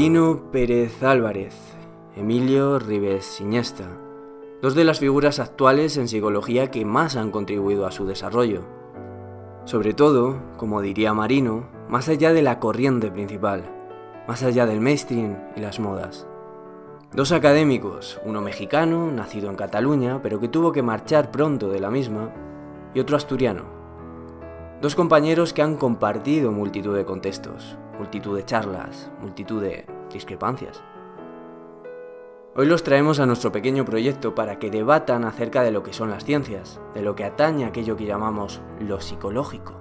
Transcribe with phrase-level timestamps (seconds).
[0.00, 1.54] Marino Pérez Álvarez,
[2.16, 3.84] Emilio Rives Siñesta,
[4.62, 8.62] dos de las figuras actuales en psicología que más han contribuido a su desarrollo.
[9.66, 13.64] Sobre todo, como diría Marino, más allá de la corriente principal,
[14.26, 16.26] más allá del mainstream y las modas.
[17.12, 21.90] Dos académicos, uno mexicano, nacido en Cataluña, pero que tuvo que marchar pronto de la
[21.90, 22.32] misma,
[22.94, 23.64] y otro asturiano.
[24.80, 30.82] Dos compañeros que han compartido multitud de contextos, multitud de charlas, multitud de discrepancias.
[32.56, 36.10] Hoy los traemos a nuestro pequeño proyecto para que debatan acerca de lo que son
[36.10, 39.74] las ciencias, de lo que atañe a aquello que llamamos lo psicológico,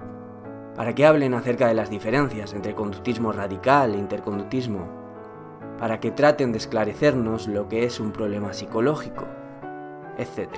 [0.76, 4.88] para que hablen acerca de las diferencias entre conductismo radical e interconductismo,
[5.80, 9.26] para que traten de esclarecernos lo que es un problema psicológico,
[10.20, 10.50] etc.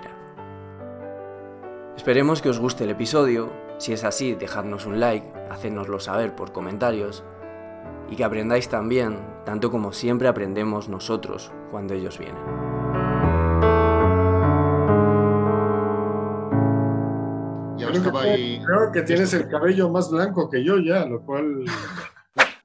[1.96, 6.52] Esperemos que os guste el episodio, si es así dejadnos un like, hacednoslo saber por
[6.52, 7.24] comentarios
[8.12, 12.44] y que aprendáis también, tanto como siempre aprendemos nosotros cuando ellos vienen.
[18.64, 21.64] Creo que tienes el cabello más blanco que yo ya, lo cual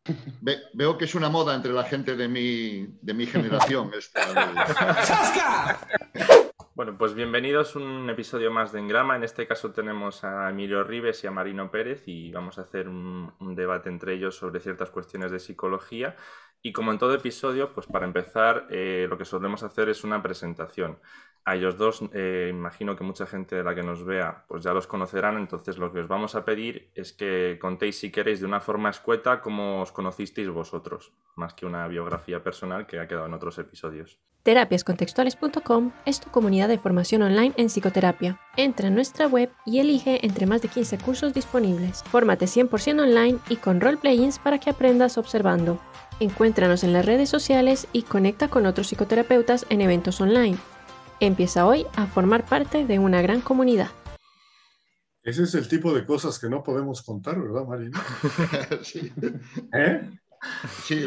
[0.75, 3.93] veo que es una moda entre la gente de mi, de mi generación.
[6.77, 9.17] Bueno, pues bienvenidos a un episodio más de Engrama.
[9.17, 12.87] En este caso tenemos a Emilio Rives y a Marino Pérez y vamos a hacer
[12.87, 16.17] un, debate entre ellos sobre ciertas cuestiones de psicología.
[16.61, 20.23] Y como en todo episodio, pues para empezar, eh, lo que solemos hacer es una
[20.23, 20.99] presentación
[21.47, 24.75] a ellos dos, eh, imagino que mucha gente de la que nos vea, pues ya
[24.75, 28.47] los conocerán, entonces lo que os vamos a pedir es que contéis, si queréis, de
[28.47, 33.27] una forma escueta cómo os conocisteis vosotros, más que una biografía personal que ha quedado
[33.27, 34.19] en otros episodios.
[34.43, 38.41] Terapiascontextuales.com es tu comunidad de formación online en psicoterapia.
[38.57, 42.03] Entra en nuestra web y elige entre más de 15 cursos disponibles.
[42.05, 45.81] Fórmate 100% online y con roleplayings para que aprendas observando.
[46.19, 50.57] Encuéntranos en las redes sociales y conecta con otros psicoterapeutas en eventos online.
[51.21, 53.91] Empieza hoy a formar parte de una gran comunidad.
[55.23, 58.01] Ese es el tipo de cosas que no podemos contar, ¿verdad, Marina?
[58.83, 59.13] sí.
[59.73, 60.11] ¿Eh?
[60.85, 61.05] Sí,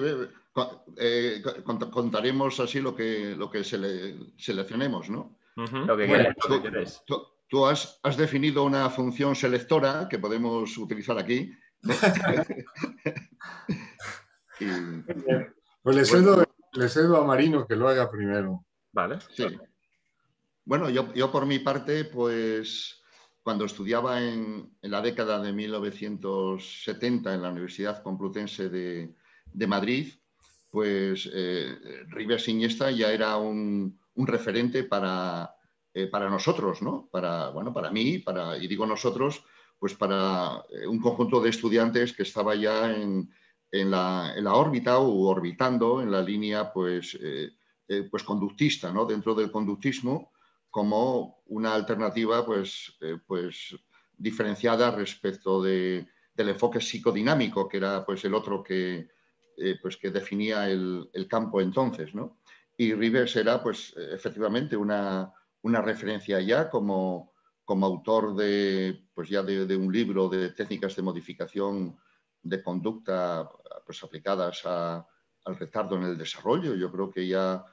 [0.97, 1.44] eh,
[1.92, 5.38] contaremos así lo que, lo que seleccionemos, ¿no?
[5.56, 6.26] Lo que
[6.62, 7.02] queréis.
[7.47, 11.52] Tú, has, definido una función selectora que podemos utilizar aquí.
[15.81, 18.66] Pues le cedo, le cedo a Marino que lo haga primero.
[18.91, 19.20] Vale.
[19.34, 19.47] Sí.
[20.69, 23.02] Bueno, yo, por mi parte, pues
[23.41, 30.13] cuando estudiaba en, la década de 1970 en la Universidad Complutense de, Madrid,
[30.69, 31.75] pues eh,
[32.09, 35.56] Rivers Iniesta ya era un, referente para,
[35.91, 37.09] eh, para, nosotros, ¿no?
[37.12, 39.44] Para, bueno, para mí, para, y digo nosotros,
[39.79, 43.31] pues para eh, un conjunto de estudiantes que estaba ya en,
[43.72, 47.18] la, en la, órbita o orbitando en la línea pues,
[48.12, 49.06] pues conductista, ¿no?
[49.06, 50.31] Dentro del conductismo,
[50.69, 53.75] como una alternativa pues, eh, pues
[54.18, 59.09] diferenciada respecto de, del enfoque psicodinámico, que era pues, el otro que,
[59.58, 62.13] eh, pues, que definía el, campo entonces.
[62.13, 62.40] ¿no?
[62.78, 67.34] Y Rivers era pues, efectivamente una, referencia ya como,
[67.66, 71.97] como autor de, pues, ya de, un libro de técnicas de modificación
[72.41, 73.50] de conducta
[73.85, 75.06] pues, aplicadas al
[75.58, 76.75] retardo en el desarrollo.
[76.75, 77.66] Yo creo que ya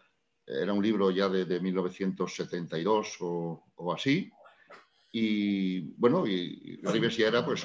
[0.47, 4.31] era un libro ya de, 1972 o, así.
[5.13, 7.65] Y bueno, y Rivers ya era pues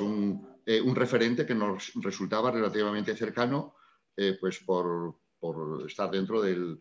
[0.65, 3.75] eh, un, referente que nos resultaba relativamente cercano
[4.15, 5.19] eh, pues por,
[5.87, 6.79] estar dentro del,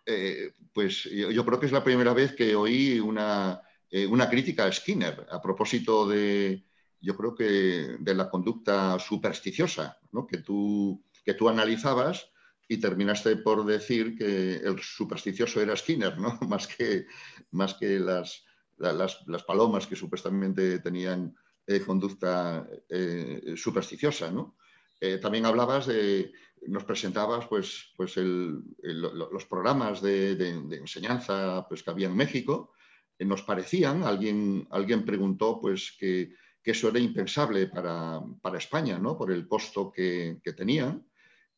[0.06, 3.60] eh, pues yo, creo que es la primera vez que oí una,
[4.08, 6.64] una crítica a Skinner a propósito de,
[7.00, 10.26] yo creo que de la conducta supersticiosa, ¿no?
[10.26, 12.30] que, tú, que tú analizabas
[12.68, 16.38] y terminaste por decir que el supersticioso era Skinner, ¿no?
[16.48, 17.06] más que,
[17.52, 18.44] más que las,
[18.76, 21.34] las, palomas que supuestamente tenían
[21.66, 24.30] eh, conducta eh, supersticiosa.
[24.30, 24.56] ¿no?
[25.00, 26.32] Eh, también hablabas de,
[26.66, 30.32] nos presentabas pues, pues los programas de,
[30.72, 32.72] enseñanza pues, que había en México,
[33.20, 36.32] nos parecían, alguien, alguien preguntó pues, que
[36.68, 38.22] que eso era impensable para,
[38.58, 39.16] España, ¿no?
[39.16, 41.02] por el costo que, tenían.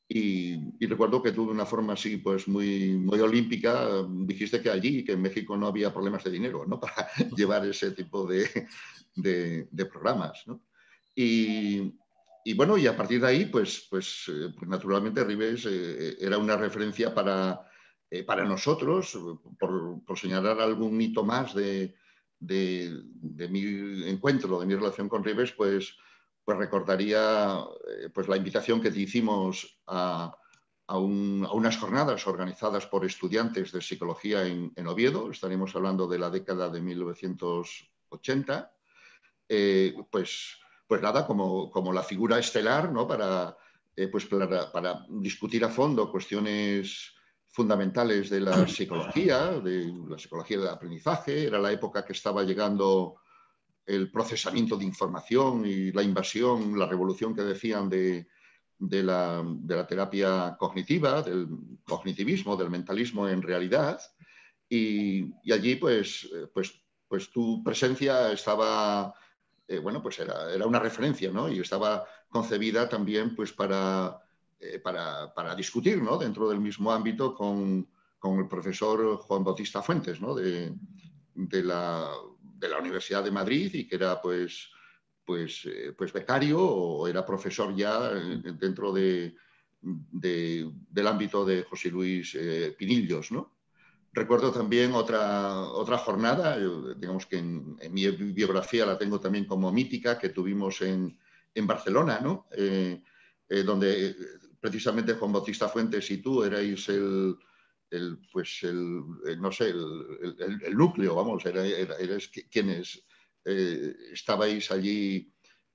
[0.08, 5.04] Y, recuerdo que tú de una forma así, pues muy, muy olímpica, dijiste que allí,
[5.04, 6.78] que en México no había problemas de dinero ¿no?
[6.80, 10.44] para llevar ese tipo de, programas.
[11.16, 11.92] Y,
[12.56, 16.56] bueno, y a partir de ahí, pues, pues, eh, pues naturalmente Ribes eh, era una
[16.56, 17.66] referencia para,
[18.10, 19.18] eh, para nosotros,
[19.58, 21.94] por, por, señalar algún hito más de,
[22.38, 25.96] de, mi encuentro, de mi relación con Ribes, pues,
[26.44, 27.58] pues recordaría
[28.14, 30.34] pues la invitación que te hicimos a,
[30.98, 36.80] unas jornadas organizadas por estudiantes de psicología en, Oviedo, estaremos hablando de la década de
[36.80, 38.74] 1980,
[39.48, 40.59] eh, pues,
[40.90, 43.06] pues nada, como, como, la figura estelar ¿no?
[43.06, 43.56] para,
[43.94, 47.14] eh, pues para discutir a fondo cuestiones
[47.46, 51.44] fundamentales de la psicología, de la psicología del aprendizaje.
[51.46, 53.20] Era la época que estaba llegando
[53.86, 58.26] el procesamiento de información y la invasión, la revolución que decían de,
[58.80, 59.44] la,
[59.88, 61.46] terapia cognitiva, del
[61.84, 64.00] cognitivismo, del mentalismo en realidad.
[64.68, 69.14] Y, allí, pues, pues, pues tu presencia estaba,
[69.70, 71.48] eh, bueno, pues era, era, una referencia, ¿no?
[71.48, 74.20] Y estaba concebida también, pues, para
[74.62, 76.18] eh, para, discutir ¿no?
[76.18, 77.88] dentro del mismo ámbito con,
[78.22, 80.34] el profesor Juan Bautista Fuentes ¿no?
[80.34, 80.74] de,
[81.64, 82.10] la,
[82.78, 84.68] Universidad de Madrid y que era pues,
[85.24, 89.34] pues, eh, pues becario o era profesor ya dentro de,
[89.80, 92.36] del ámbito de José Luis
[92.76, 93.32] Pinillos.
[93.32, 93.59] ¿no?
[94.12, 96.58] Recuerdo también otra, otra jornada,
[96.96, 101.16] digamos que en, mi biografía la tengo también como mítica, que tuvimos en,
[101.66, 102.46] Barcelona, ¿no?
[103.64, 104.16] donde
[104.60, 107.36] precisamente Juan Bautista Fuentes y tú erais el,
[108.32, 109.02] pues el,
[109.40, 113.04] no sé, el, núcleo, vamos, era, eres quienes
[113.44, 115.32] eh, estabais allí.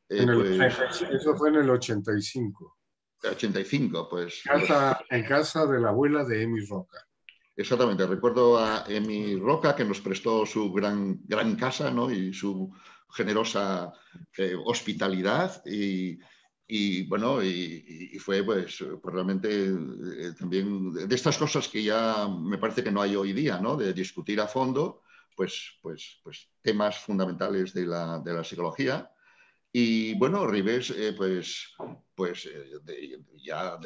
[0.07, 2.77] Eh, pues eso fue en el 85.
[3.23, 4.43] 85, pues.
[5.09, 7.05] en casa de la abuela de Emi Roca.
[7.57, 12.11] Exactamente, recuerdo a Emi Roca que nos prestó su gran, gran casa ¿no?
[12.11, 12.69] y su
[13.09, 13.93] generosa
[14.37, 16.19] eh, hospitalidad y,
[16.67, 22.57] y bueno, y, fue pues, pues realmente eh, también de estas cosas que ya me
[22.57, 23.75] parece que no hay hoy día, ¿no?
[23.77, 25.03] De discutir a fondo,
[25.35, 29.11] pues, pues, pues temas fundamentales de la, de la psicología.
[29.71, 31.75] Y bueno, Ribes, eh, pues,
[32.15, 33.77] pues eh, ya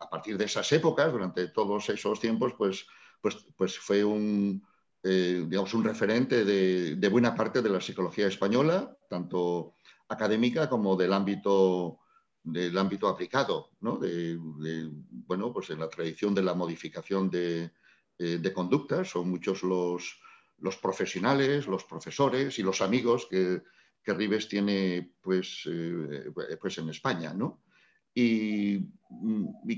[0.00, 2.86] a partir de esas épocas, durante todos esos tiempos, pues,
[3.22, 4.62] pues, pues fue un,
[5.02, 9.74] digamos, un referente de, de buena parte de la psicología española, tanto
[10.08, 12.02] académica como del ámbito
[12.44, 13.98] del ámbito aplicado, ¿no?
[13.98, 17.70] de, bueno, pues en la tradición de la modificación de,
[18.18, 20.20] eh, conductas, son muchos los,
[20.58, 23.62] los, profesionales, los profesores y los amigos que,
[24.02, 27.32] que Rives tiene pues, eh, pues en España.
[27.32, 27.62] ¿no?
[28.14, 28.80] Y,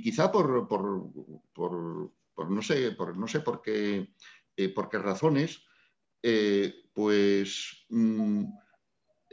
[0.02, 1.10] quizá por, por,
[1.52, 4.14] por, no sé, por, no sé por, qué,
[4.56, 5.62] eh, por qué razones,
[6.92, 7.86] pues...
[7.88, 8.44] Mm,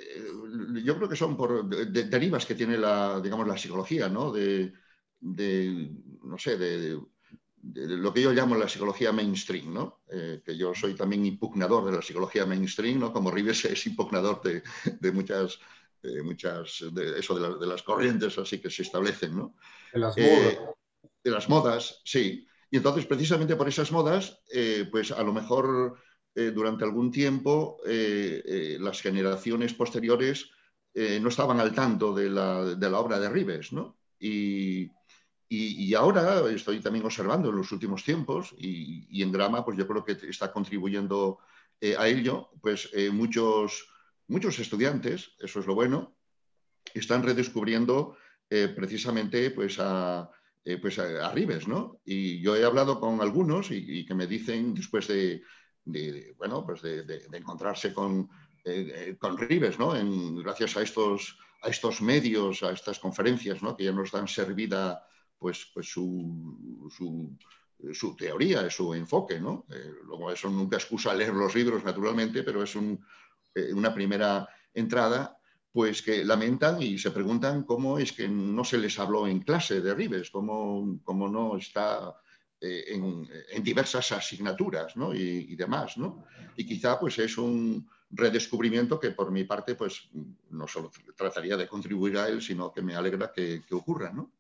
[0.02, 4.32] eh, yo creo que son por derivas que tiene la, digamos, la psicología, ¿no?
[4.32, 4.74] De,
[5.20, 7.00] no sé, de,
[7.64, 10.02] lo que yo llamo la psicología mainstream, ¿no?
[10.10, 13.14] Eh, que yo soy también impugnador de la psicología mainstream, ¿no?
[13.14, 15.60] Como Rives es impugnador de, muchas,
[16.24, 16.84] muchas
[17.18, 19.56] eso de, las corrientes así que se establecen, ¿no?
[19.94, 20.54] De las modas.
[20.54, 20.60] Eh,
[21.24, 22.48] de las modas, sí.
[22.72, 24.42] Y entonces, precisamente por esas modas,
[24.92, 26.00] pues a lo mejor
[26.34, 30.50] eh, durante algún tiempo eh, eh, las generaciones posteriores
[30.94, 33.98] no estaban al tanto de la, obra de Ribes, ¿no?
[34.20, 34.92] Y,
[35.96, 40.18] ahora estoy también observando en los últimos tiempos, y, en Grama, pues yo creo que
[40.28, 41.40] está contribuyendo
[41.98, 43.88] a ello, pues muchos,
[44.28, 46.14] muchos estudiantes, eso es lo bueno,
[46.94, 48.18] están redescubriendo
[48.50, 50.30] precisamente pues a,
[50.82, 52.00] pues a, Ribes, ¿no?
[52.06, 55.42] Y yo he hablado con algunos y que me dicen, después de,
[56.38, 58.30] bueno, pues de, encontrarse con,
[58.64, 59.94] eh, eh, con Rives, ¿no?
[60.42, 63.76] gracias a estos, estos medios, a estas conferencias, ¿no?
[63.76, 65.06] que ya nos dan servida
[65.38, 66.88] pues, pues su,
[67.94, 69.40] su, teoría, su enfoque.
[69.40, 69.66] ¿no?
[69.72, 75.38] Eh, luego eso nunca excusa leer los libros, naturalmente, pero es eh, una primera entrada
[75.72, 79.80] pues que lamentan y se preguntan cómo es que no se les habló en clase
[79.82, 82.14] de Rives, cómo, cómo no está
[82.60, 85.16] eh, en, diversas asignaturas ¿no?
[85.16, 85.98] y, demás.
[85.98, 86.26] ¿no?
[86.58, 90.10] Y quizá pues es un redescubrimiento que por mi parte pues
[90.50, 94.12] no solo trataría de contribuir a él, sino que me alegra que, ocurra.
[94.12, 94.34] ¿no?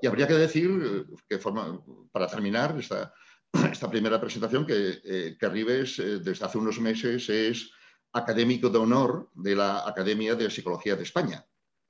[0.00, 3.14] Y habría que decir, que forma, para terminar esta,
[3.70, 7.70] esta primera presentación, que, eh, que Rives eh, desde hace unos meses es
[8.12, 11.44] académico de honor de la Academia de Psicología de España.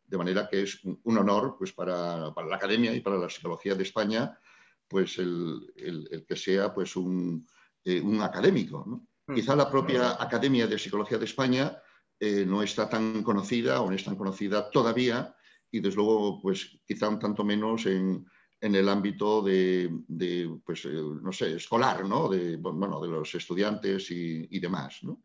[0.05, 3.75] De manera que es un honor pues, para, para la Academia y para la Psicología
[3.75, 4.39] de España
[4.93, 7.47] pues el, el, que sea pues un,
[7.83, 8.85] eh, un académico.
[8.87, 9.07] ¿no?
[9.27, 9.35] Hmm.
[9.35, 11.79] Quizá la propia Academia de Psicología de España
[12.21, 15.35] eh, no está tan conocida o no es tan conocida todavía
[15.71, 18.27] y desde luego pues quizá un tanto menos en,
[18.61, 22.29] en el ámbito de, de pues, eh, no sé, escolar, ¿no?
[22.29, 25.23] De, bueno, de los estudiantes y, y demás, ¿no?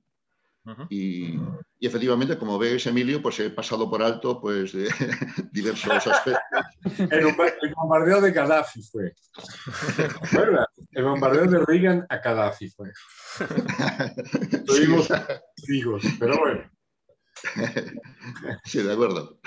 [0.89, 1.39] Y,
[1.79, 4.73] efectivamente, como ves, Emilio, pues he pasado por alto pues,
[5.51, 6.41] diversos aspectos.
[7.11, 9.13] El, bombardeo de Gaddafi fue.
[10.91, 12.91] El bombardeo de Reagan a Gaddafi fue.
[14.65, 15.09] Tuvimos
[15.69, 16.69] hijos, pero bueno.
[18.65, 19.39] Sí, de acuerdo.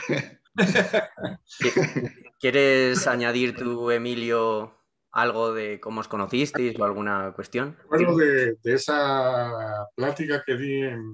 [2.39, 4.80] ¿Quieres añadir tú, Emilio,
[5.13, 7.77] algo de cómo os conocisteis o alguna cuestión?
[7.89, 11.13] Bueno, de, de esa plática que di en,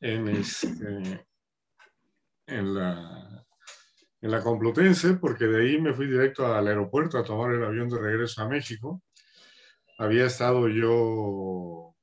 [0.00, 1.26] en, este,
[2.46, 3.46] en, la,
[4.20, 7.88] en la Complutense, porque de ahí me fui directo al aeropuerto a tomar el avión
[7.88, 9.02] de regreso a México.
[9.98, 11.94] Había estado yo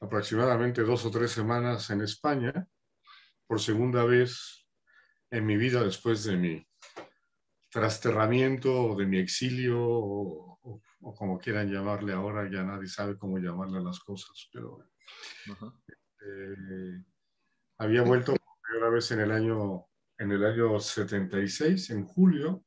[0.00, 2.66] aproximadamente dos o tres semanas en España,
[3.46, 4.66] por segunda vez
[5.30, 6.66] en mi vida después de mi
[7.74, 10.80] trasterramiento o de mi exilio o,
[11.18, 14.78] como quieran llamarle ahora, ya nadie sabe cómo llamarle a las cosas, pero
[16.24, 17.02] eh,
[17.78, 19.86] había vuelto por primera vez en el año,
[20.18, 22.64] en el año 76, en julio,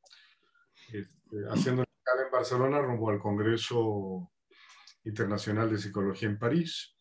[0.91, 4.33] este, haciendo una escala en Barcelona rumbo al Congreso
[5.05, 6.97] Internacional de Psicología en París.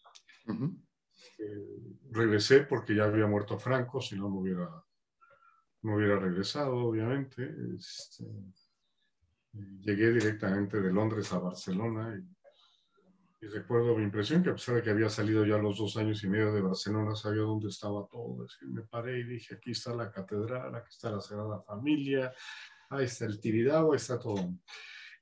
[1.39, 4.86] Eh, regresé porque ya había muerto Franco, si no me hubiera
[5.87, 7.49] no hubiera regresado, obviamente.
[7.79, 8.25] Este,
[9.81, 12.37] llegué directamente de Londres a Barcelona y,
[13.49, 16.29] recuerdo mi impresión que a pesar de que había salido ya los dos años y
[16.29, 18.45] medio de Barcelona, sabía dónde estaba todo.
[18.63, 22.35] me paré y dije, aquí está la catedral, aquí está la Sagrada Familia,
[22.91, 24.53] ahí está el Tibidabo, ahí está todo.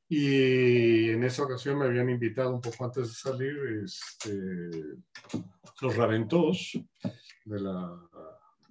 [0.09, 4.33] Y en esa ocasión me habían invitado un poco antes de salir este,
[5.83, 6.79] los Raventós
[7.45, 8.09] de la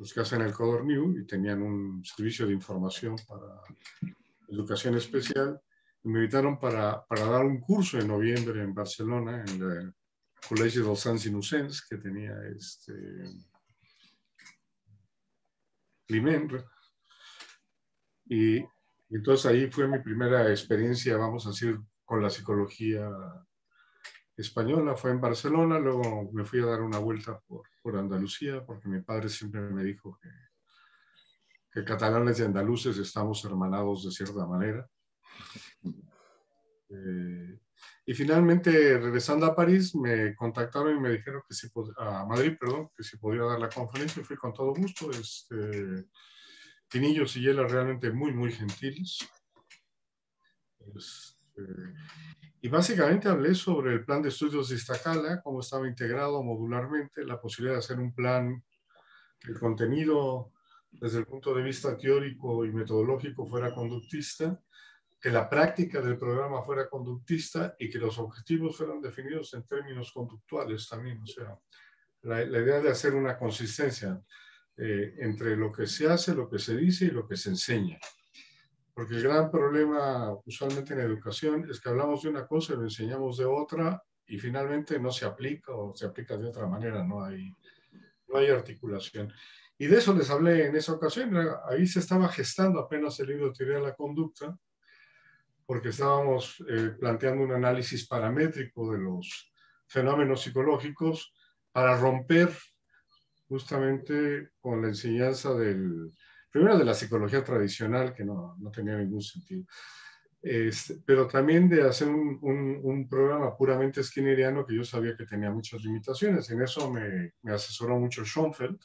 [0.04, 0.54] los que hacen el
[0.86, 3.62] New y tenían un servicio de información para
[4.50, 5.58] educación especial.
[6.04, 9.94] Y me invitaron para, para, dar un curso en noviembre en Barcelona, en el
[10.50, 12.94] Colegio los Sants Innocents, que tenía este
[16.06, 16.52] Climent.
[18.26, 18.62] Y
[19.10, 23.10] entonces ahí fue mi primera experiencia, vamos a decir, con la psicología
[24.36, 24.96] española.
[24.96, 29.02] Fue en Barcelona, luego me fui a dar una vuelta por por Andalucía, porque mi
[29.02, 30.30] padre siempre me dijo que,
[31.70, 34.90] que catalanes y andaluces estamos hermanados de cierta manera.
[36.90, 37.60] Eh,
[38.06, 42.90] y finalmente, regresando a París, me contactaron y me dijeron que si a Madrid, perdón,
[42.96, 44.22] que si podía dar la conferencia.
[44.22, 45.12] Y fui con todo gusto.
[45.12, 46.06] Este,
[46.88, 49.28] Tinillos y Yela realmente muy, muy gentiles.
[50.96, 51.64] Este,
[52.64, 57.42] y básicamente hablé sobre el plan de estudios de Iztacala, cómo estaba integrado modularmente, la
[57.42, 58.64] posibilidad de hacer un plan,
[59.42, 60.54] el contenido
[60.90, 64.58] desde el punto de vista teórico y metodológico fuera conductista,
[65.20, 70.14] que la práctica del programa fuera conductista y que los objetivos fueran definidos en términos
[70.14, 71.22] conductuales también.
[71.22, 71.60] O sea,
[72.22, 74.22] la, idea de hacer una consistencia
[74.78, 78.00] eh, entre lo que se hace, lo que se dice y lo que se enseña.
[78.94, 82.84] Porque el gran problema usualmente en educación es que hablamos de una cosa y lo
[82.84, 87.24] enseñamos de otra y finalmente no se aplica o se aplica de otra manera, no
[87.24, 87.56] hay,
[88.28, 89.34] no hay articulación.
[89.78, 91.36] Y de eso les hablé en esa ocasión,
[91.68, 94.56] ahí se estaba gestando apenas el libro Teoría de la Conducta,
[95.66, 99.52] porque estábamos eh, planteando un análisis paramétrico de los
[99.88, 101.34] fenómenos psicológicos
[101.72, 102.56] para romper
[103.48, 106.12] justamente con la enseñanza del,
[106.54, 109.66] primero de la psicología tradicional, que no, no tenía ningún sentido,
[110.40, 112.38] este, pero también de hacer un,
[112.84, 116.48] un, programa puramente skinneriano que yo sabía que tenía muchas limitaciones.
[116.52, 118.80] En eso me, me asesoró mucho Schoenfeld,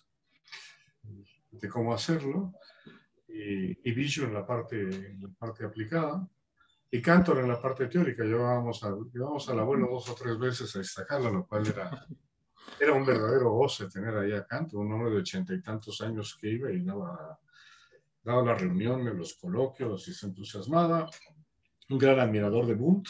[1.51, 2.55] de cómo hacerlo,
[3.29, 6.27] y, y en la parte, la parte aplicada,
[6.91, 8.25] y Cantor en la parte teórica.
[8.25, 12.07] Llevábamos, a, llevábamos al abuelo dos o tres veces a destacarlo, lo cual era,
[12.81, 16.39] era un verdadero goce tener ahí a Cantor, un hombre de ochenta y tantos años
[16.41, 17.39] que iba y daba,
[18.29, 21.09] daba las reuniones, los coloquios y se entusiasmaba.
[21.89, 23.09] Un gran admirador de Bunt,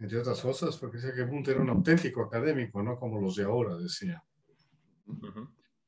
[0.00, 3.44] entre otras cosas, porque decía que Bunt era un auténtico académico, no como los de
[3.44, 4.20] ahora, decía.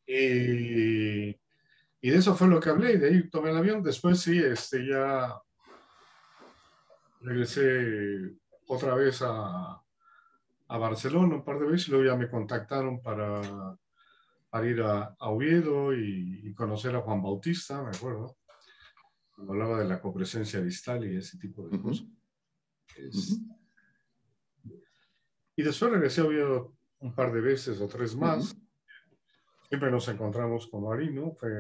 [0.06, 3.82] Y, y, de eso fue lo que hablé, y de ahí tomé el avión.
[3.82, 5.34] Después sí, este, ya
[7.20, 8.36] regresé
[8.68, 9.82] otra vez a,
[10.68, 13.76] a Barcelona un par de veces y luego ya me contactaron para,
[14.50, 18.36] para ir a, a Oviedo y, conocer a Juan Bautista, me acuerdo,
[19.44, 22.06] cuando hablaba de la copresencia distal y ese tipo de cosas.
[25.56, 28.56] Y después regresé a Oviedo un par de veces o tres más.
[29.68, 31.50] Siempre nos encontramos con Marino, fue,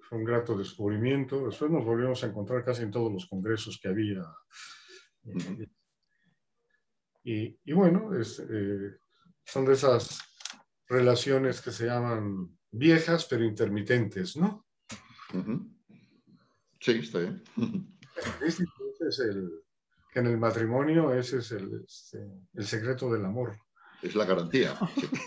[0.00, 1.46] fue un grato descubrimiento.
[1.46, 4.22] Después nos volvimos a encontrar casi en todos los congresos que había.
[7.24, 8.96] Y, y, bueno, es, eh,
[9.44, 10.20] son de esas
[10.86, 14.64] relaciones que se llaman viejas pero intermitentes, ¿no?
[16.86, 17.42] Sí, está bien.
[18.40, 18.62] Ese
[19.08, 19.64] es el,
[20.12, 22.24] que en el matrimonio ese es el, este,
[22.54, 23.56] el secreto del amor.
[24.02, 24.78] Es la garantía.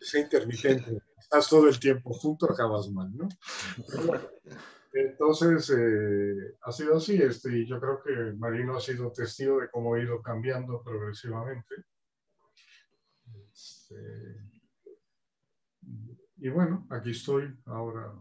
[0.00, 1.02] es intermitente.
[1.18, 3.28] Estás todo el tiempo junto, acabas mal, ¿no?
[4.92, 7.20] entonces, eh, ha sido así.
[7.20, 11.74] Este, y yo creo que Marino ha sido testigo de cómo ha ido cambiando progresivamente.
[13.52, 13.96] Este,
[16.36, 18.14] y bueno, aquí estoy ahora.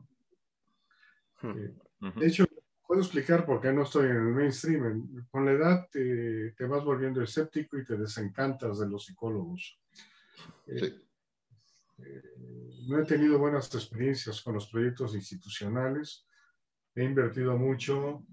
[2.02, 2.46] Eh, de hecho,
[2.88, 5.28] puedo explicar por qué no estoy en el mainstream.
[5.30, 9.80] Con la edad te, te vas volviendo escéptico y te desencantas de los psicólogos.
[10.66, 10.94] Eh,
[12.00, 12.22] eh,
[12.88, 16.26] no he tenido buenas experiencias con los proyectos institucionales.
[16.96, 18.26] He invertido mucho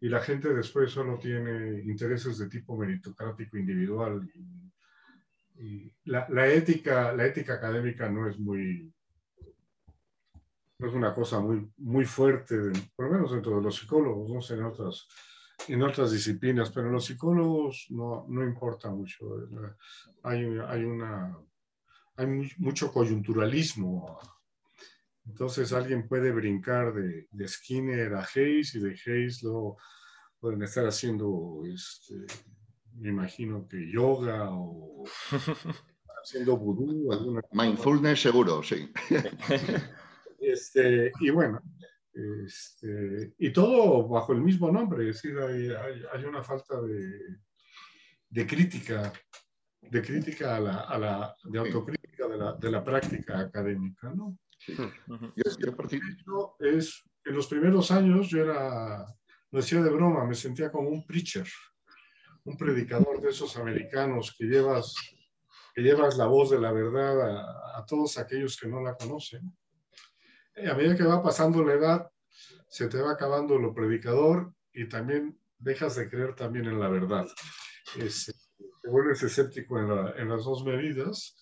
[0.00, 4.28] y la gente después solo tiene intereses de tipo meritocrático individual.
[5.56, 8.92] Y, la, la, ética, la ética académica no es muy,
[10.88, 12.56] es una cosa muy, muy fuerte,
[12.96, 15.06] por lo menos dentro de los psicólogos, no sé, en otras,
[15.68, 19.26] en otras disciplinas, pero en los psicólogos no, no importa mucho.
[20.22, 21.38] Hay, hay, una,
[22.16, 22.26] hay
[22.58, 24.18] mucho coyunturalismo.
[25.24, 29.78] Entonces alguien puede brincar de, de, Skinner a Hayes y de Hayes luego
[30.40, 32.26] pueden estar haciendo, este,
[32.96, 35.04] me imagino que yoga o
[36.22, 37.12] haciendo vudú.
[37.12, 38.92] Alguna Mindfulness seguro, sí.
[40.42, 41.62] Este, y bueno,
[42.12, 45.70] este, y todo bajo el mismo nombre, es decir, hay,
[46.12, 47.38] hay, una falta de,
[48.28, 49.12] de, crítica,
[49.80, 54.36] de crítica a la, a la de autocrítica de la, de la, práctica académica, ¿no?
[54.58, 54.74] Sí.
[56.26, 59.06] Yo, es, en los primeros años yo era,
[59.50, 61.46] lo decía de broma, me sentía como un preacher,
[62.44, 64.92] un predicador de esos americanos que llevas,
[65.72, 69.52] que llevas la voz de la verdad a, a todos aquellos que no la conocen
[70.56, 72.10] a medida que va pasando la edad,
[72.68, 77.26] se te va acabando lo predicador y también dejas de creer también en la verdad.
[77.94, 81.36] te vuelves escéptico en, las dos medidas.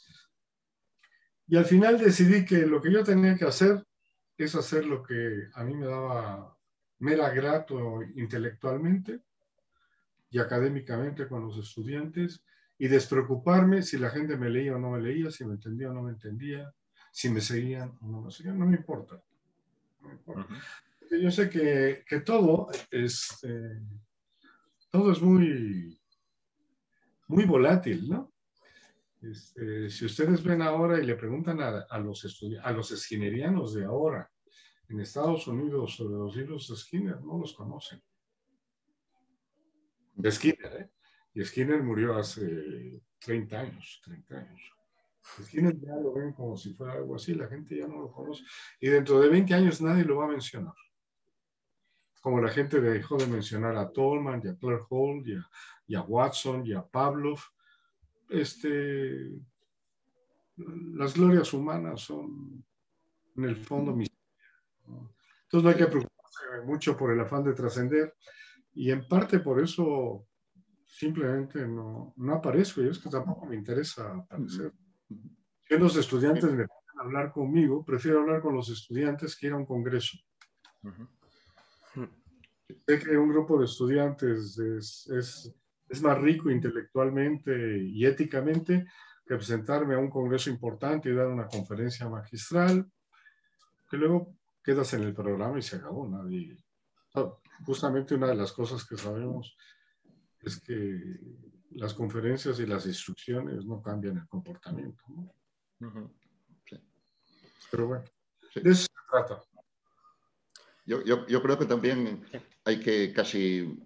[1.46, 3.84] Y al final decidí que lo que yo tenía que hacer
[4.36, 6.56] es hacer lo que a mí me daba,
[6.98, 9.20] me era grato intelectualmente
[10.30, 12.42] y académicamente con los estudiantes
[12.78, 15.94] y despreocuparme si la gente me leía o no me leía, si me entendía o
[15.94, 16.72] no me entendía,
[17.10, 19.22] si me seguían o no me seguían, no me importa.
[21.10, 23.80] Yo sé que, que todo, es, eh,
[24.90, 26.00] todo es muy,
[27.28, 28.32] muy volátil, ¿no?
[29.20, 33.84] Este, si ustedes ven ahora y le preguntan a, a los, a los esquinerianos de
[33.84, 34.30] ahora
[34.88, 38.02] en Estados Unidos sobre los libros de Skinner, no los conocen.
[40.14, 40.90] De Skinner, ¿eh?
[41.34, 44.72] Y Skinner murió hace 30 años, 30 años.
[45.22, 48.42] Skinner ya lo ven como si fuera algo así, la gente ya no lo conoce.
[48.80, 50.74] Y dentro de 20 años nadie lo va a mencionar.
[52.20, 55.22] Como la gente dejó de mencionar a Tolman, y a Claire Hall,
[55.86, 57.38] y a, Watson, y a Pavlov.
[58.28, 59.30] Este,
[60.56, 62.64] las glorias humanas son,
[63.36, 64.10] en el fondo, mis.
[64.86, 68.14] Entonces no hay que preocuparse mucho por el afán de trascender.
[68.74, 70.26] Y en parte por eso
[70.86, 72.82] simplemente no, no aparezco.
[72.82, 74.72] Y es que tampoco me interesa aparecer.
[75.68, 79.56] Si los estudiantes me pueden hablar conmigo, prefiero hablar con los estudiantes que ir a
[79.56, 80.18] un congreso.
[82.86, 85.54] Sé que un grupo de estudiantes es, es,
[85.88, 88.86] es, más rico intelectualmente y éticamente
[89.26, 92.90] que presentarme a un congreso importante y dar una conferencia magistral,
[93.88, 96.08] que luego quedas en el programa y se acabó.
[96.08, 96.56] Nadie.
[97.64, 99.56] Justamente una de las cosas que sabemos
[100.40, 101.18] es que
[101.70, 105.04] las conferencias y las instrucciones no cambian el comportamiento.
[107.70, 108.04] Pero bueno,
[108.54, 109.42] de eso se trata.
[110.84, 112.24] Yo, yo, yo, creo que también
[112.64, 113.78] hay que casi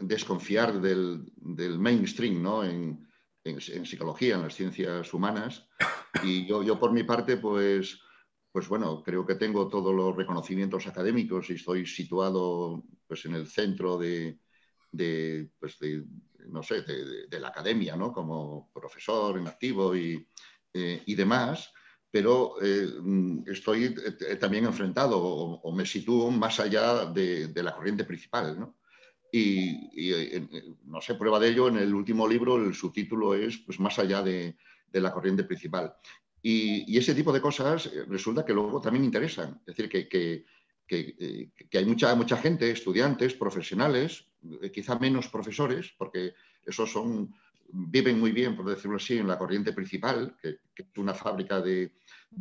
[0.00, 2.62] desconfiar del, del mainstream ¿no?
[2.62, 3.08] en,
[3.44, 5.66] en, en, psicología, en las ciencias humanas.
[6.22, 7.98] Y yo, yo por mi parte, pues,
[8.52, 13.46] pues bueno, creo que tengo todos los reconocimientos académicos y estoy situado pues, en el
[13.46, 14.38] centro de,
[14.92, 16.04] de, pues de
[16.48, 18.12] no sé, de, la academia, ¿no?
[18.12, 20.26] Como profesor en activo y,
[20.72, 21.72] eh, y demás
[22.16, 22.88] pero eh,
[23.46, 28.58] estoy eh, también enfrentado o, me sitúo más allá de, de la corriente principal.
[28.58, 28.78] ¿no?
[29.30, 29.92] Y,
[30.84, 34.22] no sé, prueba de ello, en el último libro el subtítulo es pues, Más allá
[34.22, 34.56] de,
[34.90, 35.94] de la corriente principal.
[36.40, 39.60] Y, y, ese tipo de cosas resulta que luego también interesan.
[39.66, 40.46] Es decir, que,
[40.86, 44.26] que, que hay mucha, mucha gente, estudiantes, profesionales,
[44.72, 47.34] quizá menos profesores, porque esos son
[47.72, 51.92] viven muy bien, por decirlo así, en la corriente principal, que, es una fábrica de,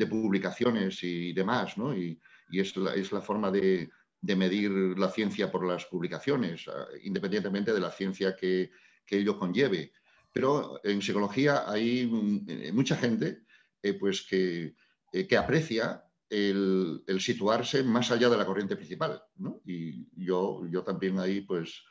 [0.10, 1.96] publicaciones y demás, ¿no?
[1.96, 2.20] Y,
[2.52, 3.90] es, la, es, la, forma de,
[4.22, 8.72] medir la ciencia por las publicaciones, ah, independientemente de la ciencia que,
[9.06, 9.94] que ello conlleve.
[10.32, 13.44] Pero en psicología hay mm, mucha gente
[13.82, 14.76] eh, pues que,
[15.14, 19.22] eh, que aprecia el, situarse más allá de la corriente principal.
[19.38, 19.62] ¿no?
[19.66, 21.84] Y yo, yo también ahí pues,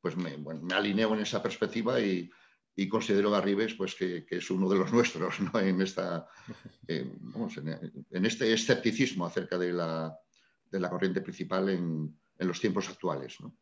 [0.00, 0.36] pues me,
[0.74, 2.30] alineo en esa perspectiva y,
[2.88, 3.44] considero a
[3.76, 5.60] pues, que, es uno de los nuestros ¿no?
[5.60, 6.26] en, esta,
[7.20, 10.16] vamos, en, este escepticismo acerca de la,
[10.64, 13.36] de la corriente principal en, en, los tiempos actuales.
[13.40, 13.54] ¿no?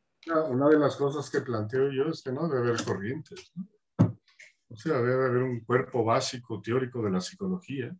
[0.48, 3.52] Una de las cosas que planteo yo es que no debe haber corrientes.
[4.70, 7.96] O sea, debe haber un cuerpo básico teórico de la psicología,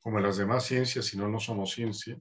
[0.00, 2.18] como en las demás ciencias, si no, no somos ciencia,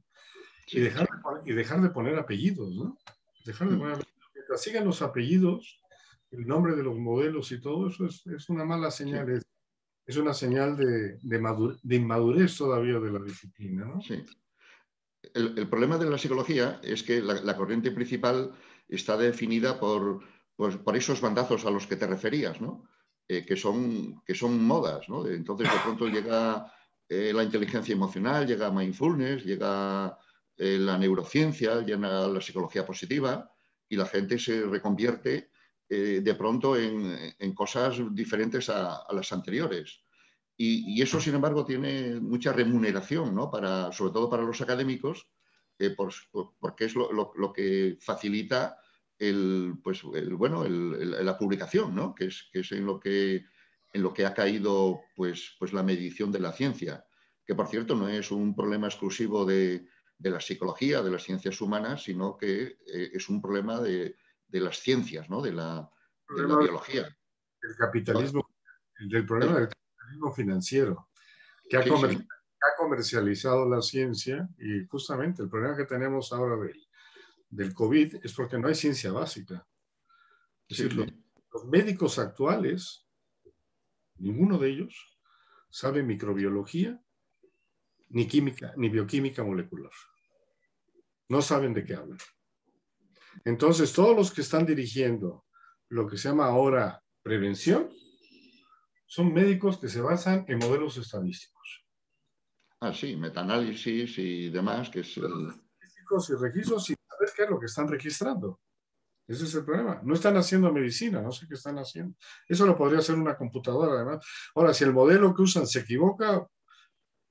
[0.67, 2.97] y dejar, de, y dejar de poner apellidos, ¿no?
[3.45, 4.31] Dejar de poner apellidos.
[4.33, 5.81] Mientras sigan los apellidos,
[6.31, 9.45] el nombre de los modelos y todo eso es, es una mala señal, es,
[10.05, 13.85] es, una señal de, de, de, inmadurez todavía de la disciplina.
[13.85, 14.01] ¿no?
[14.01, 14.23] Sí.
[15.33, 18.53] El, el, problema de la psicología es que la, la corriente principal
[18.87, 20.21] está definida por,
[20.55, 22.87] por, por, esos bandazos a los que te referías, ¿no?
[23.29, 25.09] Eh, que, son, que son modas.
[25.09, 25.27] ¿no?
[25.27, 26.71] Entonces, de pronto llega
[27.09, 30.17] eh, la inteligencia emocional, llega mindfulness, llega
[30.57, 33.51] eh, la neurociencia, llega la psicología positiva
[33.87, 35.51] y la gente se reconvierte
[35.89, 40.01] eh, de pronto en, cosas diferentes a, a las anteriores.
[40.59, 43.51] Y, eso, sin embargo, tiene mucha remuneración, ¿no?
[43.51, 45.29] para, sobre todo para los académicos,
[45.77, 48.79] eh, por, por, porque es lo, que facilita
[49.19, 52.15] el, pues, el, bueno, la publicación, ¿no?
[52.15, 53.45] que, es, que es en lo que,
[53.97, 57.05] en lo que ha caído pues, pues la medición de la ciencia,
[57.43, 59.87] que por cierto no es un problema exclusivo de,
[60.19, 64.15] de la psicología, de las ciencias humanas, sino que eh, es un problema de,
[64.47, 65.41] de las ciencias, ¿no?
[65.41, 65.89] de, la,
[66.29, 67.07] de la biología.
[67.59, 68.47] El capitalismo,
[68.99, 71.09] del problema del capitalismo financiero,
[71.67, 72.27] que ha, sí, comer, sí.
[72.61, 76.87] ha, comercializado la ciencia y justamente el problema que tenemos ahora del,
[77.49, 79.67] del COVID es porque no hay ciencia básica.
[80.67, 81.07] Es decir, los,
[81.51, 83.06] los médicos actuales,
[84.19, 85.19] ninguno de ellos
[85.69, 87.01] sabe microbiología,
[88.09, 89.91] ni química, ni bioquímica molecular.
[91.29, 92.17] No saben de qué hablan.
[93.45, 95.45] Entonces, todos los que están dirigiendo
[95.89, 97.89] lo que se llama ahora prevención
[99.05, 101.85] son médicos que se basan en modelos estadísticos.
[102.79, 105.49] Ah, sí, metaanálisis y demás, que es el...
[105.79, 108.59] Estadísticos y registros sin saber qué es lo que están registrando.
[109.27, 110.01] Ese es el problema.
[110.03, 112.15] No están haciendo medicina, no sé qué están haciendo.
[112.47, 114.25] Eso lo podría hacer una computadora, además.
[114.55, 116.47] Ahora, si el modelo que usan se equivoca,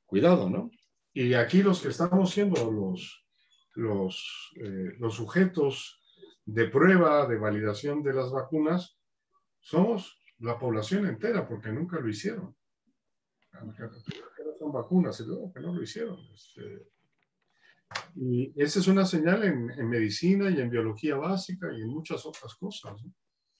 [0.04, 0.70] cuidado, ¿no?
[1.14, 3.24] Y aquí los que estamos siendo los,
[3.74, 6.02] los, eh, los sujetos
[6.44, 8.98] de prueba, de validación de las vacunas,
[9.61, 12.54] somos la población entera, porque nunca lo hicieron.
[14.59, 16.18] Son vacunas, que no lo hicieron.
[16.35, 16.88] Este,
[18.16, 22.25] y esa es una señal en, en, medicina y en biología básica y en muchas
[22.27, 22.94] otras cosas.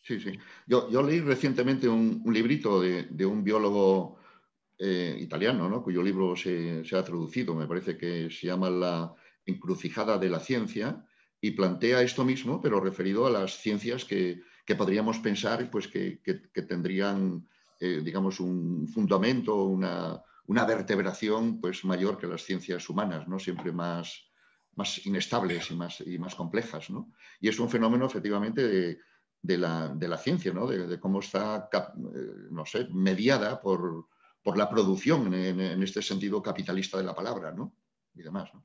[0.03, 0.39] Sí, sí.
[0.67, 4.19] Yo, yo leí recientemente un, un librito de, de, un biólogo
[4.79, 5.83] eh, italiano, ¿no?
[5.83, 10.41] cuyo libro se, se, ha traducido, me parece que se llama La encrucijada de la
[10.41, 11.05] ciencia,
[11.41, 16.21] y plantea esto mismo, pero referido a las ciencias que, que podríamos pensar pues, que,
[16.23, 17.47] que, que tendrían,
[17.79, 23.39] eh, digamos, un fundamento, una, una, vertebración pues, mayor que las ciencias humanas, ¿no?
[23.39, 24.31] siempre más,
[24.75, 26.91] más inestables y más, y más complejas.
[26.91, 27.13] ¿no?
[27.41, 28.99] Y es un fenómeno, efectivamente, de,
[29.43, 30.67] de, la, de la, ciencia, ¿no?
[30.67, 34.09] de, de cómo está, eh, no sé, mediada por,
[34.43, 37.75] por la producción en, en, este sentido capitalista de la palabra ¿no?
[38.15, 38.51] y demás.
[38.55, 38.65] ¿no?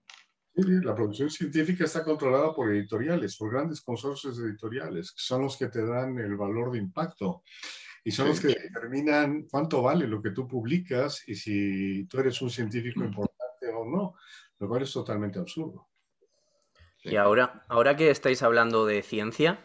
[0.54, 5.68] la producción científica está controlada por editoriales, por grandes consorcios editoriales, que son los que
[5.68, 7.44] te dan el valor de impacto
[8.04, 12.42] y son los que determinan cuánto vale lo que tú publicas y si tú eres
[12.42, 14.16] un científico importante o no,
[14.60, 15.88] lo cual es totalmente absurdo.
[17.04, 19.60] Y ahora, ahora que estáis hablando de ciencia,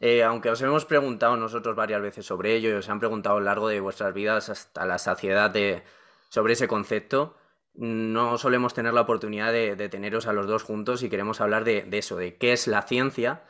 [0.00, 3.38] eh, aunque os hemos preguntado nosotros varias veces sobre ello y os han preguntado a
[3.38, 5.84] lo largo de vuestras vidas hasta la saciedad de,
[6.28, 7.36] sobre ese concepto,
[7.74, 11.86] no solemos tener la oportunidad de, teneros a los dos juntos y queremos hablar de,
[11.92, 13.44] eso, de qué es la ciencia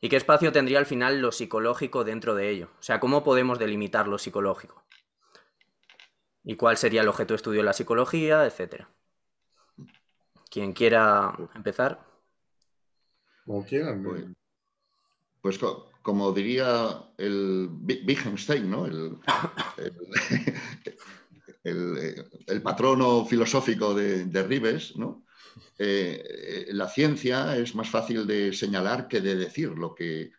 [0.00, 2.70] y qué espacio tendría al final lo psicológico dentro de ello.
[2.78, 4.86] O sea, cómo podemos delimitar lo psicológico
[6.46, 8.88] y cuál sería el objeto de estudio de la psicología, etcétera.
[10.48, 12.06] Quien quiera empezar.
[13.44, 14.04] Como quieran.
[14.04, 14.24] Pues,
[15.40, 15.58] pues
[16.02, 18.86] como diría el Wittgenstein, ¿no?
[21.64, 24.94] el, el, patrono filosófico de, de Ribes,
[25.78, 30.32] eh, la ciencia es más fácil de señalar que de decir lo que,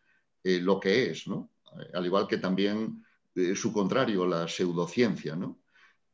[0.43, 1.25] eh, lo que es,
[1.93, 3.03] al igual que también
[3.35, 5.37] eh, su contrario, la pseudociencia.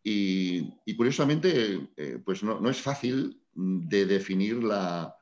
[0.05, 1.87] Y, curiosamente,
[2.25, 5.15] pues no, es fácil de definir la,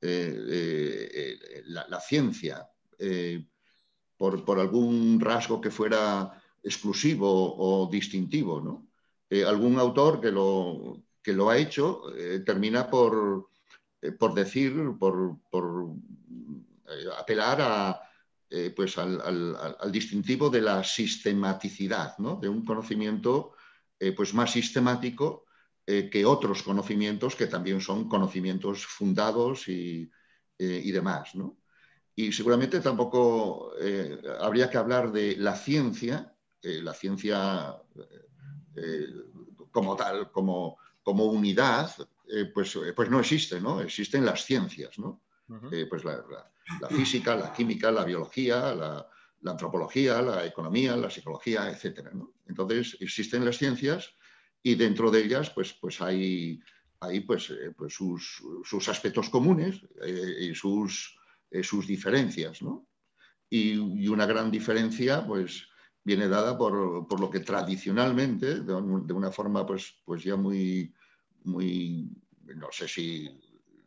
[0.00, 2.68] la, ciencia
[4.18, 8.60] por, por, algún rasgo que fuera exclusivo o distintivo.
[8.60, 8.86] ¿no?
[9.28, 13.50] Eh, algún autor que lo, que lo ha hecho eh, termina por,
[14.00, 15.40] eh, por decir, por,
[17.18, 18.00] apelar a,
[18.76, 22.36] pues al, distintivo de la sistematicidad, ¿no?
[22.36, 23.54] de un conocimiento
[24.16, 25.46] pues más sistemático
[25.84, 30.08] que otros conocimientos que también son conocimientos fundados y,
[30.58, 31.34] y demás.
[31.34, 31.58] ¿no?
[32.14, 33.72] Y seguramente tampoco
[34.38, 37.82] habría que hablar de la ciencia, la ciencia
[38.76, 39.06] eh,
[39.70, 41.88] como tal, como, como unidad,
[42.28, 43.80] eh, pues, eh, pues no existe, ¿no?
[43.80, 45.22] Existen las ciencias, ¿no?
[45.88, 46.24] pues la,
[46.90, 49.08] física, la química, la biología, la,
[49.44, 52.08] antropología, la economía, la psicología, etc.
[52.48, 54.16] Entonces existen las ciencias
[54.60, 56.58] y dentro de ellas pues, pues hay,
[56.98, 59.80] hay pues, pues sus, sus, aspectos comunes
[60.36, 61.16] y sus,
[61.62, 62.60] sus diferencias.
[62.62, 62.88] ¿no?
[63.48, 65.68] Y, y, una gran diferencia pues,
[66.06, 66.72] viene dada por,
[67.20, 70.94] lo que tradicionalmente, de, una forma pues, pues ya muy,
[71.42, 72.08] muy,
[72.54, 73.28] no sé si,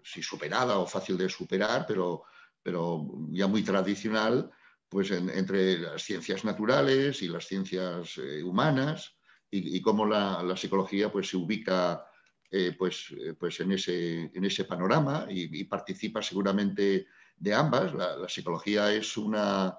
[0.03, 2.23] superada o fácil de superar, pero,
[2.62, 4.51] pero ya muy tradicional,
[4.89, 9.15] pues entre las ciencias naturales y las ciencias eh, humanas
[9.49, 12.05] y, cómo la, psicología pues, se ubica
[12.51, 17.93] eh, pues, eh, pues en, ese, en ese panorama y, participa seguramente de ambas.
[17.93, 19.77] la psicología es una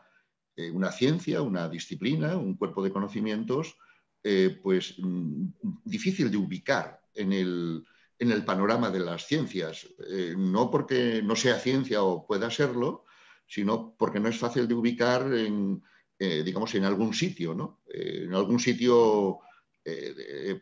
[0.60, 3.78] eh, una ciencia, una disciplina, un cuerpo de conocimientos,
[4.22, 5.46] eh, pues mm,
[5.84, 12.02] difícil de ubicar en el, panorama de las ciencias, eh, no porque no sea ciencia
[12.02, 13.06] o pueda serlo,
[13.46, 15.82] sino porque no es fácil de ubicar en,
[16.18, 17.80] digamos, en algún sitio, ¿no?
[17.86, 19.40] en algún sitio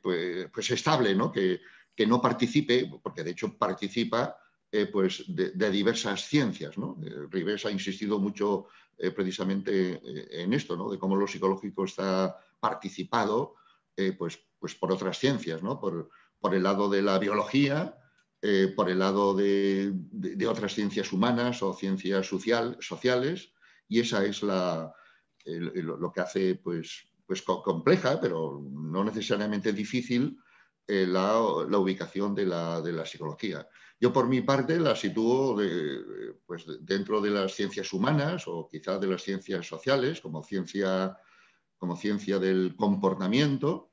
[0.01, 1.33] pues, pues, estable, ¿no?
[1.33, 1.61] Que,
[1.95, 4.39] que no participe, porque de hecho participa
[4.93, 6.79] pues de, diversas ciencias.
[6.79, 6.97] ¿no?
[7.31, 10.01] Ribes ha insistido mucho eh, precisamente
[10.43, 10.91] en esto, ¿no?
[10.91, 13.55] de cómo lo psicológico está participado
[14.17, 15.81] pues, pues por otras ciencias, ¿no?
[15.81, 17.99] por, por el lado de la biología,
[18.77, 19.93] por el lado de,
[20.49, 23.53] otras ciencias humanas o ciencias social, sociales,
[23.89, 24.95] y esa es la,
[25.45, 30.39] lo que hace pues, pues compleja, pero no necesariamente difícil,
[30.87, 33.67] la, la, ubicación de la, de la psicología.
[34.01, 35.59] Yo por mi parte la sitúo
[36.47, 41.17] pues, dentro de las ciencias humanas o quizá de las ciencias sociales como ciencia,
[41.79, 43.91] como ciencia del comportamiento,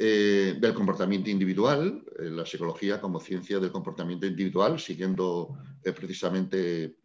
[0.00, 6.98] eh, del comportamiento individual, eh, la psicología como ciencia del comportamiento individual, siguiendo eh, precisamente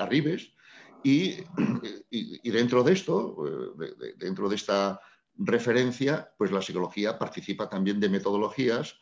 [0.00, 0.52] a Ribes.
[1.04, 1.34] Y,
[2.08, 3.74] y, dentro de esto,
[4.16, 5.00] dentro de esta
[5.36, 8.94] referencia, pues la psicología participa también de metodologías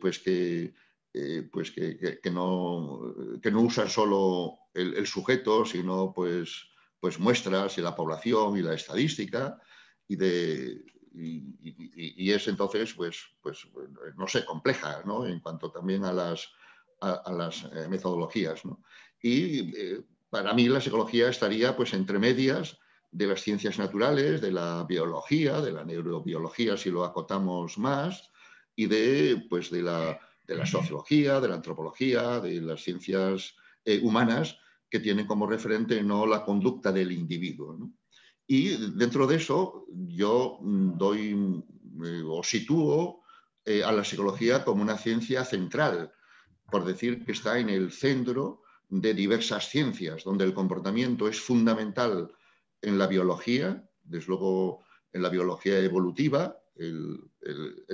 [0.00, 0.74] pues que,
[1.14, 6.68] eh, pues que, no, que no usan solo el, sujeto, sino pues,
[7.00, 9.60] pues muestras y la población y la estadística
[10.08, 13.66] y, de, y, es entonces, pues, pues,
[14.16, 15.26] no sé, compleja ¿no?
[15.26, 16.48] en cuanto también a las,
[17.00, 18.64] a, las eh, metodologías.
[18.64, 18.82] ¿no?
[19.20, 22.78] Y eh, para mí la psicología estaría pues entre medias
[23.10, 28.30] de las ciencias naturales, de la biología, de la neurobiología si lo acotamos más,
[28.74, 30.18] y de, pues, de la
[30.52, 36.02] de la sociología, de la antropología, de las ciencias eh, humanas, que tienen como referente
[36.02, 37.78] no la conducta del individuo.
[38.46, 41.64] Y dentro de eso yo mm, doy
[42.04, 43.22] eh, o sitúo
[43.64, 46.12] eh, a la psicología como una ciencia central,
[46.70, 52.30] por decir que está en el centro de diversas ciencias, donde el comportamiento es fundamental
[52.82, 57.30] en la biología, desde luego en la biología evolutiva, el,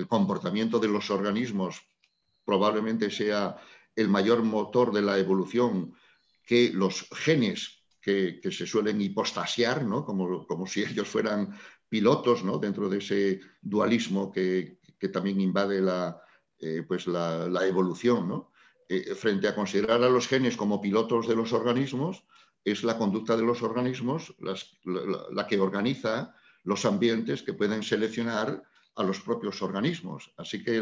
[0.09, 1.83] comportamiento de los organismos
[2.49, 3.59] probablemente sea
[3.95, 5.93] el mayor motor de la evolución
[6.47, 10.03] que los genes que, se suelen hipostasiar, ¿no?
[10.03, 11.55] como, como, si ellos fueran
[11.91, 12.57] pilotos ¿no?
[12.57, 14.79] dentro de ese dualismo que,
[15.13, 16.23] también invade la,
[16.59, 18.47] eh, pues la, evolución.
[18.89, 22.25] Eh, frente a considerar a los genes como pilotos de los organismos,
[22.65, 26.35] es la conducta de los organismos la, que organiza
[26.65, 28.63] los ambientes que pueden seleccionar
[28.97, 30.33] a los propios organismos.
[30.39, 30.81] Así que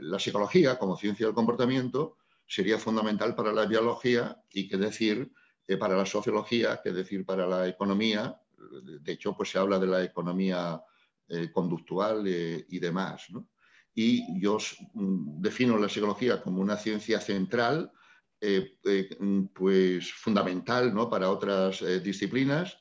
[0.00, 5.30] la, psicología, como ciencia del comportamiento, sería fundamental para la biología y qué decir
[5.66, 8.40] eh, para la sociología, qué decir para la economía.
[9.00, 10.82] De hecho, pues se habla de la economía
[11.28, 13.26] eh, conductual eh, y demás.
[13.94, 14.58] Y yo
[14.94, 17.92] mm, defino la psicología como una ciencia central
[19.52, 21.10] pues fundamental ¿no?
[21.10, 22.78] para otras disciplinas,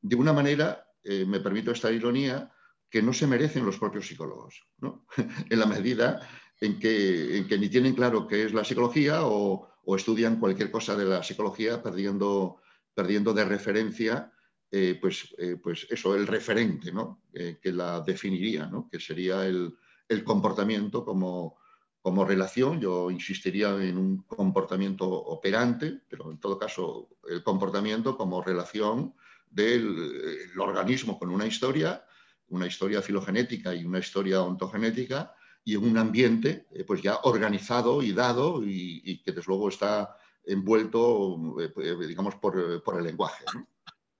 [0.00, 2.48] de una manera, me permito esta ironía,
[2.88, 4.64] que no se merecen los propios psicólogos,
[5.50, 6.20] en la medida
[6.60, 10.70] en que, en que, ni tienen claro qué es la psicología o, o estudian cualquier
[10.70, 12.58] cosa de la psicología perdiendo,
[12.94, 14.32] perdiendo de referencia
[15.00, 17.24] pues, pues eso, el referente ¿no?
[17.32, 18.88] que la definiría, ¿no?
[18.88, 19.74] que sería el,
[20.08, 21.56] el comportamiento como,
[22.02, 28.42] como relación, yo insistiría en un comportamiento operante, pero en todo caso el comportamiento como
[28.42, 29.14] relación
[29.48, 32.04] del organismo con una historia,
[32.48, 38.02] una historia filogenética y una historia ontogenética, y en un ambiente eh, pues ya organizado
[38.02, 43.44] y dado y, que desde luego está envuelto, eh, digamos, por, el lenguaje.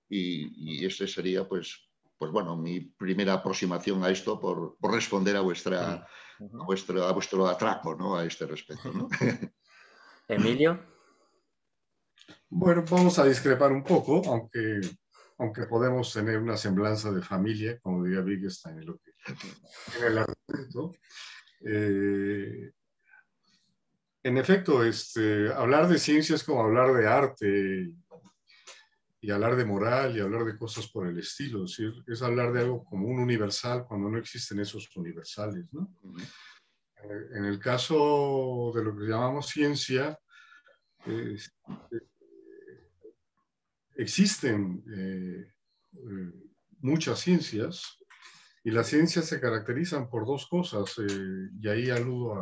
[0.08, 5.40] Y, y, ese sería, pues, pues bueno, mi primera aproximación a esto por, responder a,
[5.40, 6.06] vuestra,
[6.38, 8.16] vuestro, a vuestro atraco ¿no?
[8.16, 9.08] a este respecto.
[10.28, 10.78] Emilio.
[12.48, 14.80] Bueno, vamos a discrepar un poco, aunque,
[15.40, 20.92] aunque podemos tener una semblanza de familia, como diría Wittgenstein en, en el argumento.
[21.64, 22.72] Eh,
[24.22, 27.90] en efecto, este, hablar de ciencia es como hablar de arte
[29.22, 31.64] y hablar de moral y hablar de cosas por el estilo.
[31.64, 35.64] Es, decir, es hablar de algo como un universal cuando no existen esos universales.
[35.72, 35.90] ¿no?
[37.34, 40.18] En el caso de lo que llamamos ciencia,
[44.02, 45.52] existen eh,
[45.94, 46.32] eh,
[46.80, 47.98] muchas ciencias
[48.62, 52.34] y las ciencias se caracterizan por dos cosas, eh, y ahí aludo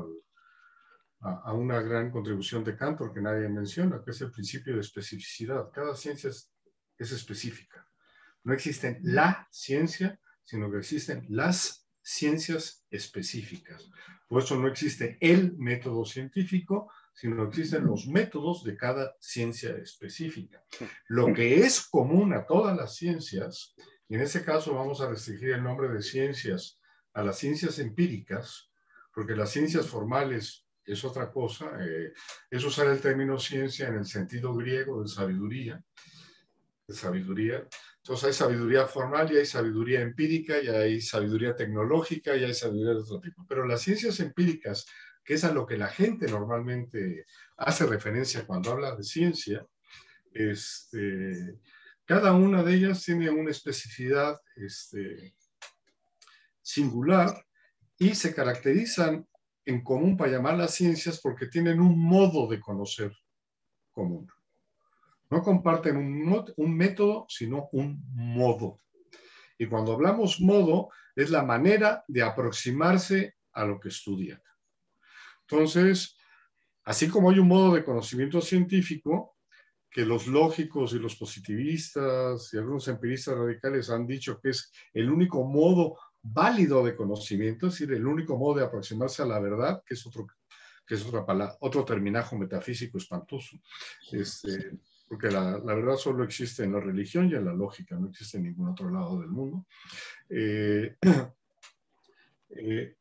[1.20, 4.80] a, a, una gran contribución de Cantor que nadie menciona, que es el principio de
[4.80, 5.70] especificidad.
[5.72, 6.52] Cada ciencia es
[6.98, 7.86] es específica.
[8.44, 13.88] No existe la ciencia, sino que existen las ciencias específicas.
[14.28, 20.62] Por eso no existe el método científico, sino existen los métodos de cada ciencia específica.
[21.08, 23.74] Lo que es común a todas las ciencias,
[24.08, 26.78] y en ese caso vamos a restringir el nombre de ciencias
[27.14, 28.70] a las ciencias empíricas,
[29.12, 32.12] porque las ciencias formales es otra cosa, eh,
[32.48, 35.82] es usar el término ciencia en el sentido griego de sabiduría,
[36.86, 37.66] de sabiduría.
[37.96, 42.94] Entonces hay sabiduría formal y hay sabiduría empírica y hay sabiduría tecnológica y hay sabiduría
[42.94, 43.44] de otro tipo.
[43.48, 44.86] Pero las ciencias empíricas,
[45.28, 47.26] que es a lo que la gente normalmente
[47.58, 49.66] hace referencia cuando habla de ciencia,
[50.32, 51.58] este,
[52.06, 55.34] cada una de ellas tiene una especificidad este,
[56.62, 57.44] singular
[57.98, 59.28] y se caracterizan
[59.66, 63.12] en común para llamar las ciencias porque tienen un modo de conocer
[63.92, 64.32] común.
[65.28, 68.80] No comparten un, método, sino un modo.
[69.58, 74.40] Y cuando hablamos modo, es la manera de aproximarse a lo que estudian.
[75.50, 76.16] Entonces,
[76.84, 79.36] así como hay un modo de conocimiento científico,
[79.90, 85.10] que los lógicos y los positivistas y algunos empiristas radicales han dicho que es el
[85.10, 89.82] único modo válido de conocimiento, es decir, el único modo de aproximarse a la verdad,
[89.86, 90.26] que es otro,
[90.86, 93.56] que es otra palabra, otro terminajo metafísico espantoso.
[94.12, 94.78] Este,
[95.08, 98.44] porque la, verdad solo existe en la religión y en la lógica, no existe en
[98.44, 99.66] ningún otro lado del mundo.
[100.28, 100.96] Eh,
[102.50, 102.96] eh,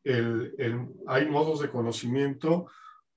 [1.08, 2.68] hay modos de conocimiento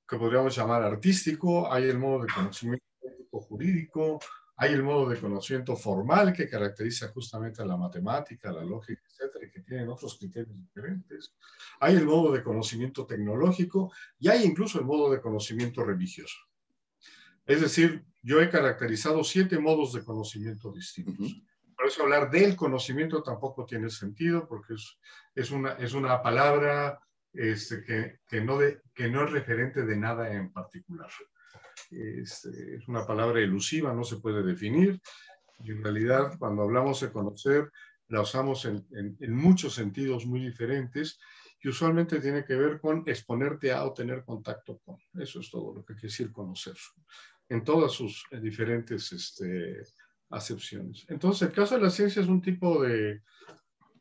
[0.07, 2.85] que podríamos llamar artístico, hay el modo de conocimiento
[3.33, 4.19] jurídico,
[4.57, 9.47] hay el modo de conocimiento formal que caracteriza justamente a la matemática, la lógica, etcétera,
[9.47, 11.35] y que tienen otros criterios diferentes.
[11.81, 16.37] Hay el modo de conocimiento tecnológico y hay incluso el modo de conocimiento religioso.
[17.47, 21.43] Es decir, yo he caracterizado siete modos de conocimiento distintos.
[21.81, 24.99] Por eso hablar del conocimiento tampoco tiene sentido, porque es,
[25.35, 27.01] es, una, es una palabra
[27.33, 31.09] este, que, que, no de, que no es referente de nada en particular.
[31.91, 35.01] Este, es una palabra elusiva, no se puede definir.
[35.65, 37.71] Y en realidad, cuando hablamos de conocer,
[38.09, 41.19] la usamos en, en, en muchos sentidos muy diferentes
[41.63, 44.99] y usualmente tiene que ver con exponerte a o tener contacto con.
[45.15, 46.77] Eso es todo lo que quiere decir conocer,
[47.49, 49.81] en todas sus diferentes este,
[50.31, 51.05] acepciones.
[51.09, 53.23] Entonces, el caso de la ciencia es un tipo de,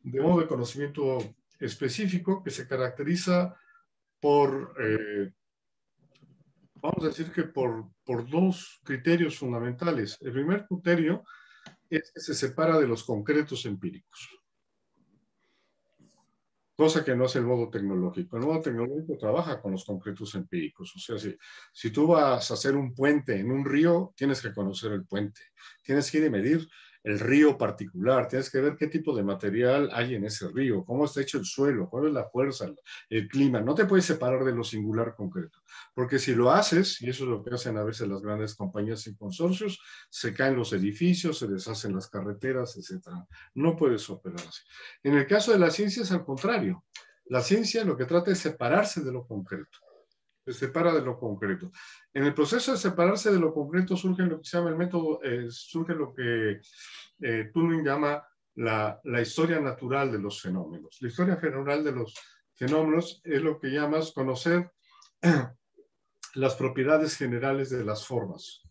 [0.03, 1.17] modo de conocimiento
[1.59, 3.55] específico que se caracteriza
[4.19, 5.31] por, eh,
[6.75, 10.17] vamos a decir que por, por dos criterios fundamentales.
[10.21, 11.23] El primer criterio
[11.89, 14.39] es que se separa de los concretos empíricos
[16.79, 18.37] cosa que no es el modo tecnológico.
[18.37, 20.95] El modo tecnológico trabaja con los concretos empíricos.
[20.95, 21.35] O sea, si,
[21.73, 25.41] si tú vas a hacer un puente en un río, tienes que conocer el puente,
[25.83, 26.65] tienes que ir a medir
[27.03, 31.05] el río particular, tienes que ver qué tipo de material hay en ese río, cómo
[31.05, 32.67] está hecho el suelo, cuál es la fuerza,
[33.09, 33.61] el clima.
[33.61, 35.59] No te puedes separar de lo singular concreto,
[35.93, 39.05] porque si lo haces, y eso es lo que hacen a veces las grandes compañías
[39.07, 43.07] y consorcios, se caen los edificios, se deshacen las carreteras, etc.
[43.53, 44.39] No puedes operar.
[45.03, 46.83] En el caso de la ciencia es al contrario.
[47.25, 49.79] La ciencia lo que trata es separarse de lo concreto
[50.53, 51.71] se separa de lo concreto.
[52.13, 55.21] En el proceso de separarse de lo concreto surge lo que se llama el método,
[55.23, 56.59] eh, surge lo que
[57.21, 58.23] eh, Turing llama
[58.55, 60.97] la, la, historia natural de los fenómenos.
[61.01, 62.13] La historia general de los
[62.55, 64.71] fenómenos es lo que llamas conocer
[66.35, 68.63] las propiedades generales de las formas.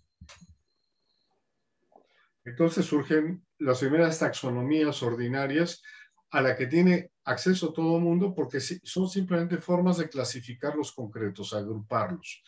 [2.45, 5.83] Entonces surgen las primeras taxonomías ordinarias
[6.31, 10.93] a la que tiene acceso todo el mundo porque son simplemente formas de clasificar los
[10.93, 12.43] concretos, agruparlos.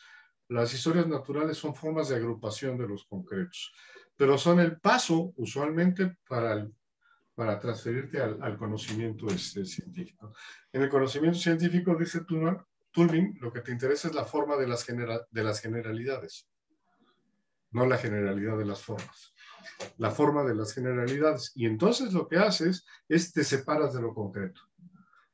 [0.49, 3.73] Las historias naturales son formas de agrupación de los concretos,
[4.15, 6.67] pero son el paso usualmente para,
[7.33, 10.33] para transferirte al, conocimiento este, científico.
[10.73, 12.21] En el conocimiento científico, dice
[12.91, 16.50] Turing, lo que te interesa es la forma de las generalidades,
[17.71, 19.33] no la generalidad de las formas
[19.97, 21.51] la forma de las generalidades.
[21.55, 24.61] Y entonces lo que haces es te separas de lo concreto.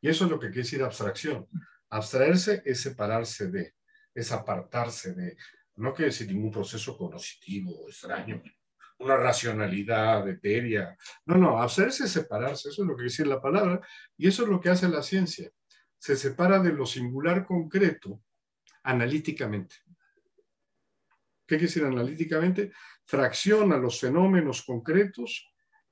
[0.01, 1.47] Y eso es lo que quiere decir abstracción.
[1.89, 3.73] Abstraerse es separarse de,
[4.13, 5.37] es apartarse de.
[5.75, 8.41] No quiere decir ningún proceso cognitivo extraño,
[8.99, 10.97] una racionalidad etérea.
[11.25, 13.81] No, no, abstraerse es separarse, eso es lo que quiere decir la palabra,
[14.17, 15.51] y eso es lo que hace la ciencia.
[15.99, 18.21] Se separa de lo singular concreto
[18.83, 19.75] analíticamente.
[21.47, 22.73] ¿Qué quiere decir analíticamente?
[23.05, 25.49] Fracciona los fenómenos concretos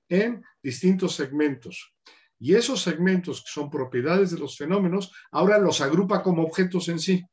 [0.10, 1.96] en distintos segmentos.
[2.38, 7.00] Y esos segmentos que son propiedades de los fenómenos, ahora los agrupa como objetos en
[7.00, 7.24] sí.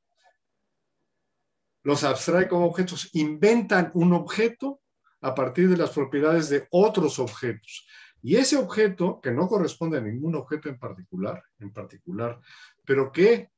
[1.83, 3.11] Los abstrae como objetos.
[3.15, 4.81] Inventan un objeto
[5.21, 7.89] a partir de las propiedades de otros objetos.
[8.23, 12.39] Y ese objeto, que no corresponde a ningún objeto en particular, en particular,
[12.85, 13.51] pero que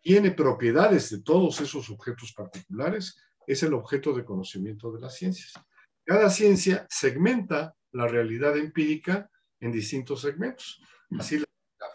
[0.00, 3.16] tiene propiedades de todos esos objetos particulares,
[3.46, 5.52] es el objeto de conocimiento de las ciencias.
[6.04, 9.30] Cada ciencia segmenta la realidad empírica
[9.60, 10.82] en distintos segmentos.
[11.18, 11.44] Así la,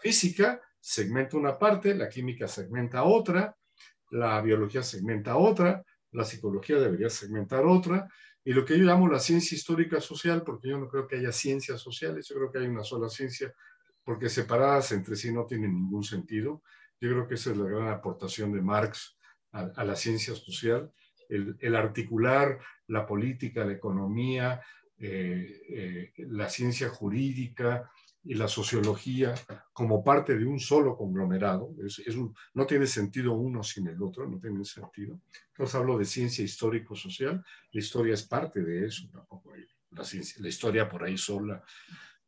[0.02, 3.54] física segmenta una parte, la química segmenta otra,
[4.10, 8.08] la biología segmenta otra, la psicología debería segmentar otra,
[8.42, 11.32] y lo que yo llamo la ciencia histórica social, porque yo no creo que haya
[11.32, 13.52] ciencias sociales, yo creo que hay una sola ciencia,
[14.02, 16.62] porque separadas entre sí no tienen ningún sentido.
[16.98, 19.18] Yo creo que esa es la gran aportación de Marx
[19.52, 20.90] a, a la ciencia social,
[21.30, 22.58] el, articular
[22.88, 24.60] la política, la economía,
[24.98, 27.90] eh, eh, la ciencia jurídica
[28.22, 29.34] y la sociología
[29.72, 31.70] como parte de un solo conglomerado.
[31.84, 32.02] Es,
[32.54, 35.20] no tiene sentido uno sin el otro, no tiene sentido.
[35.48, 39.52] Entonces hablo de ciencia histórico-social, la historia es parte de eso, tampoco
[39.90, 41.62] la, ciencia, la historia por ahí sola.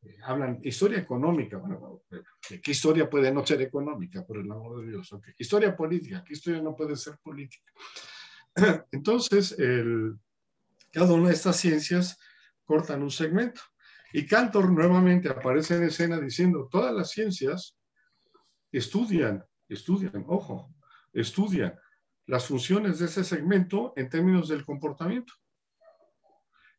[0.02, 2.02] Eh, hablan historia económica, bueno,
[2.40, 5.14] ¿qué historia puede no ser económica, por el amor de Dios?
[5.38, 7.70] Historia política, ¿qué historia no puede ser política?
[8.92, 9.56] Entonces,
[10.92, 12.18] cada una de estas ciencias
[12.64, 13.60] cortan un segmento.
[14.12, 17.78] Y Cantor nuevamente aparece en escena diciendo, todas las ciencias
[18.70, 20.74] estudian, estudian, ojo,
[21.12, 21.78] estudian
[22.26, 25.32] las funciones de ese segmento en términos del comportamiento.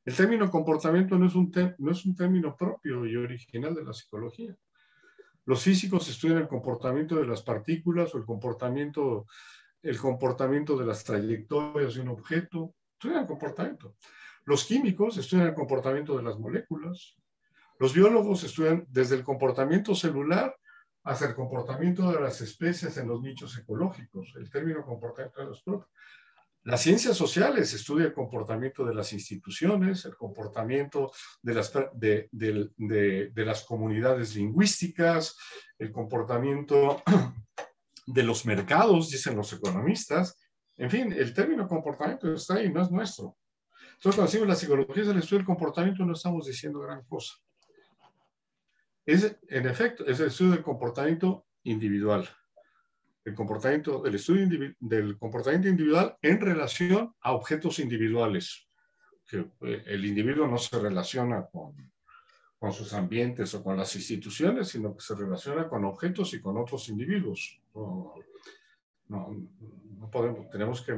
[0.06, 3.94] El término comportamiento no es un, no es un término propio y original de la
[3.94, 4.56] psicología.
[5.46, 9.26] Los físicos estudian el comportamiento de las partículas o el comportamiento
[9.84, 13.96] el comportamiento de las trayectorias de un objeto, estudian el comportamiento.
[14.46, 17.16] Los químicos estudian el comportamiento de las moléculas.
[17.80, 20.56] Los biólogos estudian desde el comportamiento celular
[21.04, 25.62] hasta el comportamiento de las especies en los nichos ecológicos, el término comportamiento de los
[25.62, 25.90] propios.
[26.64, 31.12] Las ciencias sociales estudian el comportamiento de las instituciones, el comportamiento
[31.42, 35.38] de las, de, de las comunidades lingüísticas,
[35.78, 37.04] el comportamiento
[38.06, 40.38] de los mercados, dicen los economistas.
[40.78, 43.38] En fin, el término comportamiento está ahí, no es nuestro.
[43.94, 47.36] Entonces, cuando decimos la psicología es el estudio del comportamiento, no estamos diciendo gran cosa.
[49.06, 52.28] Es, en efecto, es el estudio del comportamiento individual.
[53.26, 58.68] El, comportamiento, el estudio del comportamiento individual en relación a objetos individuales.
[59.26, 61.93] Que eh, el individuo no se relaciona con,
[62.64, 66.56] con sus ambientes o con las instituciones, sino que se relaciona con objetos y con
[66.56, 67.60] otros individuos.
[67.74, 68.16] No,
[69.10, 70.94] no, podemos, tenemos que...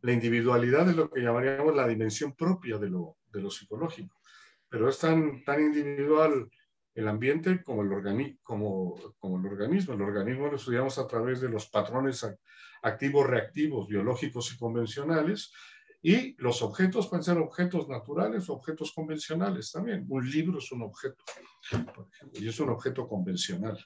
[0.00, 4.16] La individualidad es lo que llamaríamos la dimensión propia de lo, de lo psicológico,
[4.70, 6.50] pero es tan, tan individual
[6.94, 9.92] el ambiente como el, organi como, como el organismo.
[9.92, 12.26] El organismo lo estudiamos a través de los patrones
[12.82, 15.52] activos, reactivos, biológicos y convencionales,
[16.02, 20.04] y los objetos pueden ser objetos naturales o objetos convencionales también.
[20.08, 21.22] Un libro es un objeto,
[21.94, 23.78] por ejemplo, y es un objeto convencional.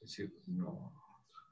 [0.00, 0.94] decir, no...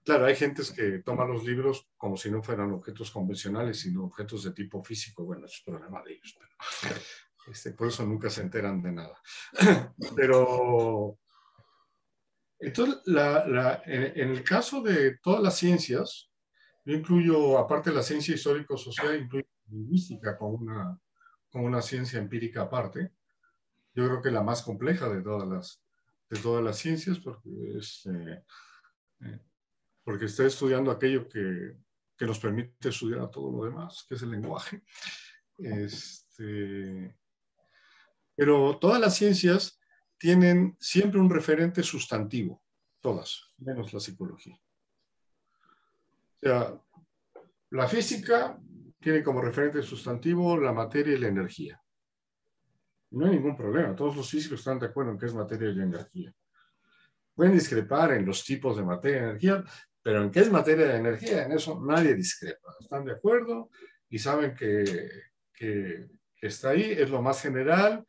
[0.05, 4.45] Claro, hay gentes que toman los libros como si no fueran objetos convencionales, sino objetos
[4.45, 5.25] de tipo físico.
[5.25, 6.39] Bueno, es problema de ellos,
[6.81, 6.95] pero
[7.51, 9.21] este, por eso nunca se enteran de nada.
[10.17, 11.19] Pero,
[12.59, 16.31] entonces, la, la, en, el caso de todas las ciencias,
[16.85, 21.01] yo incluyo, aparte de la ciencia histórico-social, incluyo lingüística como una,
[21.51, 23.13] como una ciencia empírica aparte.
[23.95, 25.83] Yo creo que la más compleja de todas las,
[26.31, 28.45] de todas las ciencias, porque, es, eh,
[29.21, 29.41] eh,
[30.05, 31.77] porque está estudiando aquello que,
[32.17, 34.83] que, nos permite estudiar todo lo demás, que es el lenguaje.
[35.59, 37.17] Este,
[38.37, 39.81] pero todas las ciencias
[40.19, 42.63] tienen siempre un referente sustantivo,
[43.01, 44.61] todas, menos la psicología.
[46.37, 46.81] O sea,
[47.71, 48.61] la física
[49.01, 51.81] tiene como referente sustantivo la materia y la energía.
[53.11, 55.81] No hay ningún problema, todos los físicos están de acuerdo en que es materia y
[55.81, 56.35] energía.
[57.35, 59.65] Pueden discrepar en los tipos de materia y energía,
[60.03, 62.75] pero en qué es materia y energía, en eso nadie discrepa.
[62.81, 63.71] Están de acuerdo
[64.11, 65.11] y saben que,
[65.53, 66.09] que,
[66.41, 68.05] está ahí, es lo más general,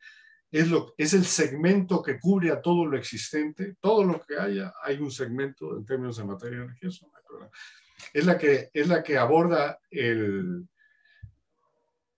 [0.50, 4.72] es, lo, es el segmento que cubre a todo lo existente, todo lo que haya,
[4.82, 7.20] hay un segmento en términos de materia y energía, eso no hay.
[8.12, 10.66] Es la que, es la que aborda el,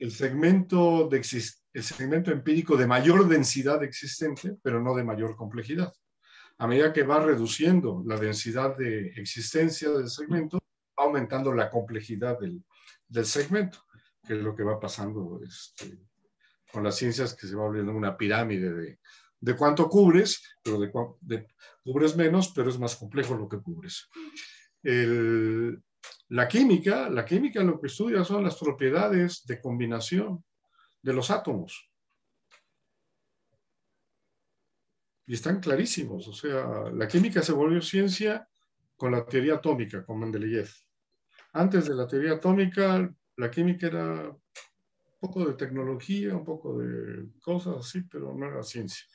[0.02, 5.92] el segmento, de el segmento empírico de mayor densidad existente, pero no de mayor complejidad.
[6.58, 10.58] A medida que va reduciendo la densidad de existencia del segmento,
[10.98, 12.64] va aumentando la complejidad del,
[13.06, 13.78] del segmento,
[14.26, 16.00] que es lo que va pasando este,
[16.72, 18.98] con las ciencias, que se va volviendo una pirámide de,
[19.38, 21.46] de cuánto cubres, pero de,
[21.84, 24.08] cubres menos, pero es más complejo lo que cubres.
[24.82, 25.80] El,
[26.28, 30.44] la química, la química lo que estudia son las propiedades de combinación
[31.02, 31.90] de los átomos.
[35.26, 36.26] Y están clarísimos.
[36.28, 38.48] O sea, la química se volvió ciencia
[38.96, 40.70] con la teoría atómica, con Mendeleev.
[41.52, 44.40] Antes de la teoría atómica, la química era un
[45.20, 49.06] poco de tecnología, un poco de cosas así, pero no era ciencia.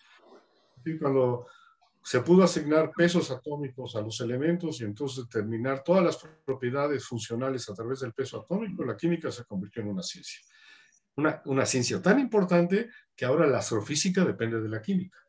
[0.85, 1.47] Y cuando
[2.07, 7.69] se pudo asignar pesos atómicos a los elementos y entonces determinar todas las propiedades funcionales
[7.69, 10.39] a través del peso atómico, la química se convirtió en una ciencia.
[11.17, 15.19] Una, una ciencia tan importante que ahora la astrofísica depende de la química.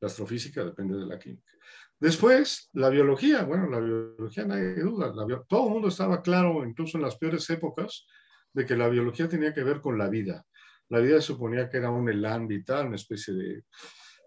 [0.00, 1.52] La astrofísica depende de la química.
[2.00, 3.44] Después, la biología.
[3.44, 5.14] Bueno, la biología nadie duda.
[5.46, 8.04] todo el mundo estaba claro, incluso en las peores épocas,
[8.52, 10.44] de que la biología tenía que ver con la vida
[10.88, 13.64] la vida suponía que era un elán vital, una especie de,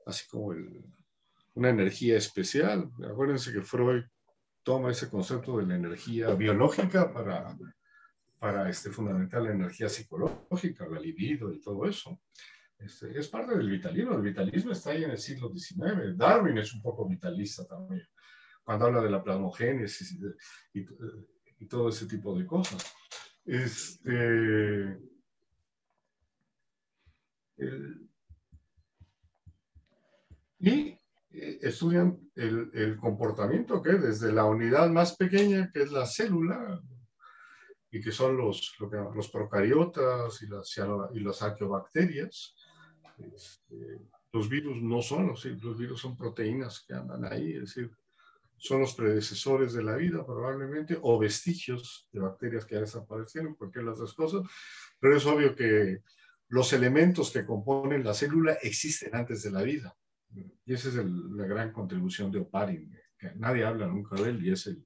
[0.05, 0.53] así como
[1.53, 2.89] una energía especial.
[3.09, 4.03] Acuérdense que Freud
[4.63, 7.55] toma ese concepto de la energía biológica para,
[8.37, 12.21] para este, fundamental la energía psicológica, la libido y todo eso.
[12.77, 14.15] Este, es parte del vitalismo.
[14.15, 16.17] El vitalismo está ahí en el siglo XIX.
[16.17, 18.05] Darwin es un poco vitalista también,
[18.63, 20.17] cuando habla de la plasmogénesis
[20.73, 20.85] y, y,
[21.59, 22.85] y todo ese tipo de cosas.
[23.45, 24.97] Este,
[30.59, 30.69] y
[31.31, 36.81] eh, estudian el, comportamiento que desde la unidad más pequeña, que es la célula,
[37.91, 38.75] y que son los,
[39.15, 40.79] los procariotas y las,
[41.13, 42.55] y las arqueobacterias.
[43.17, 43.99] Este,
[44.31, 47.91] los virus no son, los, los virus son proteínas que andan ahí, es decir,
[48.57, 53.85] son los predecesores de la vida probablemente, o vestigios de bacterias que ya desaparecieron, cualquiera
[53.85, 54.43] de las dos cosas,
[54.99, 56.03] pero es obvio que
[56.49, 59.95] los elementos que componen la célula existen antes de la vida.
[60.65, 64.51] Y esa es la gran contribución de Oparin, que nadie habla nunca de él y
[64.51, 64.85] es el,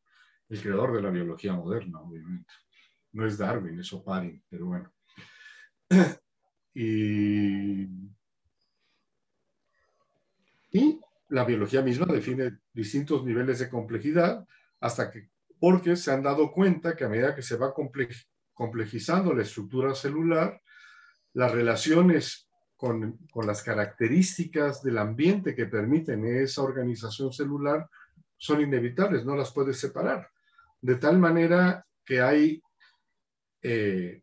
[0.61, 2.53] creador de la biología moderna, obviamente.
[3.13, 4.93] No es Darwin, es Oparin, pero bueno.
[6.75, 7.87] Y,
[11.29, 14.43] la biología misma define distintos niveles de complejidad
[14.79, 17.71] hasta que, porque se han dado cuenta que a medida que se va
[18.55, 20.62] complejizando la estructura celular,
[21.33, 27.89] las relaciones con, las características del ambiente que permiten esa organización celular
[28.37, 30.29] son inevitables, no las puedes separar.
[30.81, 32.61] De tal manera que hay
[33.61, 34.21] eh,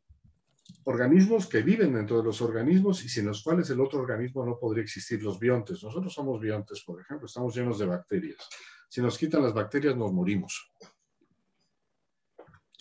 [0.84, 4.58] organismos que viven dentro de los organismos y sin los cuales el otro organismo no
[4.58, 5.82] podría existir, los biontes.
[5.82, 8.46] Nosotros somos biontes, por ejemplo, estamos llenos de bacterias.
[8.88, 10.70] Si nos quitan las bacterias, nos morimos.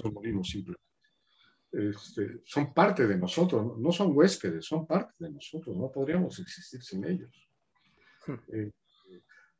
[0.03, 0.89] Nos morimos simplemente.
[1.72, 6.82] Este, son parte de nosotros, no son huéspedes, son parte de nosotros, no podríamos existir
[6.82, 7.47] sin ellos.
[8.26, 8.36] Hmm.
[8.53, 8.72] Eh,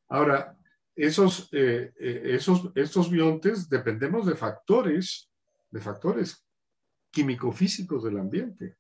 [0.07, 0.57] ahora,
[0.95, 5.32] esos, eh, eh, esos, estos biontes dependemos de factores,
[5.70, 6.45] de factores
[7.12, 8.78] químico-físicos del ambiente.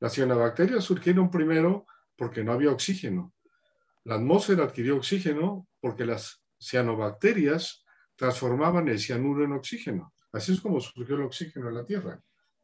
[0.00, 3.32] Las cianobacterias surgieron primero porque no había oxígeno.
[4.04, 7.84] La atmósfera adquirió oxígeno porque las cianobacterias
[8.16, 10.12] transformaban el cianuro en oxígeno.
[10.32, 12.20] Así es como surgió el oxígeno en la Tierra.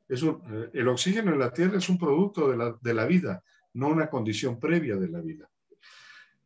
[0.08, 3.42] Eh, el oxígeno en la Tierra es un producto de la, de la vida,
[3.74, 5.48] no una condición previa de la vida.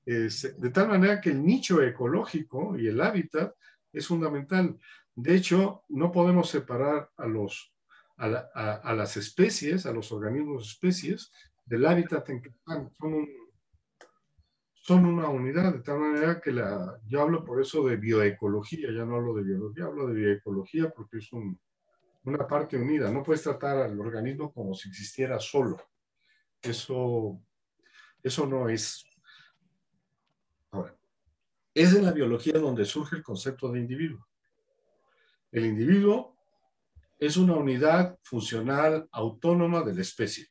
[0.04, 3.54] de tal manera que el nicho ecológico y el hábitat
[3.92, 4.78] es fundamental.
[5.14, 7.74] De hecho, no podemos separar a, los,
[8.16, 11.30] a, las especies, a los organismos especies,
[11.66, 12.90] del hábitat en que están.
[12.92, 13.28] Son,
[14.96, 19.16] una unidad, de tal manera que la, yo hablo por eso de bioecología, ya no
[19.16, 23.10] hablo de biología, hablo de bioecología porque es una parte unida.
[23.10, 25.78] No puedes tratar al organismo como si existiera solo.
[26.62, 27.40] Eso,
[28.22, 29.04] eso no es.
[30.70, 30.96] Ahora,
[31.74, 34.26] es en la biología donde surge el concepto de individuo.
[35.50, 36.36] El individuo
[37.18, 40.46] es una unidad funcional autónoma de la especie.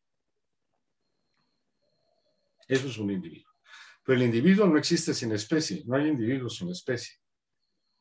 [2.67, 3.46] Eso es un individuo.
[4.07, 7.15] Pero el individuo no existe sin especie, no hay individuos sin especie.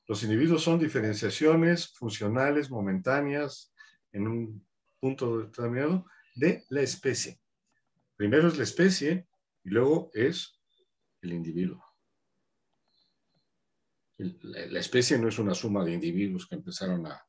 [0.06, 3.74] Los individuos son diferenciaciones funcionales momentáneas
[4.12, 4.66] en un
[5.00, 7.40] punto determinado de la especie.
[8.14, 9.26] Primero es la especie
[9.64, 10.60] y luego es
[11.22, 11.86] el individuo
[14.18, 17.22] la especie no es una suma de individuos que empezaron a,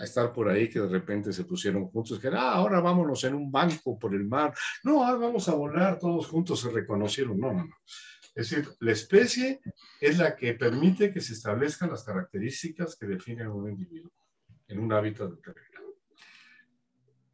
[0.00, 3.50] estar por ahí, que de repente se pusieron juntos, que ah, ahora vámonos en un
[3.50, 4.54] banco por el mar,
[4.84, 7.76] no, ahora vamos a volar, todos juntos se reconocieron, no, no, no.
[8.34, 9.60] Es decir, la especie
[10.00, 14.10] es la que permite que se establezcan las características que definen a un individuo
[14.68, 15.96] en un hábitat determinado.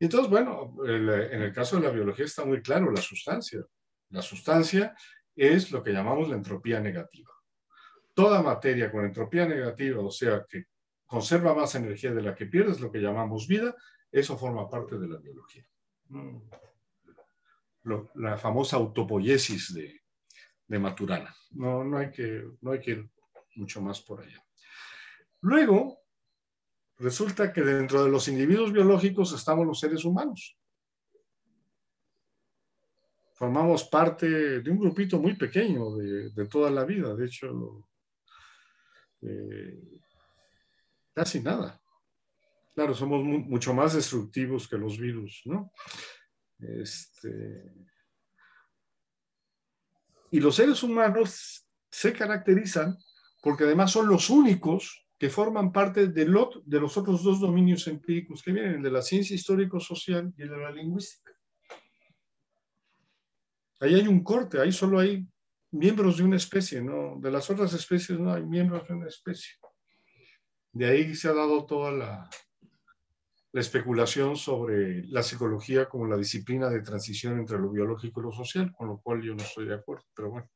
[0.00, 3.64] Entonces, bueno, en el caso de la biología está muy claro la sustancia.
[4.10, 4.94] La sustancia
[5.36, 7.30] es lo que llamamos la entropía negativa
[8.18, 10.64] toda materia con entropía negativa, o sea, que
[11.08, 13.74] conserva más energía de la que pierdes, lo que llamamos vida,
[14.12, 15.66] eso forma parte de la biología.
[16.10, 16.38] Mm.
[18.14, 20.00] la famosa autopoiesis de,
[20.66, 21.34] de Maturana.
[21.50, 23.10] No, no, hay que, no hay que ir
[23.56, 24.42] mucho más por allá.
[25.40, 25.98] Luego,
[26.98, 30.58] resulta que dentro de los individuos biológicos estamos los seres humanos.
[33.34, 37.14] Formamos parte de un grupito muy pequeño de, de toda la vida.
[37.14, 37.86] De hecho,
[39.22, 39.98] eh,
[41.18, 41.82] casi nada.
[42.76, 45.72] Claro, somos mucho más destructivos que los virus, ¿no?
[46.60, 47.74] Este,
[50.30, 52.96] y los seres humanos se caracterizan
[53.42, 58.40] porque además son los únicos que forman parte de, de los otros dos dominios empíricos
[58.40, 61.32] que vienen, el de la ciencia histórico-social y el de la lingüística.
[63.80, 65.26] Ahí hay un corte, ahí solo hay
[65.72, 67.18] miembros de una especie, ¿no?
[67.20, 69.54] De las otras especies no hay miembros de una especie.
[70.72, 72.30] De ahí se ha dado toda la,
[73.52, 78.32] la especulación sobre la psicología como la disciplina de transición entre lo biológico y lo
[78.32, 80.50] social, con lo cual yo no estoy de acuerdo, pero bueno.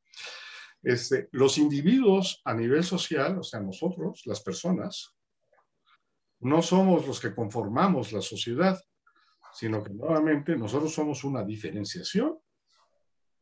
[0.81, 5.15] Este, los individuos a nivel social, o sea, nosotros, las personas,
[6.41, 8.77] no somos los que conformamos la sociedad,
[9.53, 12.37] sino que nuevamente nosotros somos una diferenciación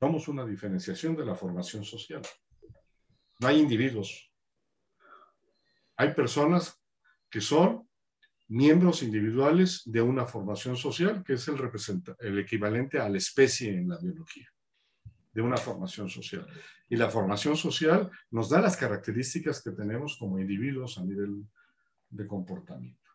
[0.01, 2.24] somos una diferenciación de la formación social.
[3.39, 4.30] No hay individuos.
[6.02, 6.82] Hay personas
[7.30, 7.88] que son
[8.47, 13.99] miembros individuales de una formación social, que es el, equivalente a la especie en la
[13.99, 14.49] biología,
[15.32, 16.47] de una formación social.
[16.89, 21.45] Y la formación social nos da las características que tenemos como individuos a nivel
[22.10, 23.12] de comportamiento.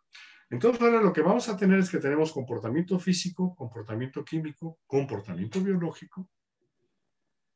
[0.48, 5.60] Entonces, ahora lo que vamos a tener es que tenemos comportamiento físico, comportamiento químico, comportamiento
[5.60, 6.30] biológico,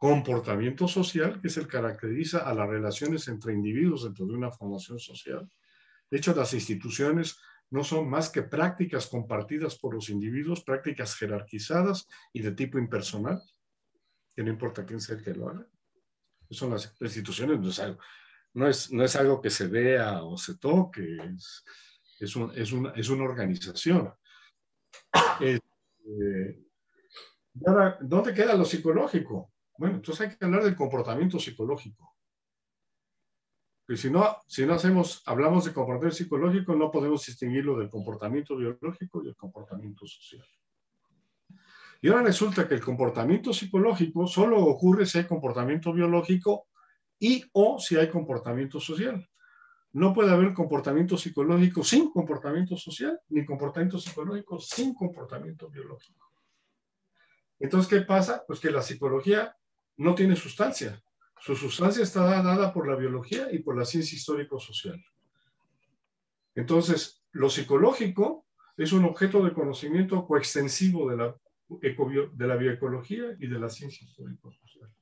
[0.00, 5.46] comportamiento social, que que caracteriza a las relaciones entre individuos dentro de una formación social.
[6.10, 7.38] De hecho, las instituciones
[7.68, 13.42] no son más que prácticas compartidas por los individuos, prácticas jerarquizadas y de tipo impersonal,
[14.34, 15.66] que no importa quién sea el que lo haga.
[16.48, 18.00] son las instituciones, no es algo,
[18.54, 21.62] no es, no es algo que se vea o se toque, es,
[22.18, 24.10] es, un, es, una, es una, organización.
[25.40, 25.60] Eh,
[28.00, 29.52] ¿dónde queda lo psicológico?
[29.80, 32.14] Bueno, entonces hay que hablar del comportamiento psicológico.
[33.88, 38.56] Y si no, si no hacemos, hablamos de comportamiento psicológico, no podemos distinguirlo del comportamiento
[38.56, 40.46] biológico y el comportamiento social.
[42.02, 46.68] Y ahora resulta que el comportamiento psicológico solo ocurre si hay comportamiento biológico
[47.18, 49.26] y o si hay comportamiento social.
[49.92, 56.30] No puede haber comportamiento psicológico sin comportamiento social, ni comportamiento psicológico sin comportamiento biológico.
[57.58, 58.44] Entonces, ¿qué pasa?
[58.46, 59.56] Pues que la psicología
[60.00, 61.00] no tiene sustancia.
[61.38, 65.02] Su sustancia está dada por la biología y por la ciencia histórico-social.
[66.54, 68.46] Entonces, lo psicológico
[68.76, 71.36] es un objeto de conocimiento coextensivo de la
[71.68, 74.92] de la bioecología y de la ciencia histórico-social.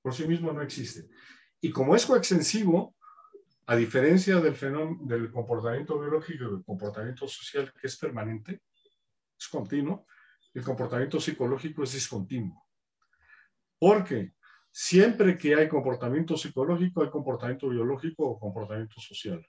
[0.00, 1.08] Por sí mismo no existe.
[1.60, 2.94] Y como es coextensivo,
[3.66, 8.62] a diferencia del fenómeno del comportamiento biológico y del comportamiento social que es permanente,
[9.36, 10.06] es continuo,
[10.54, 12.69] el comportamiento psicológico es discontinuo.
[13.80, 14.34] Porque
[14.70, 19.44] siempre que hay comportamiento psicológico, hay comportamiento biológico o comportamiento social.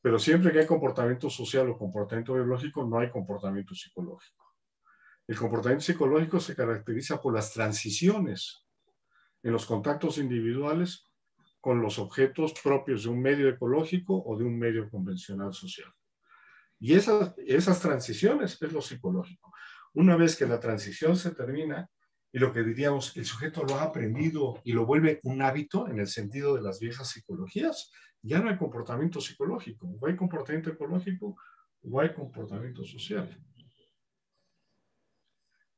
[0.00, 4.46] Pero siempre que hay comportamiento social o comportamiento biológico, no hay comportamiento psicológico.
[5.26, 8.64] El comportamiento psicológico se caracteriza por las transiciones
[9.42, 11.04] en los contactos individuales
[11.60, 15.92] con los objetos propios de un medio ecológico o de un medio convencional social.
[16.80, 19.52] Y esas, transiciones es lo psicológico.
[19.94, 21.90] Una vez que la transición se termina,
[22.32, 25.98] y lo que diríamos, el sujeto lo ha aprendido y lo vuelve un hábito en
[25.98, 27.90] el sentido de las viejas psicologías,
[28.22, 31.36] ya no hay comportamiento psicológico, o hay comportamiento ecológico
[31.82, 33.40] o hay comportamiento social.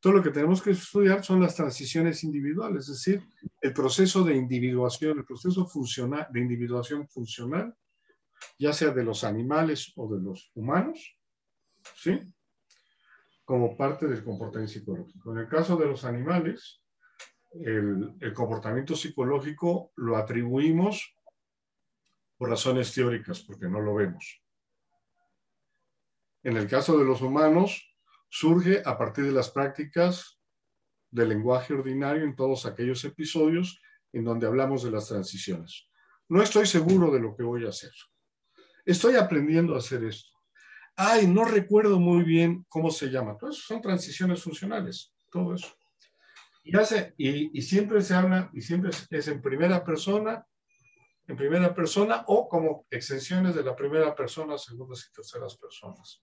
[0.01, 3.22] Todo lo que tenemos que estudiar son las transiciones individuales, es decir,
[3.61, 7.74] el proceso de individuación, el proceso funcional, de individuación funcional,
[8.59, 11.18] ya sea de los animales o de los humanos,
[11.94, 12.18] ¿sí?
[13.51, 15.32] Como parte del comportamiento psicológico.
[15.32, 16.84] En el caso de los animales,
[17.51, 21.12] el, el comportamiento psicológico lo atribuimos
[22.38, 24.40] por razones teóricas, porque no lo vemos.
[26.44, 27.92] En el caso de los humanos,
[28.28, 30.40] surge a partir de las prácticas
[31.11, 33.82] del lenguaje ordinario en todos aquellos episodios
[34.12, 35.88] en donde hablamos de las transiciones.
[36.28, 37.90] No estoy seguro de lo que voy a hacer.
[38.84, 40.39] Estoy aprendiendo a hacer esto.
[41.03, 43.38] Ay, no recuerdo muy bien cómo se llama.
[43.38, 45.74] Todo eso son transiciones funcionales, todo eso.
[46.62, 50.46] Y, hace, y siempre se habla, y siempre es en primera persona,
[51.26, 56.22] en primera persona o como extensiones de la primera persona, segundas y terceras personas.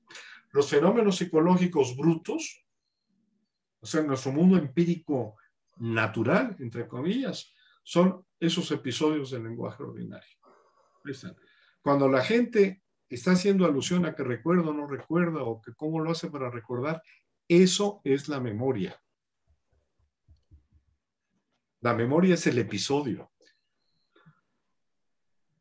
[0.51, 2.63] Los fenómenos psicológicos brutos,
[3.79, 5.37] o sea, nuestro mundo empírico
[5.77, 7.51] natural, entre comillas,
[7.81, 10.37] son esos episodios del lenguaje ordinario.
[11.81, 15.99] Cuando la gente está haciendo alusión a que recuerda o no recuerda o que cómo
[15.99, 17.01] lo hace para recordar,
[17.47, 19.01] eso es la memoria.
[21.81, 23.31] La memoria es el episodio.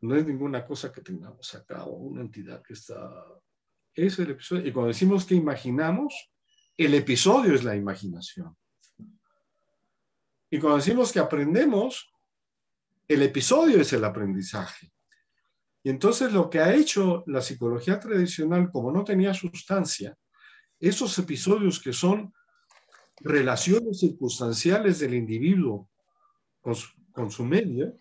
[0.00, 3.24] No es ninguna cosa que tengamos acá o una entidad que está
[3.96, 4.66] es el episodio.
[4.66, 6.30] Y cuando decimos que imaginamos,
[6.76, 8.54] el episodio es la imaginación.
[10.50, 12.12] Y cuando decimos que aprendemos,
[13.08, 14.92] el episodio es el aprendizaje.
[15.86, 20.16] Y entonces lo que ha hecho la psicología tradicional, como no tenía sustancia,
[20.80, 22.34] esos episodios que son
[23.20, 25.88] relaciones circunstanciales del individuo
[26.60, 28.00] con su, con su medio,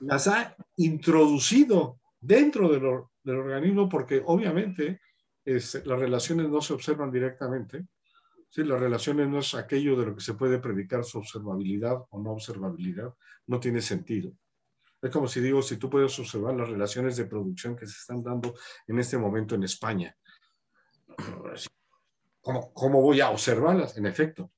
[0.00, 5.00] las ha introducido dentro del organismo porque obviamente
[5.44, 7.86] las relaciones no se observan directamente.
[8.48, 8.64] ¿sí?
[8.64, 12.32] Las relaciones no es aquello de lo que se puede predicar su observabilidad o no
[12.32, 13.14] observabilidad.
[13.46, 14.32] No tiene sentido.
[15.00, 18.22] Es como si digo, si tú puedes observar las relaciones de producción que se están
[18.22, 18.54] dando
[18.86, 20.16] en este momento en España.
[22.40, 23.96] ¿Cómo, cómo voy a observarlas?
[23.98, 24.50] En efecto,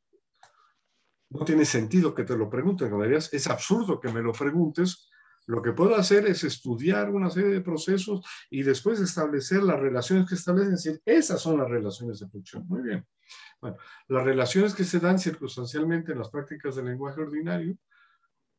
[1.30, 2.93] no tiene sentido que te lo pregunten.
[3.12, 5.11] Es absurdo que me lo preguntes
[5.51, 10.28] lo que puedo hacer es estudiar una serie de procesos y después establecer las relaciones
[10.28, 12.66] que establecen, decir, esas son las relaciones de producción.
[12.68, 13.05] Muy bien.
[13.61, 13.76] Bueno,
[14.07, 17.76] las relaciones que se dan circunstancialmente en las prácticas del lenguaje ordinario,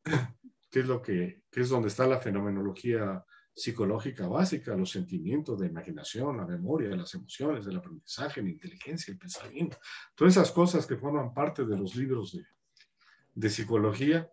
[0.72, 3.22] que es lo que, que es donde está la fenomenología
[3.54, 9.18] psicológica básica, los sentimientos, la imaginación, la memoria, las emociones, el aprendizaje, la inteligencia, el
[9.18, 9.76] pensamiento,
[10.14, 12.46] todas esas cosas que forman parte de los libros de,
[13.34, 14.30] de psicología,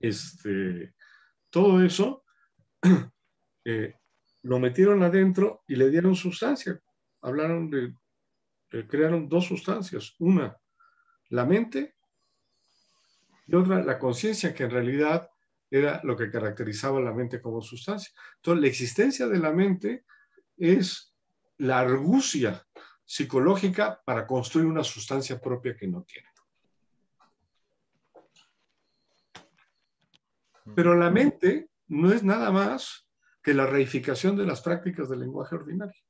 [0.00, 0.92] este,
[1.48, 2.24] todo eso
[3.64, 3.94] eh,
[4.42, 6.80] lo metieron adentro y le dieron sustancia.
[7.20, 7.94] Hablaron de,
[8.88, 10.16] crearon dos sustancias.
[10.18, 10.56] Una,
[11.28, 11.94] la mente
[13.46, 15.28] y otra, la conciencia, que en realidad
[15.70, 18.12] era lo que caracterizaba la mente como sustancia.
[18.36, 20.04] Entonces, la existencia de la mente
[20.56, 21.14] es
[21.58, 22.66] la argucia
[23.04, 26.28] psicológica para construir una sustancia propia que no tiene.
[30.74, 33.08] Pero la mente no es nada más
[33.42, 36.00] que la reificación de las prácticas del lenguaje ordinario.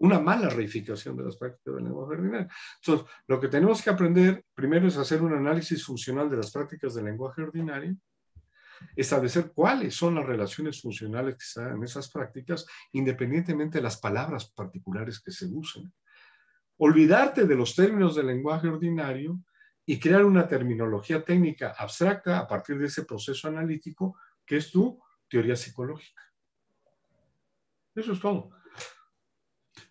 [0.00, 2.48] Una mala reificación de las prácticas del lenguaje ordinario.
[2.82, 6.94] Entonces, lo que tenemos que aprender primero es hacer un análisis funcional de las prácticas
[6.94, 7.94] del lenguaje ordinario,
[8.96, 14.50] establecer cuáles son las relaciones funcionales que dan en esas prácticas, independientemente de las palabras
[14.50, 15.92] particulares que se usen.
[16.78, 19.38] Olvidarte de los términos del lenguaje ordinario
[19.84, 24.98] y crear una terminología técnica abstracta a partir de ese proceso analítico que es tu
[25.28, 26.22] teoría psicológica.
[27.94, 28.50] Eso es todo.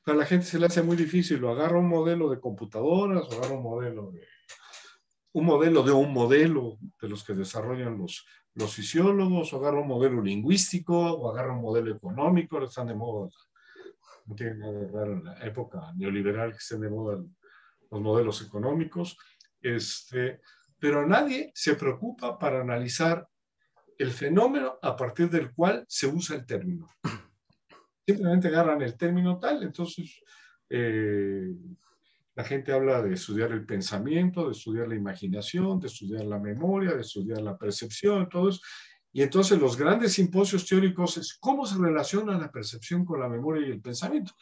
[0.05, 3.37] A la gente se le hace muy difícil, lo agarra un modelo de computadoras, o
[3.37, 4.27] agarra un modelo de
[5.31, 8.25] un modelo de un modelo de los que desarrollan los,
[8.55, 13.29] los fisiólogos, o agarra un modelo lingüístico, o agarra un modelo económico, están de moda.
[14.25, 17.23] No tiene nada de raro en la época neoliberal que estén de moda
[17.91, 19.17] los modelos económicos.
[19.61, 20.41] Este,
[20.79, 23.27] pero nadie se preocupa para analizar
[23.97, 26.87] el fenómeno a partir del cual se usa el término
[28.09, 30.23] simplemente agarran el término tal, entonces
[30.67, 31.53] eh,
[32.33, 36.95] la gente habla de estudiar el pensamiento, de estudiar la imaginación, de estudiar la memoria,
[36.95, 38.61] de estudiar la percepción, todo eso.
[39.11, 43.67] Y entonces los grandes simposios teóricos es cómo se relaciona la percepción con la memoria
[43.67, 44.33] y el pensamiento.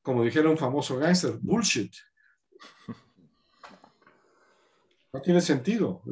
[0.00, 1.92] Como dijera un famoso gangster, bullshit.
[5.12, 6.02] No tiene sentido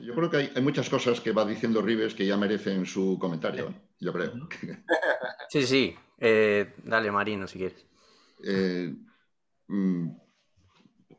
[0.00, 3.74] yo creo que hay, muchas cosas que va diciendo Rives que ya merecen su comentario,
[4.00, 4.32] yo creo.
[5.50, 5.94] Sí, sí.
[6.18, 7.86] Eh, dale, Marino, si quieres.
[8.42, 8.92] Eh,
[9.68, 10.08] mm,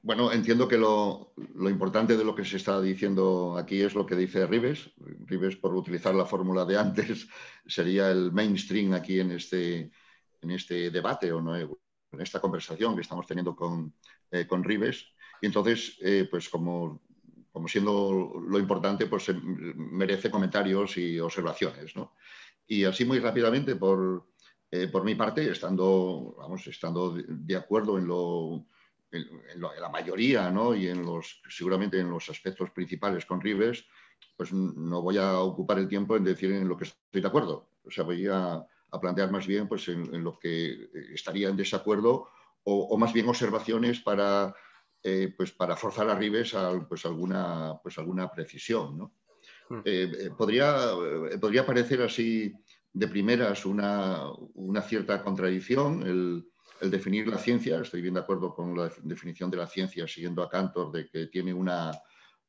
[0.01, 1.33] bueno, entiendo que lo,
[1.69, 4.91] importante de lo que se está diciendo aquí es lo que dice Rives.
[5.25, 7.27] Rives, por utilizar la fórmula de antes,
[7.65, 9.91] sería el mainstream aquí en este,
[10.41, 11.69] en este debate o no, en
[12.19, 13.93] esta conversación que estamos teniendo con,
[14.31, 15.13] eh, con Rives.
[15.41, 15.97] Y entonces,
[16.31, 17.05] pues como
[17.55, 21.93] como siendo lo importante, pues merece comentarios y observaciones.
[22.67, 24.27] Y así muy rápidamente, por,
[24.69, 28.65] eh, por mi parte, estando, vamos, estando de acuerdo en, lo,
[29.09, 29.25] en,
[29.61, 30.75] la mayoría ¿no?
[30.75, 33.85] y en los, seguramente en los aspectos principales con Rives,
[34.35, 37.69] pues no voy a ocupar el tiempo en decir en lo que estoy de acuerdo.
[37.85, 42.27] O sea, voy a, a plantear más bien pues, en, lo que estaría en desacuerdo
[42.65, 44.53] o, o más bien observaciones para
[45.07, 48.97] eh, pues para forzar a Rives a pues alguna, pues alguna precisión.
[48.97, 49.13] ¿no?
[49.69, 49.81] Hmm.
[49.85, 50.75] Eh, eh, podría,
[51.39, 52.51] podría parecer así
[52.91, 54.23] de primeras una,
[54.55, 56.49] una cierta contradicción el,
[56.81, 60.41] el, definir la ciencia, estoy bien de acuerdo con la definición de la ciencia siguiendo
[60.41, 61.91] a Cantor de que tiene una,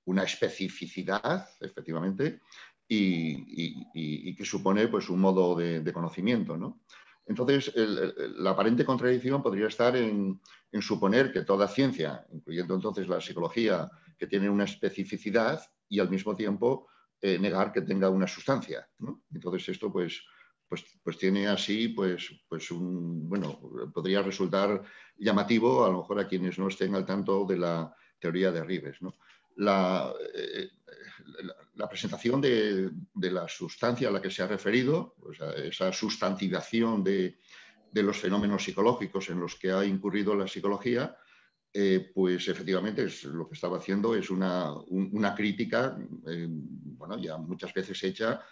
[0.06, 2.40] una especificidad, efectivamente,
[2.88, 6.56] y, y, y, que supone pues, un modo de, de conocimiento.
[6.56, 6.80] ¿no?
[7.26, 10.40] Entonces, la aparente contradicción podría estar en,
[10.80, 16.36] suponer que toda ciencia, incluyendo entonces la psicología, que tiene una especificidad y al mismo
[16.36, 16.88] tiempo
[17.20, 18.88] eh, negar que tenga una sustancia.
[19.32, 20.22] Entonces, esto pues,
[20.68, 23.58] pues, pues, tiene así, pues, pues un, bueno,
[23.92, 24.82] podría resultar
[25.16, 28.98] llamativo a lo mejor a quienes no estén al tanto de la teoría de Rives.
[29.56, 30.70] La, eh,
[31.76, 35.14] la presentación de, la sustancia a la que se ha referido,
[35.56, 37.38] esa sustantivación de,
[37.92, 41.16] los fenómenos psicológicos en los que ha incurrido la psicología,
[41.72, 44.74] eh, pues efectivamente es, lo que estaba haciendo es una,
[45.34, 45.96] crítica,
[46.26, 48.42] eh, bueno, ya muchas veces hecha,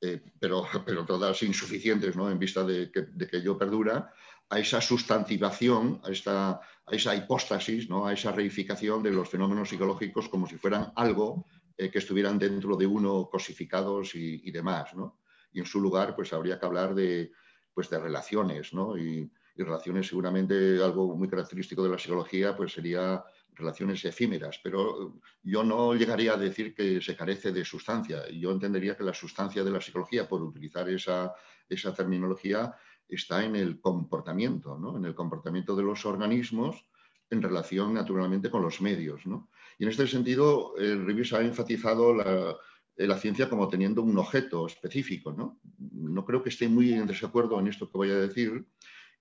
[0.00, 2.30] eh, pero, pero todas insuficientes, ¿no?
[2.30, 4.12] En vista de que, de que ello perdura,
[4.50, 8.06] a esa sustantivación, a, esta, a esa hipóstasis, ¿no?
[8.06, 12.76] a esa reificación de los fenómenos psicológicos como si fueran algo eh, que estuvieran dentro
[12.76, 15.18] de uno cosificados y, demás, ¿no?
[15.52, 17.32] Y en su lugar, pues habría que hablar de,
[17.72, 18.96] pues, de relaciones, ¿no?
[18.96, 23.22] Y, relaciones seguramente algo muy característico de la psicología, pues sería
[23.52, 28.28] relaciones efímeras, pero yo no llegaría a decir que se carece de sustancia.
[28.30, 31.32] Yo entendería que la sustancia de la psicología, por utilizar esa,
[31.68, 32.74] esa terminología,
[33.14, 34.96] está en el comportamiento, ¿no?
[34.96, 36.84] en el comportamiento de los organismos
[37.30, 39.26] en relación naturalmente con los medios.
[39.26, 39.48] ¿no?
[39.78, 45.32] Y en este sentido, el ha enfatizado eh, la, ciencia como teniendo un objeto específico.
[45.32, 45.58] ¿no?
[45.92, 48.66] no creo que esté muy en desacuerdo en esto que voy a decir,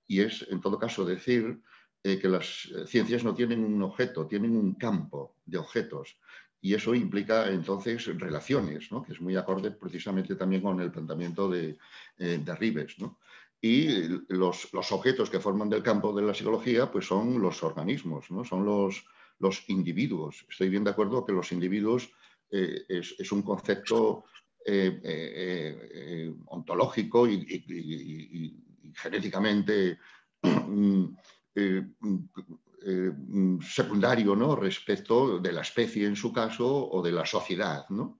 [0.07, 1.61] y es, en todo caso, decir
[2.03, 6.17] eh, que las ciencias no tienen un objeto, tienen un campo de objetos.
[6.65, 9.03] y eso implica entonces relaciones, ¿no?
[9.03, 11.77] que es muy acorde precisamente también con el planteamiento de,
[12.17, 12.99] eh, de Rives.
[12.99, 13.19] ¿no?
[13.65, 18.29] Y los, los, objetos que forman del campo de la psicología pues son los organismos,
[18.29, 18.43] ¿no?
[18.43, 19.05] son los,
[19.39, 20.45] los individuos.
[20.49, 22.11] Estoy bien de acuerdo que los individuos
[22.51, 24.25] eh, es, un concepto
[24.65, 29.97] eh, eh, ontológico y, y, genéticamente
[33.61, 34.57] secundario ¿no?
[34.57, 37.85] respecto de la especie en su caso o de la sociedad.
[37.91, 38.19] ¿no?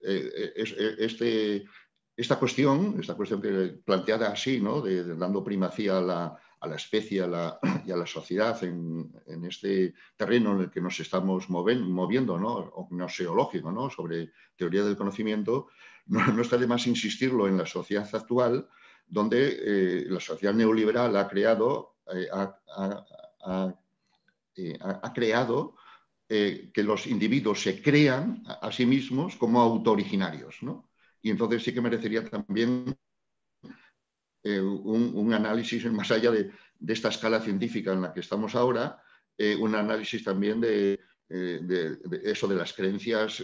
[0.00, 1.64] Este,
[2.16, 4.80] esta cuestión, esta cuestión que planteada así, ¿no?
[4.80, 9.12] de, dando primacía a la, a la especie a la, y a la sociedad en,
[9.26, 12.54] en, este terreno en el que nos estamos moviendo, ¿no?
[12.54, 13.90] o gnoseológico, ¿no?
[13.90, 15.68] sobre teoría del conocimiento,
[16.06, 18.68] no, no, está de más insistirlo en la sociedad actual,
[19.06, 23.04] donde eh, la sociedad neoliberal ha creado, eh, ha, ha,
[23.46, 23.74] ha
[24.56, 24.78] eh,
[25.14, 25.76] creado
[26.26, 30.56] que los individuos se crean a, a sí mismos como autooriginarios.
[30.62, 30.88] ¿no?
[31.24, 32.94] Y entonces sí que merecería también
[34.42, 36.50] eh, un, análisis más allá de,
[36.86, 39.02] esta escala científica en la que estamos ahora,
[39.38, 41.00] eh, un análisis también de,
[41.30, 43.42] eh, de, eso de las creencias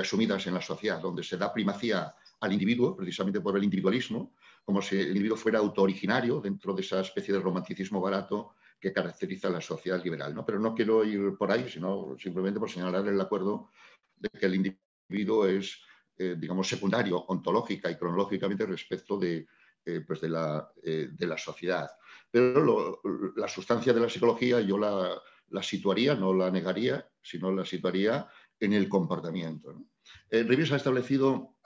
[0.00, 4.34] asumidas en la sociedad, donde se da primacía al individuo, precisamente por el individualismo,
[4.64, 9.48] como si el individuo fuera autooriginario dentro de esa especie de romanticismo barato que caracteriza
[9.50, 10.34] la sociedad liberal.
[10.34, 10.44] ¿no?
[10.44, 13.70] Pero no quiero ir por ahí, sino simplemente por señalar el acuerdo
[14.16, 15.78] de que el individuo es,
[16.18, 19.46] eh, digamos, secundario ontológica y cronológicamente respecto de,
[19.84, 21.88] eh, pues de, la, eh, de, la, sociedad.
[22.30, 23.00] Pero
[23.36, 28.26] la sustancia de la psicología yo la, situaría, no la negaría, sino la situaría
[28.58, 29.72] en el comportamiento.
[29.72, 29.86] ¿no?
[30.30, 31.56] Rives ha establecido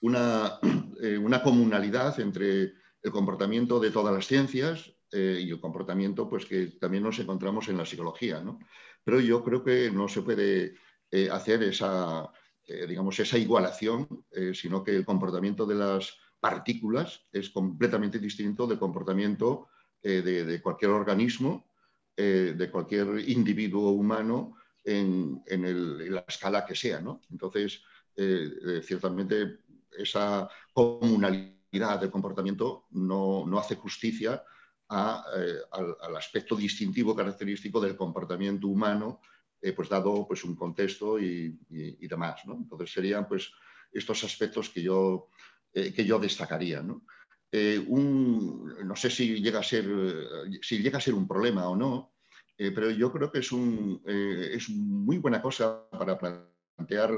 [0.00, 0.58] una,
[1.20, 6.66] una comunalidad entre el comportamiento de todas las ciencias, eh, y el comportamiento pues, que
[6.78, 8.40] también nos encontramos en la psicología.
[8.40, 8.58] ¿no?
[9.02, 10.74] Pero yo creo que no se puede
[11.10, 12.30] eh, hacer esa,
[12.70, 18.66] eh, digamos, esa igualación, eh, sino que el comportamiento de las partículas es completamente distinto
[18.66, 19.68] del comportamiento
[20.02, 21.66] eh, de, cualquier organismo,
[22.14, 27.00] de cualquier individuo humano en, en, la escala que sea.
[27.30, 27.80] Entonces,
[28.82, 29.60] ciertamente
[29.96, 34.42] esa comunalidad de comportamiento no, no hace justicia
[34.88, 39.20] al, aspecto distintivo característico del comportamiento humano,
[39.60, 41.58] eh, pues dado pues, un contexto y,
[42.06, 42.42] demás.
[42.46, 42.54] ¿no?
[42.54, 43.50] Entonces serían pues,
[43.92, 45.28] estos aspectos que yo,
[45.72, 46.80] eh, que yo destacaría.
[46.80, 47.02] ¿no?
[47.50, 49.86] Eh, no sé si llega, a ser,
[50.62, 52.12] si llega a ser un problema o no,
[52.56, 57.12] pero yo creo que es, un, es muy buena cosa para plantear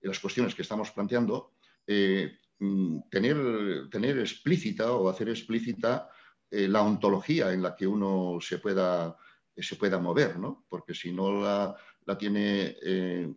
[0.00, 1.52] las cuestiones que estamos planteando,
[1.84, 6.08] tener, tener explícita o hacer explícita
[6.50, 9.18] la ontología en la que uno se pueda,
[9.62, 10.66] se pueda mover, ¿no?
[10.68, 11.74] porque si no la,
[12.18, 13.32] tiene eh,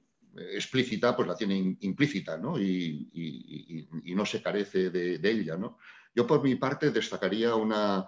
[0.54, 2.60] explícita, pues la tiene implícita ¿no?
[2.60, 5.56] Y, no se carece de, ella.
[5.56, 5.78] ¿no?
[6.14, 8.06] Yo por mi parte destacaría una,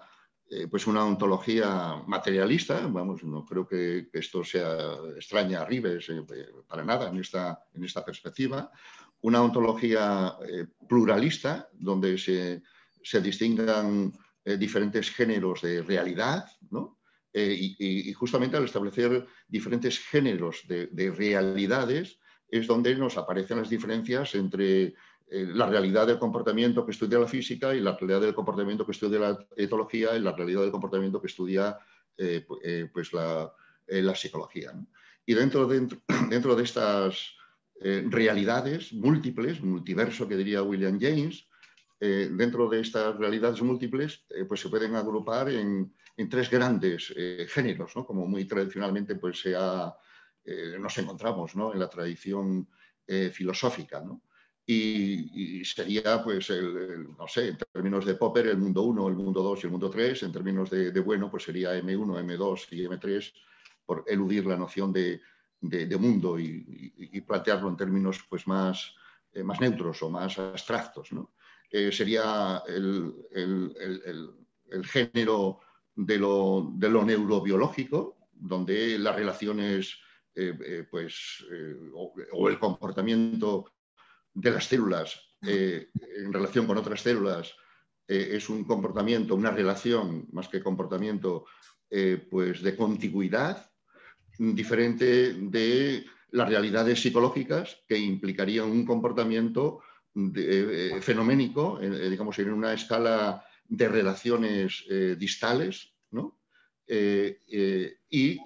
[0.49, 6.26] eh, pues una ontología materialista, vamos, no creo que, esto sea extraña a Rives eh,
[6.68, 8.70] para nada en esta, en esta perspectiva,
[9.22, 10.36] una ontología
[10.89, 12.64] pluralista donde se,
[13.03, 14.12] se distingan
[14.43, 17.01] diferentes géneros de realidad, ¿no?
[17.34, 22.19] Eh, y, justamente al establecer diferentes géneros de, de, realidades
[22.49, 24.93] es donde nos aparecen las diferencias entre eh,
[25.29, 29.19] la realidad del comportamiento que estudia la física y la realidad del comportamiento que estudia
[29.19, 31.77] la etología y la realidad del comportamiento que estudia
[32.17, 32.45] eh,
[32.91, 33.53] pues la,
[34.13, 34.73] psicología.
[35.25, 37.34] Y dentro, dentro, dentro de estas
[37.79, 41.47] realidades múltiples, multiverso que diría William James,
[41.99, 45.91] dentro de estas realidades múltiples, pues se pueden agrupar en,
[46.22, 48.05] en tres grandes eh, géneros, ¿no?
[48.05, 49.93] como muy tradicionalmente pues, se ha,
[50.80, 51.74] nos encontramos ¿no?
[51.74, 52.67] en la tradición
[53.34, 54.01] filosófica.
[54.01, 54.22] ¿no?
[54.65, 59.43] Y, sería, pues, el, no sé, en términos de Popper, el mundo 1, el mundo
[59.43, 63.34] 2 y el mundo 3, en términos de, bueno, pues sería M1, M2 y M3,
[63.86, 65.19] por eludir la noción de,
[65.59, 68.95] de, mundo y, plantearlo en términos pues, más,
[69.43, 71.11] más neutros o más abstractos.
[71.11, 71.34] ¿no?
[71.72, 75.59] eh, sería el, el, género
[75.96, 76.74] de lo,
[77.06, 79.98] neurobiológico, donde las relaciones
[80.34, 83.66] eh, eh, pues, eh, o, el comportamiento
[84.34, 87.52] de las células en relación con otras células
[88.08, 91.46] es un comportamiento, una relación, más que comportamiento,
[92.30, 93.72] pues de contigüidad,
[94.38, 99.82] diferente de las realidades psicológicas que implicarían un comportamiento
[101.02, 106.41] fenoménico, digamos, en una escala de relaciones eh, distales, ¿no?
[106.86, 108.38] Eh, eh, y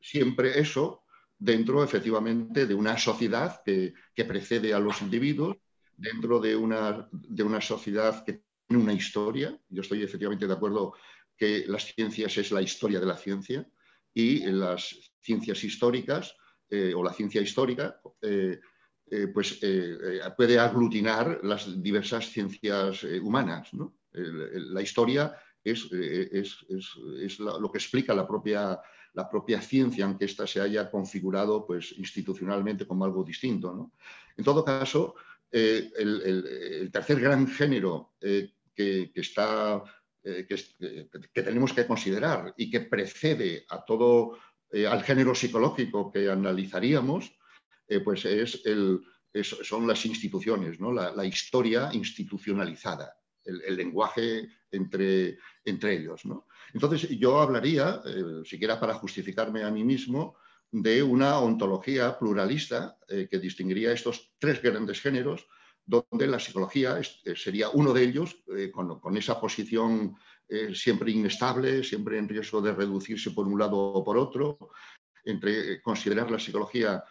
[0.00, 1.02] siempre eso
[1.36, 5.56] dentro efectivamente de una sociedad que, precede a los individuos,
[5.96, 9.60] dentro de una, de una sociedad que tiene una historia.
[9.68, 10.94] Yo estoy efectivamente de acuerdo
[11.36, 13.68] que las ciencias es la historia de la ciencia
[14.14, 16.36] y las ciencias históricas
[16.94, 18.00] o la ciencia histórica
[19.34, 19.60] pues,
[20.36, 23.70] puede aglutinar las diversas ciencias humanas.
[24.12, 25.34] La historia
[25.64, 28.80] es, es, lo que explica la propia,
[29.14, 33.92] la propia ciencia, aunque ésta se haya configurado pues, institucionalmente como algo distinto.
[34.36, 35.14] En todo caso,
[35.50, 39.82] el, tercer gran género que, está
[40.24, 44.38] eh, que, tenemos que considerar y que precede a todo,
[44.70, 47.36] eh, al género psicológico que analizaríamos,
[47.88, 49.00] eh, pues es el,
[49.42, 50.92] son las instituciones, ¿no?
[50.92, 56.24] la, historia institucionalizada, el, lenguaje entre, entre ellos.
[56.24, 56.46] ¿no?
[56.74, 58.00] Entonces, yo hablaría,
[58.44, 60.36] siquiera para justificarme a mí mismo,
[60.70, 65.46] de una ontología pluralista que distinguiría estos tres grandes géneros
[65.84, 70.16] donde la psicología eh, sería uno de ellos, eh, con, esa posición
[70.48, 74.70] eh, siempre inestable, siempre en riesgo de reducirse por un lado o por otro,
[75.24, 77.02] entre considerar la psicología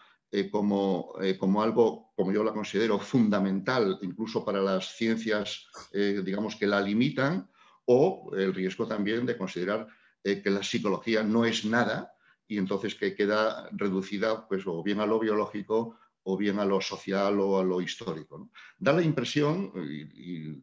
[0.52, 6.82] como, como, algo, como yo la considero, fundamental incluso para las ciencias, digamos, que la
[6.82, 7.50] limitan,
[7.86, 9.88] o el riesgo también de considerar
[10.24, 12.14] que la psicología no es nada
[12.48, 16.82] y entonces que queda reducida pues, o bien a lo biológico o bien a lo
[16.82, 18.50] social o a lo histórico.
[18.78, 20.62] Da la impresión, y,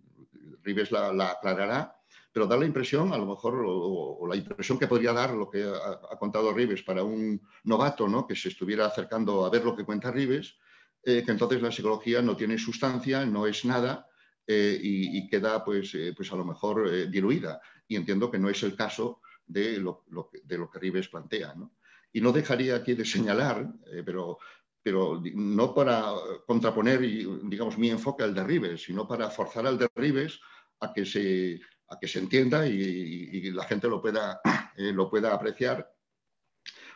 [0.62, 1.97] Rives la, aclarará,
[2.38, 5.64] pero da la impresión, a lo mejor, o, la impresión que podría dar lo que
[5.64, 8.28] ha, contado Rives para un novato ¿no?
[8.28, 10.54] que se estuviera acercando a ver lo que cuenta Rives,
[11.02, 14.06] eh, que entonces la psicología no tiene sustancia, no es nada
[14.46, 17.60] eh, y, queda, pues, eh, pues a lo mejor diluida.
[17.88, 20.04] Y entiendo que no es el caso de lo,
[20.44, 21.56] de lo que Rives plantea.
[22.12, 23.68] Y no dejaría aquí de señalar,
[24.06, 24.38] pero
[24.80, 26.04] pero no para
[26.46, 30.40] contraponer, digamos, mi enfoque al de Rives, sino para forzar al de Rives
[30.80, 34.40] a que se, a que se entienda y, la gente lo pueda,
[34.76, 35.90] eh, lo pueda apreciar,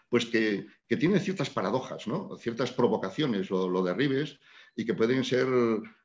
[0.08, 2.36] pues que, que, tiene ciertas paradojas, ¿no?
[2.36, 4.38] ciertas provocaciones lo, de Rives
[4.76, 5.48] y que pueden ser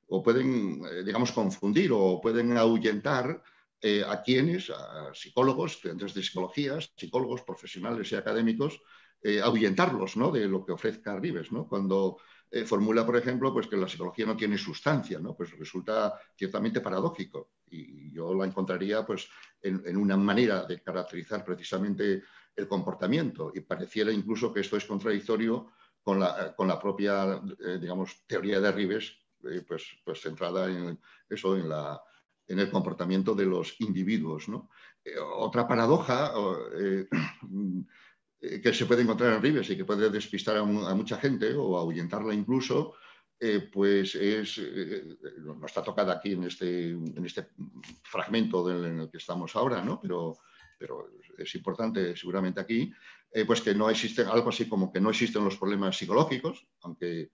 [0.09, 3.43] o pueden, eh, digamos, confundir o pueden ahuyentar
[3.81, 8.81] eh, a quienes, a psicólogos, estudiantes de psicología, psicólogos profesionales y académicos,
[9.43, 10.31] ahuyentarlos ¿no?
[10.31, 11.51] de lo que ofrezca Rives.
[11.51, 11.67] ¿no?
[11.67, 12.17] Cuando
[12.65, 15.35] formula, por ejemplo, pues que la psicología no tiene sustancia, ¿no?
[15.35, 17.49] pues resulta ciertamente paradójico.
[17.70, 19.28] Y yo la encontraría pues,
[19.61, 22.24] en, una manera de caracterizar precisamente
[22.55, 23.51] el comportamiento.
[23.53, 28.59] Y pareciera incluso que esto es contradictorio con la, con la propia, eh, digamos, teoría
[28.59, 29.13] de Rives,
[29.68, 30.99] pues, pues centrada en
[31.30, 32.01] eso, en la,
[32.47, 34.49] en el comportamiento de los individuos.
[34.49, 34.70] ¿no?
[35.38, 36.34] otra paradoja
[36.80, 37.07] eh,
[38.61, 42.34] que se puede encontrar en Rives y que puede despistar a, mucha gente o ahuyentarla
[42.34, 42.93] incluso,
[43.39, 47.49] eh, pues es, eh, no está tocada aquí en este, en este
[48.03, 49.99] fragmento en el que estamos ahora, ¿no?
[50.01, 50.38] pero,
[50.77, 52.91] pero es importante seguramente aquí,
[53.45, 57.31] pues que no existen, algo así como que no existen los problemas psicológicos, aunque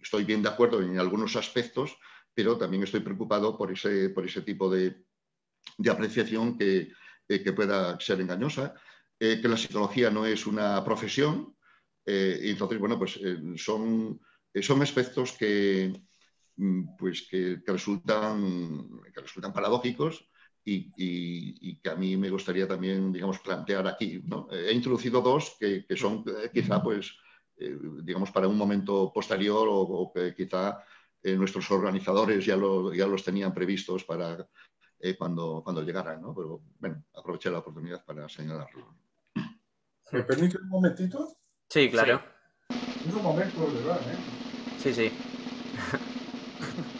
[0.00, 1.96] estoy bien de acuerdo en algunos aspectos,
[2.34, 5.04] pero también estoy preocupado por ese, por ese tipo de,
[5.78, 6.90] de apreciación que,
[7.28, 8.74] que pueda ser engañosa.
[9.18, 11.56] Eh, que la psicología no es una profesión.
[12.04, 14.20] Eh, y entonces, bueno, pues eh, son,
[14.62, 15.92] son aspectos que,
[16.56, 20.28] mm, pues, que, resultan, que resultan paradójicos
[20.64, 24.22] y, que a mí me gustaría también, digamos, plantear aquí.
[24.50, 27.16] He introducido dos que, son quizá, pues,
[27.56, 30.82] digamos, para un momento posterior o, que quizá
[31.22, 32.56] nuestros organizadores ya,
[32.94, 34.48] ya los tenían previstos para
[35.18, 36.34] cuando, cuando llegaran, ¿no?
[36.34, 38.96] Pero, bueno, aproveché la oportunidad para señalarlo.
[40.12, 41.36] ¿Me permite un momentito?
[41.68, 42.22] Sí, claro.
[43.14, 44.45] un momento, de verdad, ¿eh?
[44.76, 45.12] Sí, sí.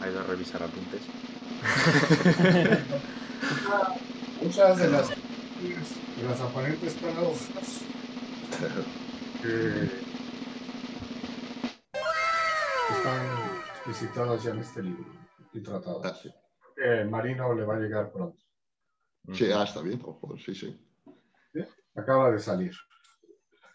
[0.00, 1.14] Ha ido a revisar apuntes.
[4.40, 5.08] Muchas de las,
[5.56, 7.88] de las aparentes paradojas
[9.40, 10.04] que
[12.90, 13.30] están
[13.68, 15.10] explicitadas ya en este libro
[15.54, 16.26] y tratadas.
[16.26, 18.42] Ah, Marino le va a llegar pronto.
[19.32, 20.02] Sí, ah, está bien,
[20.44, 20.78] sí, sí.
[21.94, 22.74] Acaba de salir.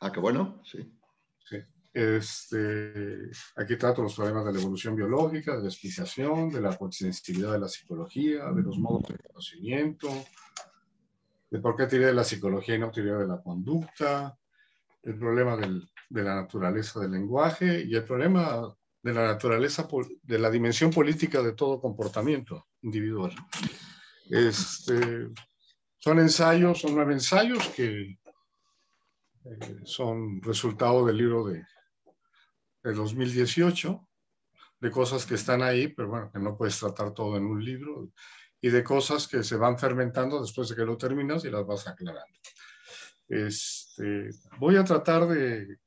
[0.01, 0.95] Ah, qué bueno, sí.
[1.39, 1.57] Sí.
[1.91, 7.53] Este, aquí trato los problemas de la evolución biológica, de la explicación, de la sensibilidad
[7.53, 10.07] de la psicología, de los modos de conocimiento,
[11.49, 14.37] de por qué teoría de la psicología y no teoría de la conducta,
[15.01, 19.87] el problema de la naturaleza del lenguaje y el problema de la naturaleza,
[20.21, 23.33] de la dimensión política de todo comportamiento individual.
[24.29, 25.29] Este,
[25.97, 28.19] son ensayos, son nueve ensayos que
[29.45, 31.63] eh, son resultado del libro de,
[32.83, 34.07] de 2018,
[34.79, 38.11] de cosas que están ahí, pero bueno, que no puedes tratar todo en un libro,
[38.61, 41.87] y de cosas que se van fermentando después de que lo terminas y las vas
[41.87, 42.39] aclarando.
[43.27, 45.77] Este, voy a tratar de,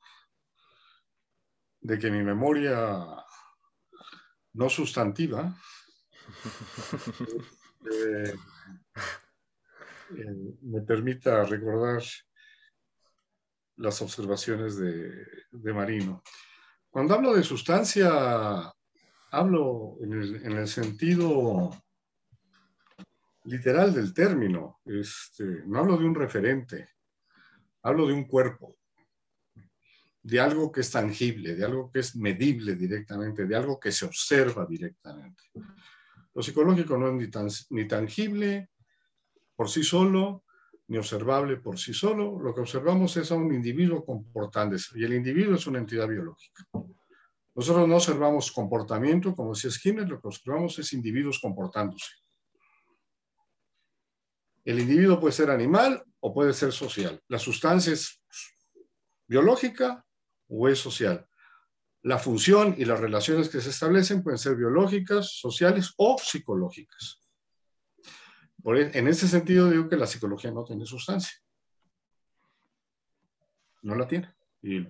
[1.81, 3.05] de que mi memoria
[4.55, 5.55] no sustantiva
[7.91, 8.35] eh,
[10.17, 12.03] eh, me permita recordar
[13.77, 16.23] las observaciones de, de, Marino.
[16.93, 18.71] Cuando hablo de sustancia,
[19.31, 21.71] hablo en el, en el sentido
[23.45, 24.81] literal del término.
[24.85, 26.91] Este, no hablo de un referente,
[27.83, 28.77] hablo de un cuerpo,
[30.23, 34.05] de algo que es tangible, de algo que es medible directamente, de algo que se
[34.05, 35.45] observa directamente.
[36.35, 38.69] Lo psicológico no es ni, tangible
[39.57, 40.45] por sí solo,
[40.89, 42.39] ni observable por sí solo.
[42.39, 46.67] Lo que observamos es a un individuo comportándose, y el individuo es una entidad biológica.
[47.55, 52.13] Nosotros no observamos comportamiento, como decía Skinner, lo que observamos es individuos comportándose.
[54.65, 57.21] El individuo puede ser animal o puede ser social.
[57.29, 58.23] La sustancia es
[59.27, 60.05] biológica
[60.49, 61.27] o es social.
[62.03, 67.22] La función y las relaciones que se establecen pueden ser biológicas, sociales o psicológicas.
[68.65, 71.35] E, en ese sentido digo que la psicología no tiene sustancia.
[73.83, 74.33] No la tiene.
[74.63, 74.87] Y,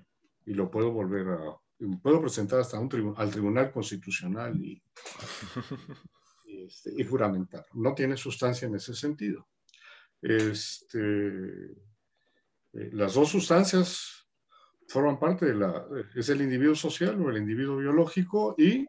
[0.46, 1.58] lo puedo volver a...
[2.02, 4.80] Puedo presentar hasta un al Tribunal Constitucional y,
[6.46, 7.64] y, este, y juramentar.
[7.72, 9.48] No tiene sustancia en ese sentido.
[10.20, 10.98] Este,
[12.72, 14.28] eh, las dos sustancias
[14.88, 15.84] forman parte de la,
[16.14, 18.86] es el individuo social o el individuo biológico y,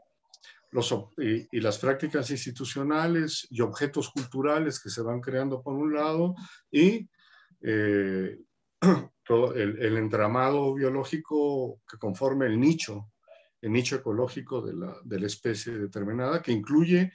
[0.74, 6.36] los, y, las prácticas institucionales y objetos culturales que se van creando por un lado
[6.72, 7.08] y
[7.62, 8.38] eh,
[9.26, 13.12] todo el, el, entramado biológico que conforme el nicho,
[13.62, 17.12] el nicho ecológico de la, de la especie determinada, que incluye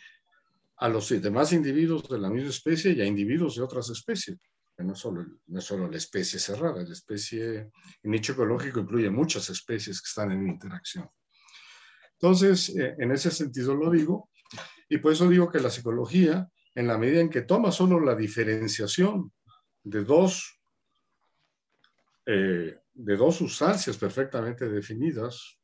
[0.78, 4.38] a los demás individuos de la misma especie y a individuos de otras especies.
[4.78, 7.72] No solo, no solo la especie cerrada, la especie,
[8.02, 11.10] el nicho ecológico incluye muchas especies que están en interacción.
[12.20, 14.30] Entonces, eh, en ese sentido lo digo,
[14.88, 18.16] y por eso digo que la psicología, en la medida en que toma solo la
[18.16, 19.32] diferenciación
[19.84, 20.60] de dos,
[22.26, 25.60] eh, de dos sustancias perfectamente definidas,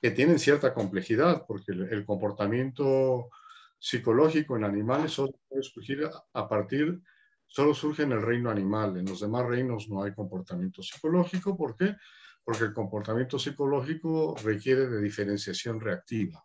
[0.00, 3.30] que tienen cierta complejidad, porque el comportamiento
[3.78, 7.00] psicológico en animales solo puede surgir a partir,
[7.46, 8.96] solo surge en el reino animal.
[8.98, 11.56] En los demás reinos no hay comportamiento psicológico.
[11.56, 11.96] ¿Por qué?
[12.48, 16.42] Porque el comportamiento psicológico requiere de diferenciación reactiva.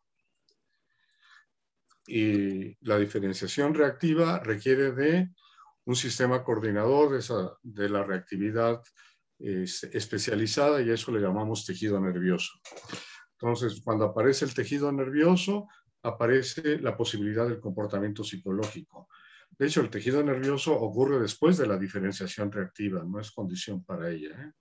[2.06, 5.30] Y la diferenciación reactiva requiere de
[5.86, 7.18] un sistema coordinador
[7.62, 8.82] de, la reactividad
[9.40, 12.52] especializada y a eso le llamamos tejido nervioso.
[13.40, 15.70] Entonces, cuando aparece el tejido nervioso,
[16.02, 19.08] aparece la posibilidad del comportamiento psicológico.
[19.52, 24.10] De hecho, el tejido nervioso ocurre después de la diferenciación reactiva, no es condición para
[24.10, 24.32] ella.
[24.32, 24.52] ¿eh?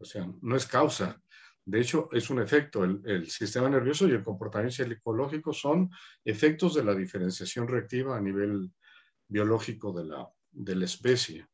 [0.00, 1.20] O sea, no es causa.
[1.64, 2.82] De hecho, es un efecto.
[2.84, 5.90] El, sistema nervioso y el comportamiento psicológico son
[6.24, 8.70] efectos de la diferenciación reactiva a nivel
[9.28, 11.46] biológico de la, de la especie.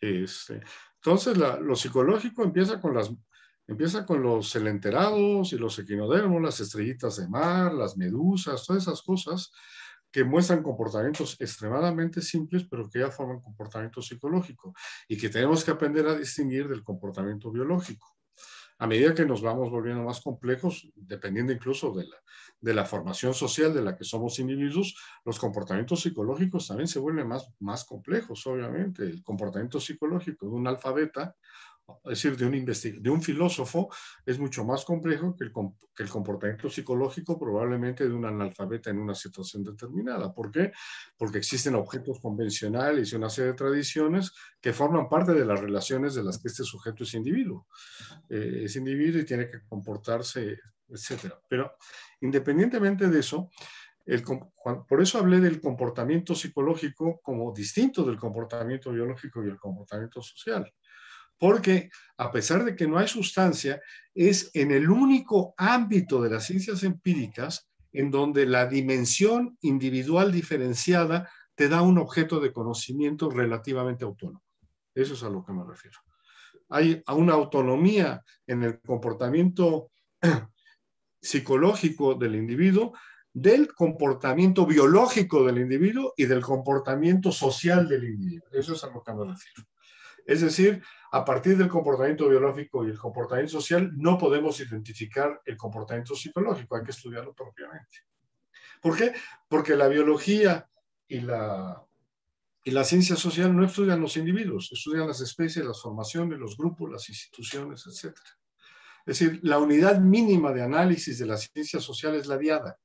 [0.00, 0.62] Este,
[0.96, 3.12] entonces, lo psicológico empieza con las
[3.68, 9.02] Empieza con los celenterados y los equinodermos, las estrellitas de mar, las medusas, todas esas
[9.02, 9.52] cosas
[10.12, 14.74] que muestran comportamientos extremadamente simples, pero que ya forman comportamiento psicológico
[15.08, 18.06] y que tenemos que aprender a distinguir del comportamiento biológico.
[18.78, 22.16] A medida que nos vamos volviendo más complejos, dependiendo incluso de la,
[22.60, 27.28] de la formación social de la que somos individuos, los comportamientos psicológicos también se vuelven
[27.28, 29.04] más, más complejos, obviamente.
[29.04, 31.36] El comportamiento psicológico de un alfabeta
[32.04, 33.88] es decir, de un, de un filósofo,
[34.24, 39.62] es mucho más complejo que el, comportamiento psicológico probablemente de un analfabeta en una situación
[39.64, 40.32] determinada.
[40.32, 40.72] ¿Por qué?
[41.16, 46.14] Porque existen objetos convencionales y una serie de tradiciones que forman parte de las relaciones
[46.14, 47.66] de las que este sujeto es individuo.
[48.28, 50.58] Eh, es individuo y tiene que comportarse,
[50.88, 51.34] etc.
[51.48, 51.72] Pero
[52.20, 53.50] independientemente de eso,
[54.04, 60.20] el, por eso hablé del comportamiento psicológico como distinto del comportamiento biológico y el comportamiento
[60.20, 60.72] social
[61.42, 63.82] porque a pesar de que no hay sustancia,
[64.14, 71.28] es en el único ámbito de las ciencias empíricas en donde la dimensión individual diferenciada
[71.56, 74.44] te da un objeto de conocimiento relativamente autónomo.
[74.94, 75.98] Eso es a lo que me refiero.
[76.68, 79.90] Hay una autonomía en el comportamiento
[81.20, 82.92] psicológico del individuo,
[83.32, 88.46] del comportamiento biológico del individuo y del comportamiento social del individuo.
[88.52, 89.71] Eso es a lo que me refiero.
[90.26, 95.56] Es decir, a partir del comportamiento biológico y el comportamiento social, no podemos identificar el
[95.56, 98.06] comportamiento psicológico, hay que estudiarlo propiamente.
[98.80, 99.12] ¿Por qué?
[99.48, 100.68] Porque la biología
[101.06, 101.86] y la,
[102.84, 107.86] ciencia social no estudian los individuos, estudian las especies, las formaciones, los grupos, las instituciones,
[107.86, 108.16] etc.
[109.06, 112.78] Es decir, la unidad mínima de análisis de la ciencia social es la diada.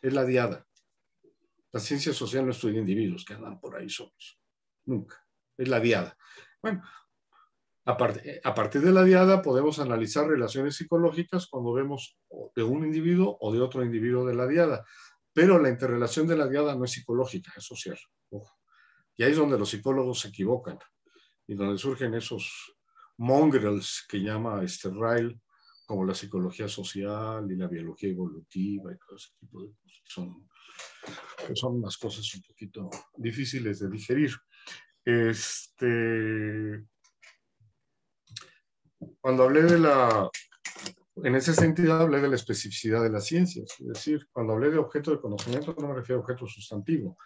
[0.00, 0.66] Es la diada.
[1.72, 4.41] La ciencia social no estudia individuos que andan por ahí solos.
[4.86, 5.24] Nunca.
[5.56, 6.16] Es la diada.
[6.62, 6.82] Bueno,
[7.84, 12.18] a, a, partir de la diada podemos analizar relaciones psicológicas cuando vemos
[12.54, 14.84] de un individuo o de otro individuo de la diada.
[15.32, 17.98] Pero la interrelación de la diada no es psicológica, es social.
[19.16, 20.78] Y ahí es donde los psicólogos se equivocan
[21.46, 22.74] y donde surgen esos
[23.18, 25.40] mongrels que llama este Ryle,
[25.86, 30.02] como la psicología social y la biología evolutiva y todo ese tipo de cosas.
[30.04, 30.48] Son,
[31.54, 34.32] son unas cosas un poquito difíciles de digerir.
[35.04, 36.84] Este,
[39.20, 40.30] cuando hablé de la,
[41.16, 44.78] en ese sentido hablé de la especificidad de las ciencias, es decir, cuando hablé de
[44.78, 47.18] objeto de conocimiento no me refiero a objeto sustantivo,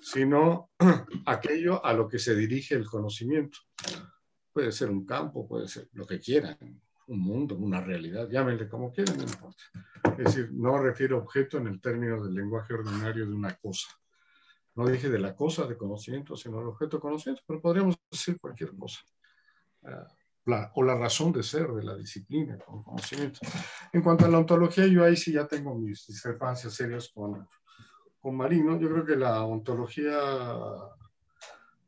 [0.00, 0.70] sino
[1.26, 3.58] aquello a lo que se dirige el conocimiento.
[4.52, 6.58] Puede ser un campo, puede ser lo que quieran,
[7.06, 9.62] un mundo, una realidad, llámenle como quieran, no importa.
[10.18, 13.88] Es decir, no refiero objeto en el término del lenguaje ordinario de una cosa.
[14.74, 18.38] No dije de la cosa de conocimiento, sino el objeto de conocimiento, pero podríamos decir
[18.40, 19.00] cualquier cosa.
[19.84, 20.06] Ah,
[20.74, 23.40] o la razón de ser de la disciplina con conocimiento.
[23.92, 27.46] En cuanto a la ontología, yo ahí sí ya tengo mis discrepancias serias con,
[28.18, 28.78] con Marino.
[28.78, 30.18] Yo creo que la ontología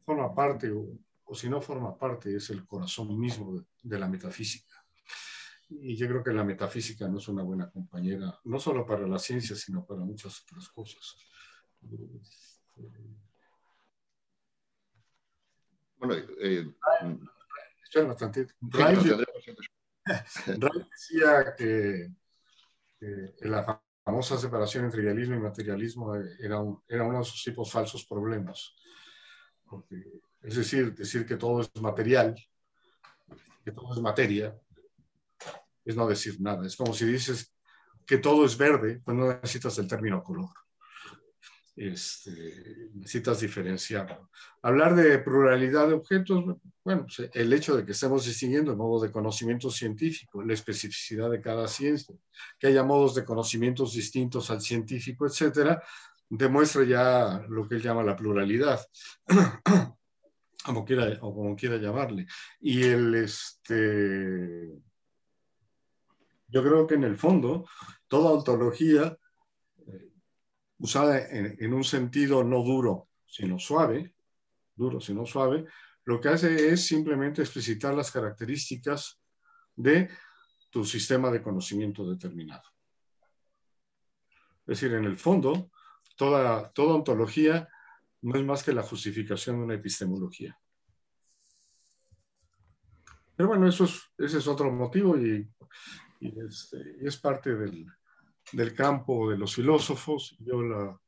[0.05, 4.85] forma parte, o, si no forma parte, es el corazón mismo de, de, la metafísica.
[5.71, 9.19] Y yo creo que la metafísica no es una buena compañera, no solo para la
[9.19, 11.17] ciencia, sino para muchas otras cosas.
[15.97, 16.75] Bueno, eh,
[18.07, 18.47] bastante.
[20.91, 22.11] decía que,
[23.43, 28.75] la famosa separación entre idealismo y materialismo era, era uno de esos tipos falsos problemas.
[30.43, 32.35] es decir, decir que todo es material,
[33.65, 34.59] que todo es materia,
[35.85, 36.67] es no decir nada.
[36.67, 37.55] Es como si dices
[38.05, 40.51] que todo es verde, pues no necesitas el término color
[41.75, 44.31] este, necesitas diferenciarlo.
[44.61, 46.45] Hablar de pluralidad de objetos,
[46.85, 51.41] bueno, pues, el hecho de que estemos distinguiendo modos de conocimiento científico, la especificidad de
[51.41, 52.15] cada ciencia,
[52.59, 55.83] que haya modos de conocimientos distintos al científico, etcétera,
[56.29, 58.81] demuestra ya lo que él llama la pluralidad,
[60.65, 62.27] como quiera, o como quiera llamarle.
[62.61, 64.73] Y el, este,
[66.49, 67.67] yo creo que en el fondo,
[68.09, 69.17] toda ontología
[70.83, 74.15] usada en, un sentido no duro, sino suave,
[74.75, 75.65] duro, sino suave,
[76.05, 79.21] lo que hace es simplemente explicitar las características
[79.77, 80.11] de
[80.71, 82.65] tu sistema de conocimiento determinado.
[84.67, 85.71] Es decir, en el fondo,
[86.17, 87.69] toda, toda ontología
[88.23, 90.59] no es más que la justificación de una epistemología.
[93.37, 95.49] Pero bueno, eso es, ese es otro motivo y,
[96.21, 97.87] este, es parte del,
[98.53, 100.37] del campo de los filósofos.
[100.41, 100.99] Yo la,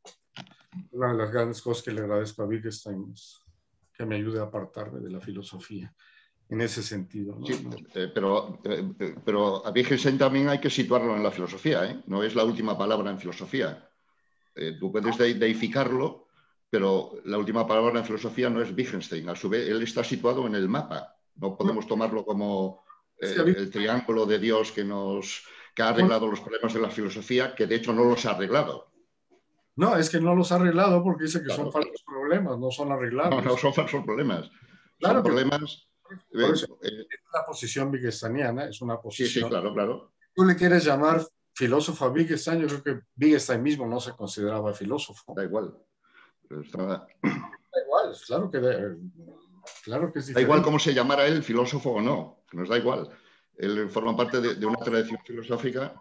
[0.93, 3.41] una de las grandes cosas que le agradezco a Wittgenstein es
[3.93, 5.95] que me ayude a apartarme de la filosofía
[6.49, 7.39] en ese sentido.
[7.45, 12.03] Sí, eh, pero, eh, pero a Wittgenstein también hay que situarlo en la filosofía, ¿eh?
[12.07, 13.89] no es la última palabra en filosofía.
[14.79, 16.29] tú puedes deificarlo,
[16.71, 19.29] pero la última palabra en filosofía no es Wittgenstein.
[19.29, 21.17] A su vez, él está situado en el mapa.
[21.37, 22.85] No podemos tomarlo como
[23.19, 25.45] el triángulo de Dios que nos
[25.75, 28.93] que ha arreglado los problemas de la filosofía, que de hecho no los ha arreglado.
[29.77, 32.93] No, es que no los ha arreglado porque dice que son falsos problemas, no son
[32.93, 33.43] arreglados.
[33.45, 34.51] No, no son falsos problemas.
[34.99, 35.89] Claro, son problemas.
[36.33, 36.69] Eh, es
[37.33, 39.29] la posición wittgensteiniana, es una posición.
[39.29, 40.13] Sí, sí, claro, claro.
[40.35, 44.73] Tú le quieres llamar filósofo a Wittgenstein, yo creo que Wittgenstein mismo no se consideraba
[44.75, 45.35] filósofo.
[45.35, 45.75] Da igual.
[46.49, 46.57] Da
[47.85, 48.61] igual, claro que,
[49.83, 53.09] claro que es Da igual cómo se llamara él, filósofo o no, nos da igual.
[53.57, 55.95] Él forma parte de, una tradición filosófica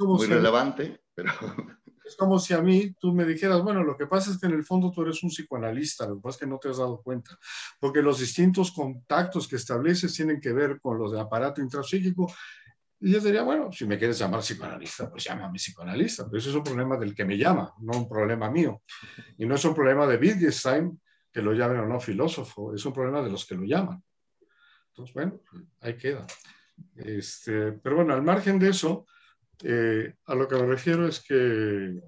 [0.00, 1.32] muy relevante, pero...
[2.02, 4.54] Es como si a mí tú me dijeras, bueno, lo que pasa es que en
[4.54, 7.00] el fondo tú eres un psicoanalista, lo que pasa es que no te has dado
[7.02, 7.38] cuenta,
[7.78, 12.26] porque los distintos contactos que estableces tienen que ver con los de aparato intrapsíquico.
[12.98, 16.56] Y yo diría, bueno, si me quieres llamar psicoanalista, pues llámame psicoanalista, pero eso es
[16.56, 18.82] un problema del que me llama, no un problema mío.
[19.38, 21.00] Y no es un problema de Wittgenstein
[21.32, 24.02] que lo llamen o no filósofo, es un problema de los que lo llaman.
[24.88, 25.40] Entonces, bueno,
[25.80, 26.26] ahí queda.
[26.96, 29.06] Este, pero bueno, al margen de eso,
[29.62, 32.00] eh, a lo que me refiero es que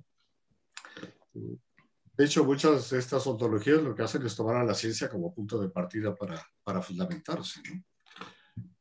[2.15, 5.35] De hecho, muchas de estas ontologías lo que hacen es tomar a la ciencia como
[5.35, 7.83] punto de partida para, para fundamentarse, ¿no?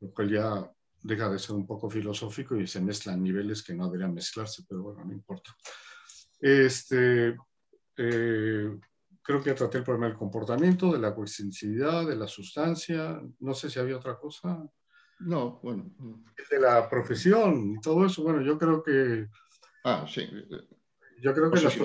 [0.01, 0.71] lo cual ya
[1.03, 4.83] deja de ser un poco filosófico y se mezclan niveles que no deberían mezclarse, pero
[4.83, 5.55] bueno, no importa.
[6.39, 7.35] Este,
[7.97, 8.79] eh,
[9.21, 13.69] creo que traté el problema del comportamiento, de la coextensividad, de la sustancia, no sé
[13.69, 14.63] si había otra cosa.
[15.23, 15.91] No, bueno.
[16.49, 19.27] De la profesión y todo eso, bueno, yo creo que...
[19.83, 20.27] Ah, sí.
[21.21, 21.77] Yo creo que las,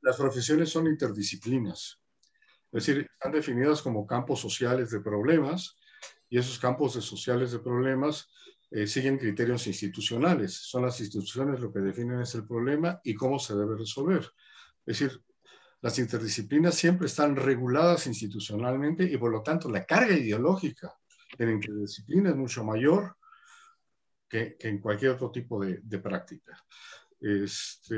[0.00, 2.00] las profesiones son interdisciplinas.
[2.72, 5.76] Es decir, están definidas como campos sociales de problemas
[6.28, 8.28] y esos campos de sociales de problemas
[8.70, 10.54] eh, siguen criterios institucionales.
[10.54, 14.30] Son las instituciones lo que definen es el problema y cómo se debe resolver.
[14.84, 15.22] Es decir,
[15.80, 20.98] las interdisciplinas siempre están reguladas institucionalmente y por lo tanto la carga ideológica
[21.46, 23.16] la interdisciplina es mucho mayor
[24.28, 26.64] que, que en cualquier otro tipo de, de práctica.
[27.20, 27.96] Este,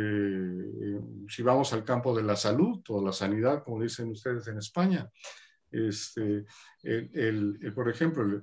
[1.29, 5.11] si vamos al campo de la salud o la sanidad, como dicen ustedes en España,
[5.71, 6.45] este,
[6.83, 8.43] el, el, por ejemplo, el,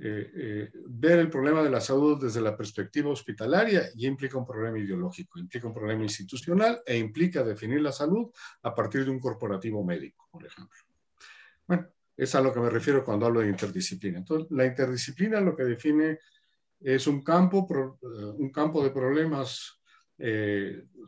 [0.00, 4.46] eh, eh, ver el problema de la salud desde la perspectiva hospitalaria ya implica un
[4.46, 8.30] problema ideológico, implica un problema institucional e implica definir la salud
[8.62, 10.78] a partir de un corporativo médico, por ejemplo.
[11.66, 11.88] Bueno,
[12.18, 14.18] es a lo que me refiero cuando hablo de interdisciplina.
[14.18, 16.18] Entonces, la interdisciplina lo que define
[16.80, 19.74] es un campo, eh, un campo de problemas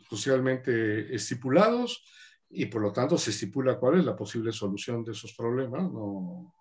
[0.08, 2.04] socialmente estipulados
[2.48, 5.82] y por lo tanto se estipula cuál es la posible solución de esos problemas.
[5.82, 6.54] No,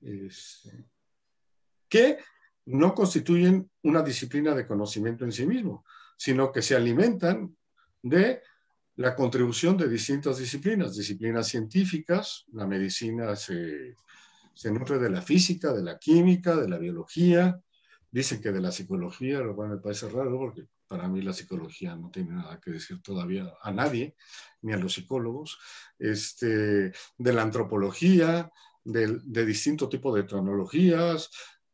[0.00, 0.70] es,
[1.88, 2.18] que
[2.66, 5.84] no constituyen una disciplina de conocimiento en sí mismo,
[6.16, 7.56] sino que se alimentan
[8.02, 8.42] de
[8.96, 13.94] la contribución de distintas disciplinas, disciplinas científicas, la medicina se,
[14.64, 17.60] nutre de la física, de la química, de la biología,
[18.10, 21.94] dicen que de la psicología, lo cual me parece raro porque para mí la psicología
[21.94, 24.14] no tiene nada que decir todavía a nadie,
[24.62, 25.58] ni a los psicólogos,
[25.98, 28.50] este, de la antropología,
[28.82, 31.28] de, de distinto tipo de tecnologías,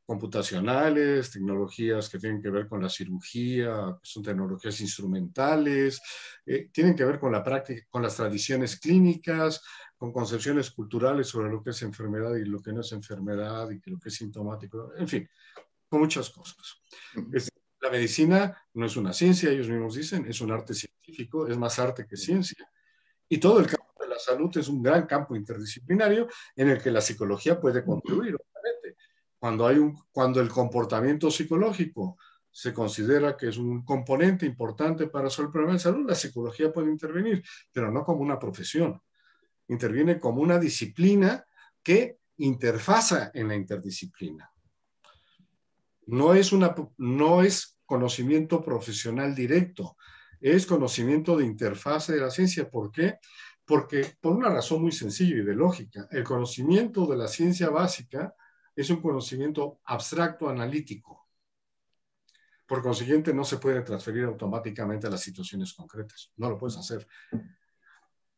[0.04, 6.00] computacionales, tecnologías que tienen que ver con la cirugía, son tecnologías instrumentales,
[6.44, 9.62] eh, tienen que ver con la práctica, con las tradiciones clínicas,
[9.96, 13.90] con concepciones culturales sobre lo que es enfermedad y lo que no es enfermedad y
[13.90, 15.28] lo que es sintomático, en fin,
[15.88, 16.80] con muchas cosas.
[17.80, 21.78] la medicina no es una ciencia, ellos mismos dicen, es un arte científico, es más
[21.78, 22.68] arte que ciencia.
[23.28, 26.90] Y todo el campo de la salud es un gran campo interdisciplinario en el que
[26.90, 28.36] la psicología puede contribuir
[29.43, 32.16] cuando, hay un, cuando el comportamiento psicológico
[32.48, 36.73] se considera que es un componente importante para resolver el problema de salud, la psicología
[36.73, 37.43] puede intervenir,
[37.73, 39.02] pero no como una profesión.
[39.66, 41.44] Interviene como una disciplina
[41.82, 44.48] que interfaza en la interdisciplina.
[46.06, 49.97] No es, una, no es conocimiento profesional directo,
[50.40, 52.70] es conocimiento de interfase de la ciencia.
[52.70, 53.16] ¿Por qué?
[53.64, 58.36] Porque por una razón muy sencilla y de lógica, el conocimiento de la ciencia básica
[58.74, 61.28] es un conocimiento abstracto analítico.
[62.66, 66.32] Por consiguiente, no se puede transferir automáticamente a las situaciones concretas.
[66.36, 67.06] No lo puedes hacer.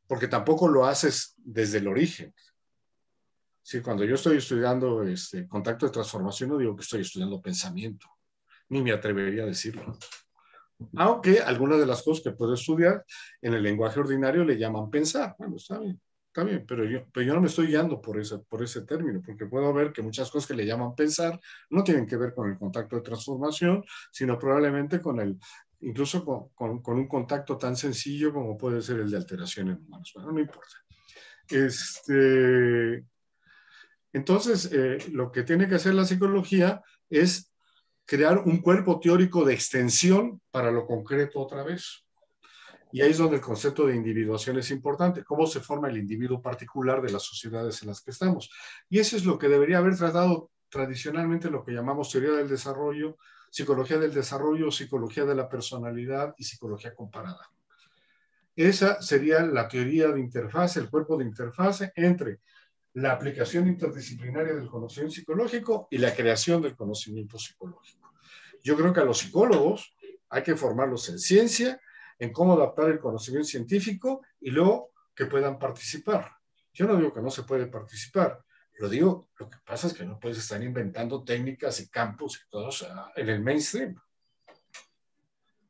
[0.07, 2.35] Porque tampoco lo haces desde el origen.
[3.63, 8.09] Sí, cuando yo estoy estudiando este, contacto de transformación, no digo que estoy estudiando pensamiento,
[8.69, 9.97] ni me atrevería a decirlo.
[10.97, 13.05] Aunque algunas de las cosas que puedo estudiar
[13.41, 15.35] en el lenguaje ordinario le llaman pensar.
[15.39, 15.99] Bueno, está bien.
[16.35, 19.23] Está bien, pero yo, pero yo no me estoy guiando por ese, por ese término,
[19.25, 21.41] porque puedo ver que muchas cosas que le llaman pensar
[21.71, 25.39] no tienen que ver con el contacto de transformación, sino probablemente con el,
[25.83, 30.11] incluso con, con, un contacto tan sencillo como puede ser el de alteración en humanos.
[30.13, 30.77] Bueno, no importa.
[31.49, 33.07] Este,
[34.13, 37.55] entonces, eh, lo que tiene que hacer la psicología es
[38.07, 42.04] crear un cuerpo teórico de extensión para lo concreto otra vez.
[42.95, 46.41] Y ahí es donde el concepto de individuación es importante, cómo se forma el individuo
[46.41, 48.49] particular de las sociedades en las que estamos.
[48.89, 53.17] Y eso es lo que debería haber tratado tradicionalmente lo que llamamos teoría del desarrollo,
[53.51, 57.51] psicología del desarrollo, psicología de la personalidad y psicología comparada.
[58.55, 62.43] Esa sería la teoría de interfase, el cuerpo de interfase entre
[62.93, 68.15] la aplicación interdisciplinaria del conocimiento psicológico y la creación del conocimiento psicológico.
[68.63, 69.97] Yo creo que a los psicólogos
[70.29, 71.81] hay que formarlos en ciencia
[72.19, 76.31] en cómo adaptar el conocimiento científico y luego que puedan participar.
[76.73, 78.45] Yo no digo que no se puede participar,
[78.79, 82.51] lo digo, lo que pasa es que no puedes estar inventando técnicas y campos y
[82.51, 82.71] todo
[83.15, 83.95] en el mainstream.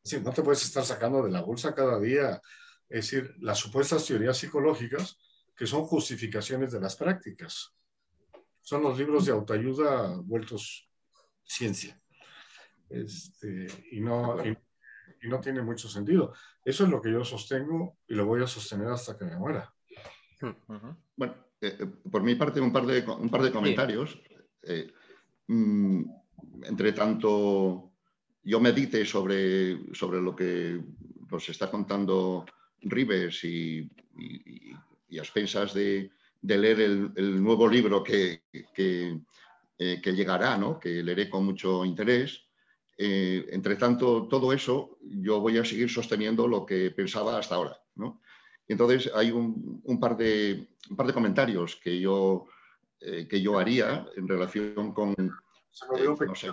[0.03, 2.41] Decir, no te puedes estar sacando de la bolsa cada día,
[2.89, 5.19] es decir, las supuestas teorías psicológicas
[5.55, 7.75] que son justificaciones de las prácticas.
[8.61, 10.89] Son los libros de autoayuda vueltos
[11.45, 12.01] ciencia.
[12.89, 14.57] Este, y no, y
[15.29, 16.33] no tiene mucho sentido.
[16.65, 19.73] Eso es lo que yo sostengo y lo voy a sostener hasta que me muera.
[21.17, 24.21] Bueno, eh, eh, por mi parte, un par de, un par de comentarios.
[25.47, 26.05] Mm,
[26.65, 27.93] entre tanto,
[28.43, 30.81] yo medite sobre, sobre lo que
[31.31, 32.45] nos está contando
[32.83, 33.91] Rives y,
[35.09, 36.11] y, a expensas de,
[36.41, 38.43] de leer el, nuevo libro que,
[38.75, 39.19] que,
[39.79, 40.79] eh, que, llegará, ¿no?
[40.79, 42.44] que leeré con mucho interés.
[42.97, 47.77] Eh, entre tanto, todo eso, yo voy a seguir sosteniendo lo que pensaba hasta ahora.
[47.97, 48.21] ¿no?
[48.69, 52.47] entonces, hay un, un, par de, un par de comentarios que yo,
[53.01, 55.15] eh, que yo haría en relación con...
[55.17, 56.51] no sé,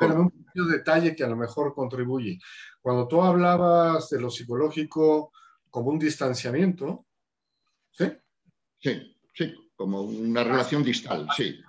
[0.00, 2.38] pero un pequeño detalle que a lo mejor contribuye.
[2.80, 5.32] Cuando tú hablabas de lo psicológico
[5.68, 7.06] como un distanciamiento,
[7.90, 8.10] ¿sí?
[8.78, 11.60] Sí, sí, como una relación distal, sí.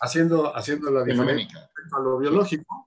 [0.00, 2.81] Haciendo, haciendo la diferencia a lo biológico,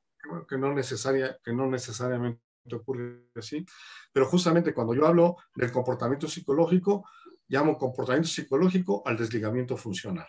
[0.48, 2.42] que no, necesaria, que no necesariamente
[2.74, 3.66] ocurre así,
[4.12, 7.08] pero justamente cuando yo hablo del comportamiento psicológico,
[7.48, 10.28] llamo comportamiento psicológico al desligamiento funcional.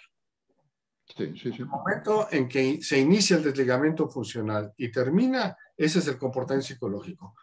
[1.16, 1.59] Sí, sí, sí.
[1.62, 6.66] El momento en que se inicia el desligamiento funcional y termina, ese es el comportamiento
[6.66, 7.35] psicológico.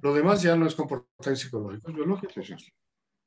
[0.00, 2.32] Lo demás ya no es comportamiento psicológico, es biológico.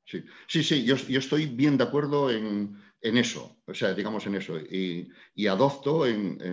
[0.04, 0.62] Sí, sí.
[0.62, 6.04] Sí, yo, estoy bien de acuerdo en, eso, o sea, digamos en eso, y, adopto,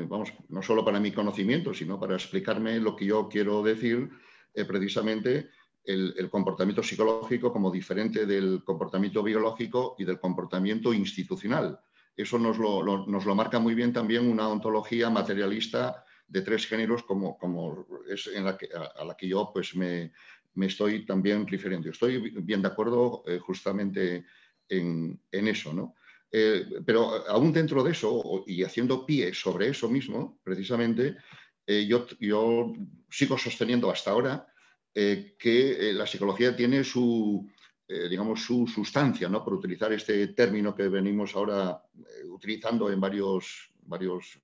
[0.08, 4.10] vamos, no solo para mi conocimiento, sino para explicarme lo que yo quiero decir,
[4.54, 5.50] eh, precisamente
[5.84, 11.80] el, comportamiento psicológico como diferente del comportamiento biológico y del comportamiento institucional.
[12.16, 17.88] Eso nos lo, marca muy bien también una ontología materialista de tres géneros como, como
[18.08, 20.12] es en la que, a, a la que yo pues me,
[20.56, 21.90] me estoy también refiriendo.
[21.90, 24.26] Estoy bien de acuerdo eh, justamente
[24.68, 25.96] en, eso, ¿no?
[26.32, 31.18] Eh, pero aún dentro de eso y haciendo pie sobre eso mismo, precisamente,
[31.66, 32.74] eh, yo, yo,
[33.10, 34.46] sigo sosteniendo hasta ahora
[34.94, 37.50] que la psicología tiene su,
[37.88, 39.46] digamos, su sustancia, ¿no?
[39.46, 41.82] Por utilizar este término que venimos ahora
[42.26, 44.38] utilizando en varios, varios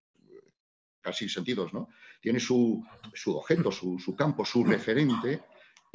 [1.02, 1.90] casi sentidos, ¿no?
[2.22, 2.82] Tiene su,
[3.14, 5.44] su objeto, su, su campo, su referente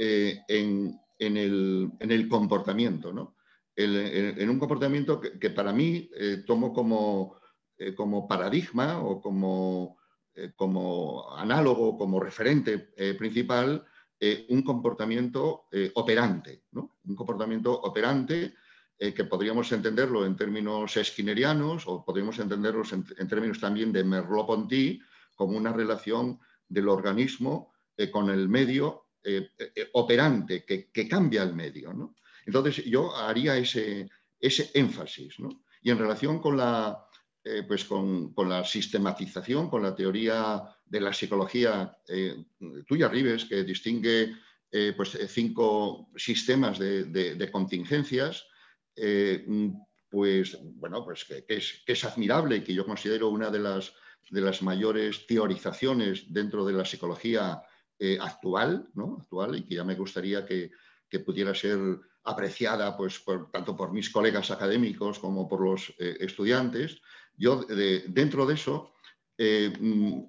[0.02, 3.36] eh, en, el, comportamiento, ¿no?
[3.76, 7.36] en, un comportamiento que, para mí eh, tomo como,
[7.76, 9.98] eh, como, paradigma o como,
[11.36, 12.78] análogo, como referente
[13.18, 13.84] principal,
[14.48, 16.96] un comportamiento operante, ¿no?
[17.04, 18.54] Un comportamiento operante
[18.98, 24.98] que podríamos entenderlo en términos esquinerianos o podríamos entenderlo en, en términos también de Merleau-Ponty
[25.34, 27.74] como una relación del organismo
[28.10, 31.92] con el medio eh, eh, operante que, cambia el medio.
[31.92, 32.16] ¿no?
[32.46, 34.08] Entonces yo haría ese,
[34.40, 35.38] énfasis.
[35.38, 35.62] ¿no?
[35.82, 37.06] Y en relación con la,
[37.44, 41.96] eh, pues con, la sistematización, con la teoría de la psicología
[42.86, 44.34] tuya, Rives, que distingue
[44.96, 48.44] pues, cinco sistemas de, contingencias,
[50.08, 53.92] pues bueno, pues que, es, que, es, admirable y que yo considero una de las,
[54.30, 57.62] de las mayores teorizaciones dentro de la psicología
[58.02, 59.18] eh, actual, ¿no?
[59.20, 60.70] actual y que ya me gustaría que,
[61.22, 61.78] pudiera ser
[62.24, 63.22] apreciada pues,
[63.52, 67.02] tanto por mis colegas académicos como por los eh, estudiantes.
[67.36, 67.66] Yo,
[68.06, 68.94] dentro de eso,
[69.36, 70.28] eh, mm,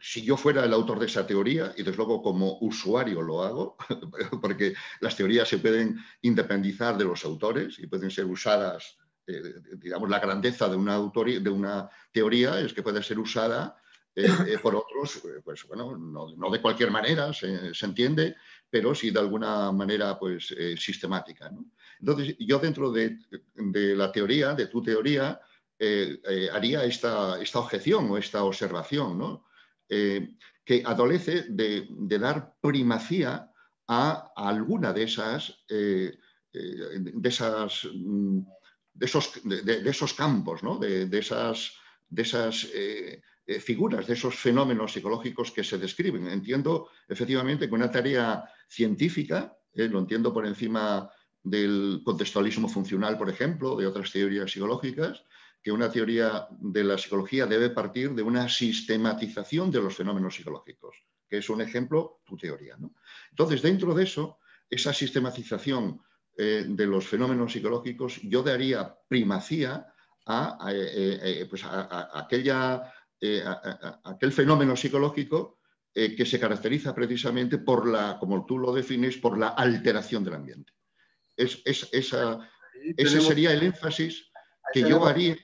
[0.00, 3.76] si yo fuera el autor de esa teoría, y desde luego como usuario lo hago,
[4.42, 8.96] porque las teorías se pueden independizar de los autores y pueden ser usadas,
[9.76, 13.76] digamos, la grandeza de una, de una teoría es que puede ser usada
[14.60, 14.74] por
[15.04, 18.36] eh, pues bueno, no, de cualquier manera, se, entiende,
[18.68, 21.50] pero sí de alguna manera pues sistemática.
[22.00, 23.18] Entonces, yo dentro de,
[23.94, 25.40] la teoría, de tu teoría,
[26.52, 29.42] haría esta, esta, objeción o esta observación,
[29.88, 31.86] que adolece de,
[32.18, 33.52] dar primacía
[33.86, 36.18] a, alguna de esas, de
[37.22, 38.40] esas mm,
[38.94, 40.78] de esos, de, esos campos, ¿no?
[40.78, 41.72] de, esas,
[42.08, 46.28] de esas eh, figuras, de esos fenómenos psicológicos que se describen.
[46.28, 51.10] Entiendo efectivamente que una tarea científica, eh, lo entiendo por encima
[51.42, 55.24] del contextualismo funcional, por ejemplo, de otras teorías psicológicas,
[55.62, 60.96] que una teoría de la psicología debe partir de una sistematización de los fenómenos psicológicos,
[61.28, 62.76] que es un ejemplo, tu teoría.
[63.30, 64.38] Entonces, dentro de eso,
[64.68, 66.00] esa sistematización
[66.36, 69.86] eh, de los fenómenos psicológicos, yo daría primacía
[70.26, 70.58] a,
[71.50, 72.92] pues a aquella
[73.24, 73.40] eh,
[74.02, 75.60] aquel fenómeno psicológico
[75.94, 80.34] eh, que se caracteriza precisamente por la, como tú lo defines, por la alteración del
[80.34, 80.72] ambiente.
[81.36, 82.50] Es, esa,
[82.96, 84.28] ese sería el énfasis
[84.72, 85.36] que yo haría.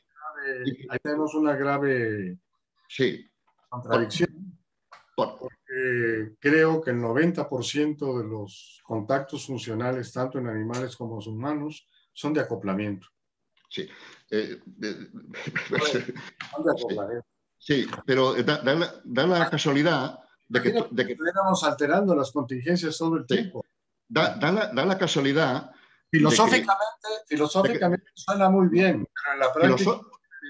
[0.88, 2.36] ahí tenemos una grave
[2.88, 3.30] sí,
[3.68, 4.58] contradicción.
[5.72, 11.88] eh, creo que el 90% de los contactos funcionales, tanto en animales como en humanos,
[12.12, 13.06] son de acoplamiento.
[13.70, 13.88] Sí.
[14.32, 14.58] Eh,
[15.92, 15.98] sí,
[18.06, 20.18] pero da, la, casualidad
[20.48, 20.84] de que...
[20.90, 21.16] De que
[21.62, 23.64] alterando las contingencias todo el tiempo.
[24.08, 24.36] Da,
[24.72, 25.70] la, casualidad...
[26.10, 30.00] Filosóficamente, filosóficamente suena muy bien, pero en la práctica...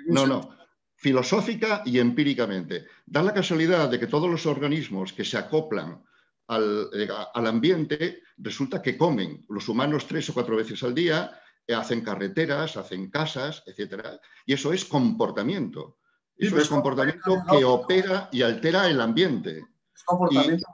[0.07, 0.59] No, no
[0.99, 2.87] filosófica y empíricamente.
[3.07, 6.03] Da la casualidad de que todos los organismos que se acoplan
[6.49, 11.75] al, eh, ambiente resulta que comen los humanos tres o cuatro veces al día, eh,
[11.75, 14.19] hacen carreteras, hacen casas, etc.
[14.45, 15.99] Y eso es comportamiento.
[16.39, 19.65] Eso es comportamiento que opera y altera el ambiente.
[19.94, 20.66] Es comportamiento,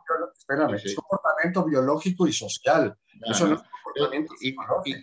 [0.94, 2.94] comportamiento biológico y social.
[3.24, 4.54] Eso no es comportamiento y,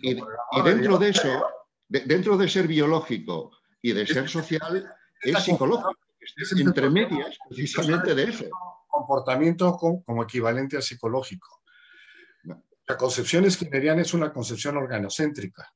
[0.02, 1.46] y, dentro de eso,
[1.88, 4.88] dentro de ser biológico y de ser social,
[5.20, 8.44] es psicológico, es entre medias precisamente de eso.
[8.86, 11.62] Comportamiento como equivalente a psicológico.
[12.86, 15.72] La concepción skinneriana es una concepción organocéntrica.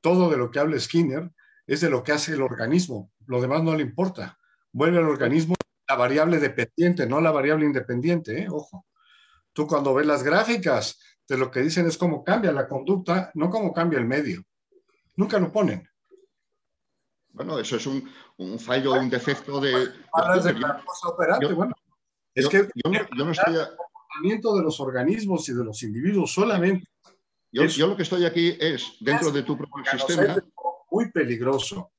[0.00, 1.32] Todo de lo que habla Skinner
[1.66, 4.38] es de lo que hace el organismo, lo demás no le importa.
[4.72, 5.54] Vuelve al organismo
[5.88, 8.48] la variable dependiente, no la variable independiente, ¿eh?
[8.50, 8.86] ojo.
[9.52, 10.98] Tú cuando ves las gráficas,
[11.28, 14.42] de lo que dicen es cómo cambia la conducta, no cómo cambia el medio.
[15.16, 15.88] Nunca lo ponen.
[17.30, 18.06] Bueno, eso es un,
[18.36, 19.72] un fallo, un defecto de...
[22.34, 22.90] es que yo,
[23.24, 23.54] no, estoy...
[23.54, 26.86] el comportamiento de los organismos y de los individuos solamente...
[27.50, 30.36] Yo, yo lo que estoy aquí es, dentro de tu propio sistema...
[30.92, 31.92] Muy peligroso.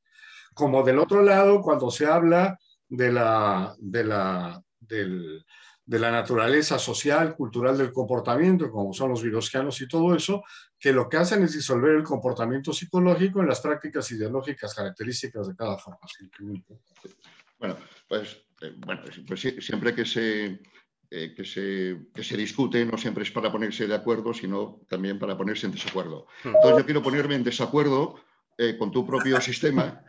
[0.53, 5.44] Como del otro lado, cuando se habla de la, de la, del,
[5.86, 10.44] de la naturaleza social, cultural del comportamiento, como son los virosquianos y todo eso,
[10.80, 15.56] que lo que hacen es disolver el comportamiento psicológico en las prácticas ideológicas características de
[15.56, 15.99] cada forma.
[17.57, 20.61] Bueno, pues, eh, bueno, pues siempre que se,
[21.10, 25.18] eh, que, se, que se discute, no siempre es para ponerse de acuerdo, sino también
[25.18, 26.28] para ponerse en desacuerdo.
[26.44, 26.49] Hmm.
[26.49, 28.20] Entonces yo quiero ponerme en desacuerdo
[28.58, 30.04] eh, con tu propio sistema,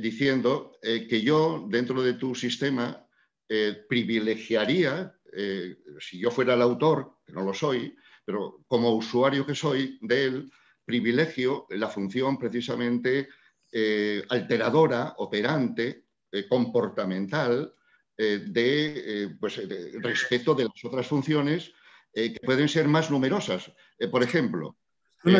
[0.00, 3.08] diciendo que yo, dentro de tu sistema,
[3.50, 9.46] eh, privilegiaría, eh, si yo fuera el autor, que no lo soy, pero como usuario
[9.46, 10.52] que soy de él,
[10.84, 13.30] privilegio la función precisamente
[13.72, 16.04] eh, alteradora, operante,
[16.50, 17.72] comportamental,
[18.14, 19.62] de, pues,
[20.02, 21.72] respecto de las otras funciones
[22.12, 23.72] que pueden ser más numerosas.
[24.10, 24.76] por ejemplo,
[25.22, 25.32] si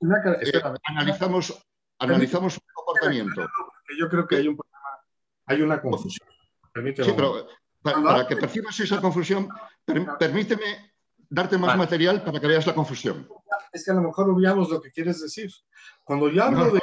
[0.00, 1.66] nosotros analizamos,
[1.98, 3.46] analizamos un comportamiento.
[3.98, 4.58] Yo creo que hay, un
[5.46, 6.28] hay una confusión.
[6.74, 7.46] Sí, pero
[7.82, 9.48] para, que percibas esa confusión,
[10.18, 10.92] permíteme
[11.28, 13.28] darte más material para que veas la confusión.
[13.72, 15.50] Es que a lo mejor obviamos lo que quieres decir.
[16.04, 16.80] Cuando yo hablo de...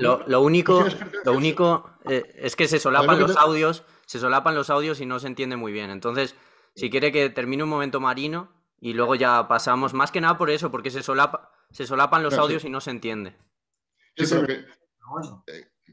[0.00, 0.84] lo, único,
[1.24, 5.18] lo único eh, es que se solapan los audios, se solapan los audios y no
[5.18, 5.90] se entiende muy bien.
[5.90, 6.36] Entonces,
[6.74, 10.50] si quiere que termine un momento marino y luego ya pasamos, más que nada por
[10.50, 13.34] eso, porque se, solapa, se solapan los audios y no se entiende.
[14.16, 14.64] Eh,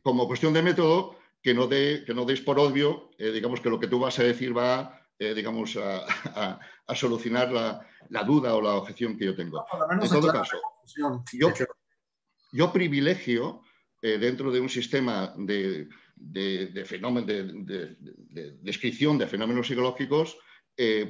[0.01, 3.69] como cuestión de método, que no, de, que no deis por obvio, eh, digamos que
[3.69, 6.57] lo que tú vas a decir va, eh, digamos, a,
[6.95, 9.65] solucionar la, duda o la objeción que yo tengo.
[9.91, 10.57] en todo caso,
[12.53, 13.61] yo, privilegio
[14.01, 20.37] eh, dentro de un sistema de, de, de descripción de fenómenos psicológicos,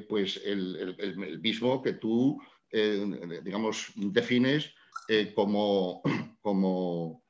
[0.10, 2.42] pues el, el, mismo que tú,
[2.74, 4.74] digamos, defines
[5.36, 6.02] como,
[6.42, 7.24] como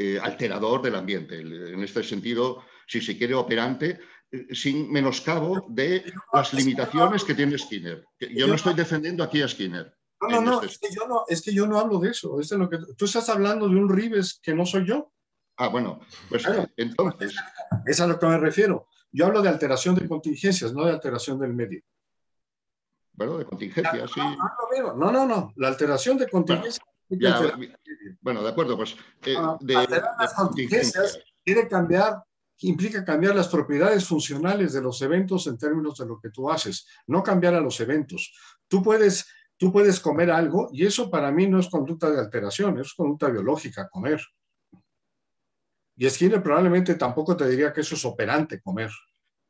[0.00, 1.40] eh, alterador del ambiente.
[1.40, 3.98] En este sentido, si se quiere, operante,
[4.30, 8.04] eh, sin menoscabo de las limitaciones que tiene Skinner.
[8.32, 9.92] Yo no estoy defendiendo aquí a Skinner.
[10.20, 12.38] No, no, no, este es que, yo no, es que yo no hablo de eso.
[12.38, 15.12] Es lo que, tú estás hablando de un Rives que no soy yo.
[15.56, 15.98] Ah, bueno,
[16.28, 16.44] pues
[16.76, 17.34] entonces.
[17.84, 18.86] Es a lo que me refiero.
[19.10, 21.82] Yo hablo de alteración de contingencias, no de alteración del medio.
[23.18, 24.20] Bueno, de contingencias, sí.
[24.96, 26.80] No, no, no, La alteración de contingencias
[28.20, 28.96] bueno, de acuerdo, pues.
[29.24, 32.22] Eh, de, las contingencias quiere cambiar,
[32.60, 36.86] implica cambiar las propiedades funcionales de los eventos en términos de lo que tú haces,
[37.06, 38.32] no cambiar a los eventos.
[38.68, 39.26] Tú puedes,
[39.56, 43.28] tú puedes comer algo y eso para mí no es conducta de alteración, es conducta
[43.28, 44.20] biológica, comer.
[45.96, 48.90] Y Skinner probablemente tampoco te diría que eso es operante, comer.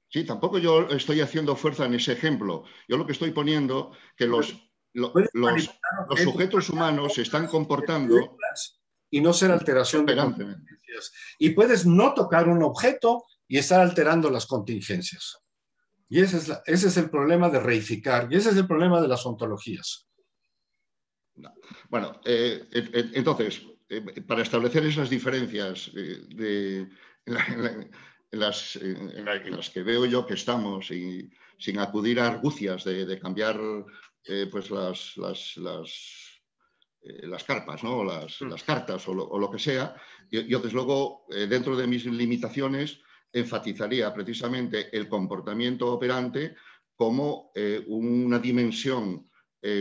[0.08, 2.64] Sí, tampoco yo estoy haciendo fuerza en ese ejemplo.
[2.88, 5.70] Yo lo que estoy poniendo que los los,
[6.22, 8.36] sujetos humanos se están comportando
[9.10, 11.12] y no ser alteración de contingencias.
[11.38, 15.38] Y puedes no tocar un objeto y estar alterando las contingencias.
[16.08, 19.08] Y ese es, ese es el problema de reificar, y ese es el problema de
[19.08, 20.08] las ontologías.
[21.88, 22.66] Bueno, eh,
[23.14, 26.88] entonces, eh, para establecer esas diferencias eh, de,
[27.26, 27.90] en
[28.30, 33.58] las, en, las, que veo yo que estamos y sin acudir a argucias de, cambiar
[34.24, 36.40] eh, pues las, las, las,
[37.02, 38.04] eh, las carpas, ¿no?
[38.04, 38.48] las, mm.
[38.48, 39.94] las cartas o lo, que sea,
[40.30, 43.00] yo, desde luego, eh, dentro de mis limitaciones,
[43.32, 46.56] enfatizaría precisamente el comportamiento operante
[46.96, 47.52] como
[47.86, 49.30] una dimensión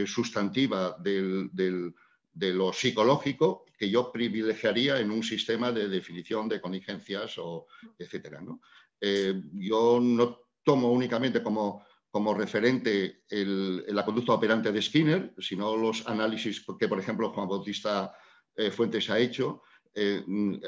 [0.06, 1.96] sustantiva del, del,
[2.38, 8.42] de lo psicológico que yo privilegiaría en un sistema de definición de contingencias, o etcétera.
[8.42, 8.62] ¿no?
[9.02, 16.08] Eh, yo no tomo únicamente como, como referente la conducta operante de Skinner, sino los
[16.08, 18.14] análisis que, por ejemplo, Juan Bautista
[18.56, 19.62] eh, Fuentes ha hecho,
[19.94, 20.24] eh,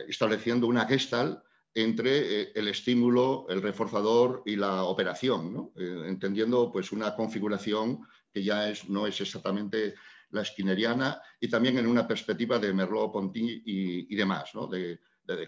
[0.07, 1.43] estableciendo una gestal
[1.73, 8.01] entre el estímulo, el reforzador y la operación, entendiendo pues, una configuración
[8.33, 9.93] que ya es, no es exactamente
[10.31, 14.67] la esquineriana y también en una perspectiva de Merleau-Ponty y, demás, ¿no?
[14.67, 14.99] de,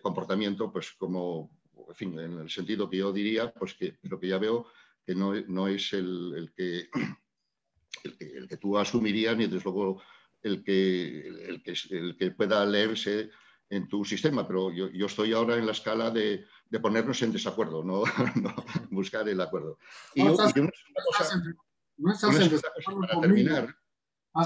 [0.02, 1.52] comportamiento, pues como,
[1.88, 4.68] en fin, en el sentido que yo diría, pues que lo que ya veo
[5.06, 6.90] que no, no es el, que,
[8.04, 10.02] el, que, tú asumirías ni desde luego
[10.42, 13.30] el que, el que, el que pueda leerse
[13.70, 17.32] en tu sistema, pero yo, yo, estoy ahora en la escala de, de ponernos en
[17.32, 18.04] desacuerdo, no,
[18.92, 19.78] buscar el acuerdo.
[20.14, 20.54] Y, no, estás,
[21.98, 23.81] no estás en desacuerdo para terminar, Ah.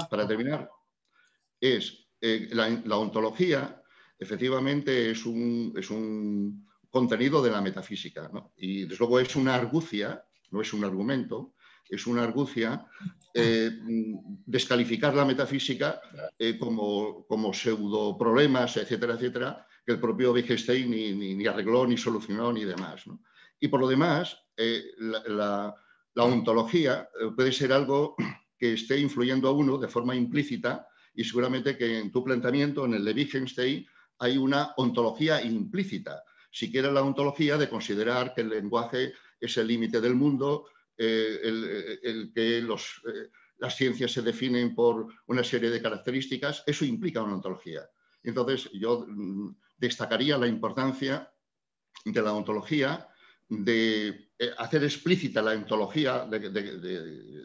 [0.08, 0.70] Para terminar,
[1.60, 3.82] es eh, la, ontología,
[4.18, 10.24] efectivamente, es un, es un, contenido de la metafísica, y desde luego es una argucia,
[10.50, 11.52] no es un argumento,
[11.90, 12.86] es una argucia
[13.34, 13.70] eh,
[14.46, 16.00] descalificar la metafísica
[16.38, 21.98] eh, como, como pseudo problemas, etcétera, etcétera, que el propio Wittgenstein ni, ni, arregló, ni
[21.98, 23.04] solucionó, ni demás.
[23.60, 24.38] Y por lo demás,
[24.98, 25.74] la,
[26.14, 28.16] la, ontología puede ser algo
[28.58, 32.94] que esté influyendo a uno de forma implícita y seguramente que en tu planteamiento, en
[32.94, 33.86] el de Wittgenstein,
[34.18, 36.22] hay una ontología implícita.
[36.50, 42.32] Siquiera la ontología de considerar que el lenguaje es el límite del mundo, eh, el,
[42.34, 43.28] que los, eh,
[43.58, 47.82] las ciencias se definen por una serie de características, eso implica una ontología.
[48.22, 51.30] Entonces, yo mm, destacaría la importancia
[52.04, 53.08] de la ontología,
[53.48, 56.26] de eh, hacer explícita la ontología,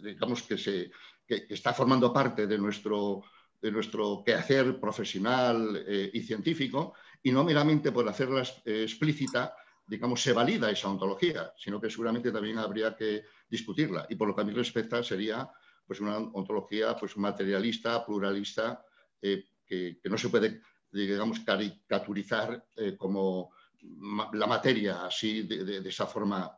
[0.04, 0.92] digamos que, se,
[1.28, 3.24] está formando parte de nuestro,
[3.62, 9.56] de nuestro quehacer profesional eh, y científico, y no meramente por hacerla eh, explícita,
[9.86, 14.06] digamos, se valida esa ontología, sino que seguramente también habría que discutirla.
[14.10, 15.50] Y por lo que a mí respecta, sería
[15.86, 18.84] pues, una ontología pues, materialista, pluralista,
[19.22, 20.62] que, no se puede,
[20.92, 22.66] digamos, caricaturizar
[22.98, 26.58] como la materia así de, esa forma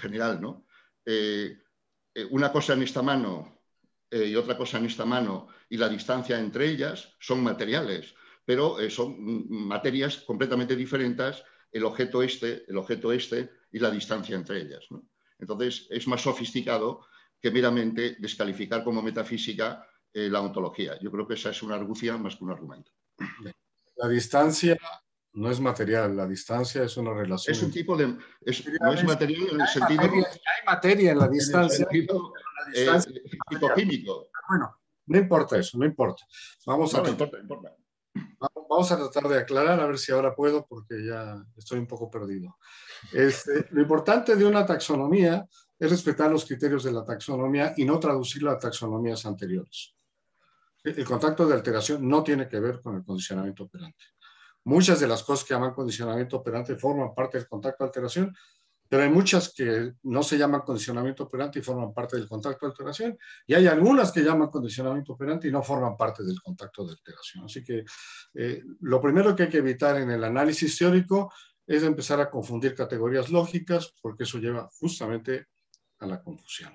[0.00, 0.66] general, ¿no?
[1.04, 1.58] Eh,
[2.14, 3.62] eh, una cosa en esta mano
[4.10, 8.14] eh, y otra cosa en esta mano y la distancia entre ellas son materiales,
[8.44, 11.42] pero son materias completamente diferentes
[11.72, 14.86] el objeto este, el objeto este y la distancia entre ellas.
[15.38, 17.06] Entonces es más sofisticado
[17.40, 20.98] que meramente descalificar como metafísica la ontología.
[21.00, 22.92] Yo creo que esa es una argucia más que un argumento.
[23.96, 24.78] La distancia
[25.36, 27.54] no es material, la distancia es una relación.
[27.54, 28.06] Es un tipo de...
[28.06, 30.02] no es material en el sentido...
[30.02, 31.86] hay materia en la distancia.
[31.90, 36.24] En la distancia eh, químico Bueno, no importa eso, no importa.
[36.66, 37.02] Vamos a,
[38.68, 42.10] Vamos a tratar de aclarar, a ver si ahora puedo, porque ya estoy un poco
[42.10, 42.56] perdido.
[43.12, 45.46] Este, lo importante de una taxonomía
[45.78, 49.94] es respetar los criterios de la taxonomía y no traducirla a taxonomías anteriores.
[50.82, 54.04] El contacto de alteración no tiene que ver con el condicionamiento operante.
[54.66, 58.36] Muchas de las cosas que llaman condicionamiento operante forman parte del contacto de alteración,
[58.88, 62.70] pero hay muchas que no se llaman condicionamiento operante y forman parte del contacto de
[62.70, 63.16] alteración,
[63.46, 67.44] y hay algunas que llaman condicionamiento operante y no forman parte del contacto de alteración.
[67.44, 67.84] Así que
[68.34, 71.32] eh, lo primero que hay que evitar en el análisis teórico
[71.64, 75.46] es empezar a confundir categorías lógicas, porque eso lleva justamente
[76.00, 76.72] a la confusión.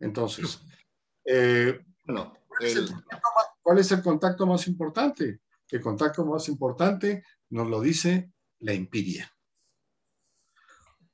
[0.00, 0.62] Entonces,
[1.26, 1.78] eh,
[3.62, 5.42] ¿cuál es el contacto más importante?
[5.70, 9.30] El contacto más importante nos lo dice la empiria.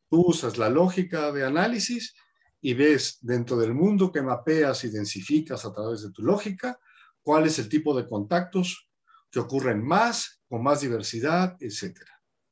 [0.09, 2.15] Tú usas la lógica de análisis
[2.61, 6.79] y ves dentro del mundo que mapeas y densificas a través de tu lógica
[7.21, 8.89] cuál es el tipo de contactos
[9.31, 11.99] que ocurren más, con más diversidad, etc.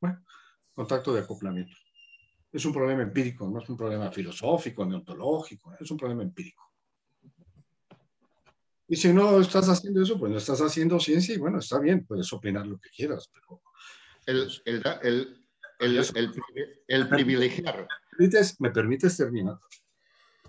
[0.01, 0.25] Bueno,
[0.73, 1.75] contacto de acoplamiento.
[2.51, 6.72] Es un problema empírico, no es un problema filosófico, neontológico, es un problema empírico.
[8.93, 12.05] Y si no estás haciendo eso, pues no estás haciendo ciencia y bueno, está bien,
[12.05, 13.63] puedes opinar lo que quieras, pero...
[14.23, 14.83] El, el,
[15.79, 16.35] el,
[16.87, 17.87] el privilegiar.
[18.59, 19.57] ¿Me permites, terminar?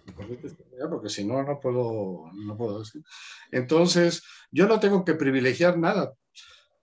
[0.04, 0.90] ¿Me permites terminar?
[0.90, 3.02] Porque si no, no puedo, no puedo decir.
[3.50, 6.12] Entonces, yo no tengo que privilegiar nada.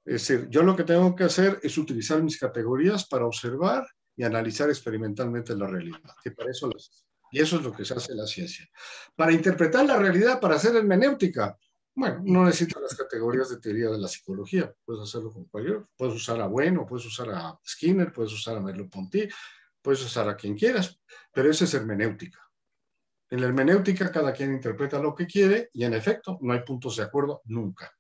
[0.04, 3.86] Es decir, yo lo que tengo que hacer es utilizar mis categorías para observar
[4.16, 6.72] y analizar experimentalmente la realidad, que para eso
[7.32, 8.70] y eso es lo que se hace en la ciencia.
[9.16, 11.58] Para interpretar la realidad, para hacer hermenéutica,
[11.94, 16.16] bueno, no necesitas las categorías de teoría de la psicología, puedes hacerlo con cualquier, puedes
[16.16, 19.30] usar a Bueno, puedes usar a Skinner, puedes usar a Merleau-Ponty,
[19.82, 21.00] puedes usar a quien quieras,
[21.34, 22.40] pero eso es hermenéutica.
[23.30, 26.98] En la hermenéutica cada quien interpreta lo que quiere y en efecto no hay puntos
[26.98, 27.92] de acuerdo nunca.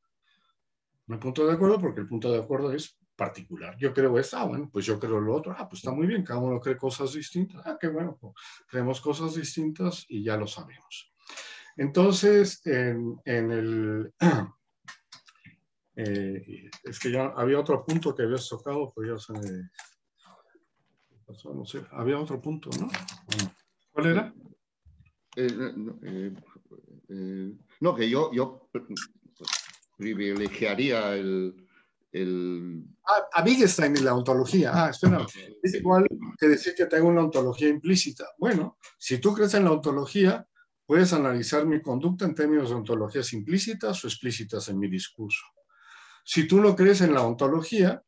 [1.07, 3.77] No hay puntos de acuerdo porque el punto de acuerdo es particular.
[3.77, 6.23] Yo creo esto, ah, bueno, pues yo creo lo otro, ah, pues está muy bien,
[6.23, 8.33] cada uno cree cosas distintas, ah, qué bueno, pues
[8.67, 11.11] creemos cosas distintas y ya lo sabemos.
[11.77, 14.13] Entonces, en, el...
[15.93, 19.69] Eh, es que ya había otro punto que habías tocado, pues ya se me...
[21.53, 22.89] No sé, había otro punto, ¿no?
[23.91, 24.33] ¿Cuál era?
[25.35, 26.33] Eh,
[27.09, 28.69] eh, no, que yo, yo
[29.97, 31.55] privilegiaría el,
[32.11, 32.83] el...
[33.05, 34.71] Ah, a Wittgenstein en la ontología.
[34.73, 35.25] Ah, espera.
[35.63, 36.07] Es igual
[36.37, 38.25] que decir que tengo una ontología implícita.
[38.37, 40.45] Bueno, si tú crees en la ontología,
[40.85, 45.45] puedes analizar mi conducta en términos de ontologías implícitas o explícitas en mi discurso.
[46.23, 48.03] Si tú no crees en la ontología,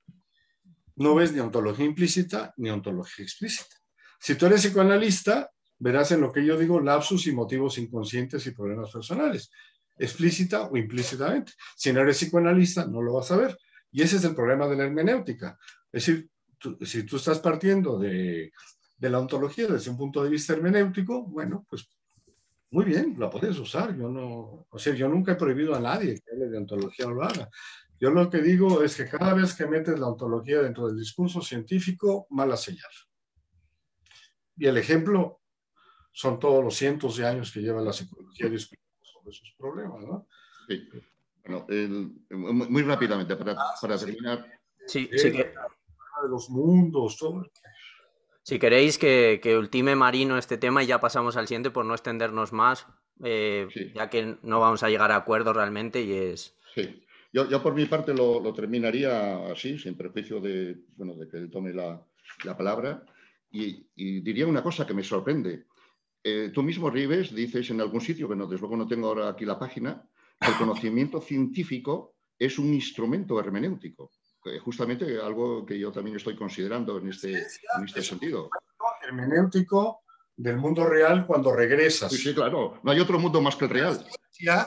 [0.96, 3.76] no ves ni ontología implícita ni ontología explícita.
[4.20, 5.50] Si tú eres psicoanalista,
[5.80, 9.50] verás en lo que yo digo lapsus y motivos inconscientes y problemas personales,
[9.98, 11.54] explícita o implícitamente.
[11.76, 13.58] Si no eres psicoanalista, no lo vas a ver.
[13.94, 15.58] Y ese es el problema de la hermenéutica.
[15.92, 16.30] Es decir,
[16.82, 18.52] si tú estás partiendo de,
[18.98, 21.88] de, la ontología desde un punto de vista hermenéutico, bueno, pues
[22.72, 23.96] muy bien, la puedes usar.
[23.96, 27.12] Yo no, o sea, yo nunca he prohibido a nadie que hable de ontología o
[27.12, 27.48] lo haga.
[28.00, 31.42] Yo lo que digo es que cada vez que metes la ontología dentro del discurso
[31.42, 32.90] científico, mala señal.
[34.58, 35.42] Y el ejemplo
[36.12, 40.28] son todos los cientos de años que lleva la psicología discutiendo sobre esos problemas, ¿no?
[40.68, 40.90] Sí.
[41.46, 41.68] Bueno,
[42.30, 44.46] muy rápidamente, para, para terminar.
[44.88, 45.54] Sí, sí que...
[46.24, 47.44] De los mundos, todo.
[48.44, 51.94] Si queréis que, que, ultime Marino este tema y ya pasamos al siguiente por no
[51.94, 52.88] extendernos más,
[53.24, 56.56] eh, ya que no vamos a llegar a acuerdo realmente y es...
[56.74, 61.28] Sí, yo, yo por mi parte lo, lo, terminaría así, sin prejuicio de, bueno, de
[61.28, 62.06] que él tome la,
[62.44, 63.04] la palabra.
[63.52, 65.66] Y, y, diría una cosa que me sorprende.
[66.24, 69.30] Eh, tú mismo, Rives, dices en algún sitio, que no, desde luego no tengo ahora
[69.30, 70.08] aquí la página,
[70.40, 74.12] el conocimiento científico es un instrumento hermenéutico,
[74.64, 78.50] justamente algo que yo también estoy considerando en este, en este sentido.
[79.02, 80.02] Hermenéutico
[80.36, 82.12] del mundo real cuando regresas.
[82.12, 84.06] Sí, sí, claro, no hay otro mundo más que el real.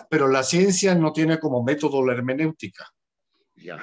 [0.08, 2.86] Pero la ciencia no tiene como método la hermenéutica.
[3.56, 3.78] Ya,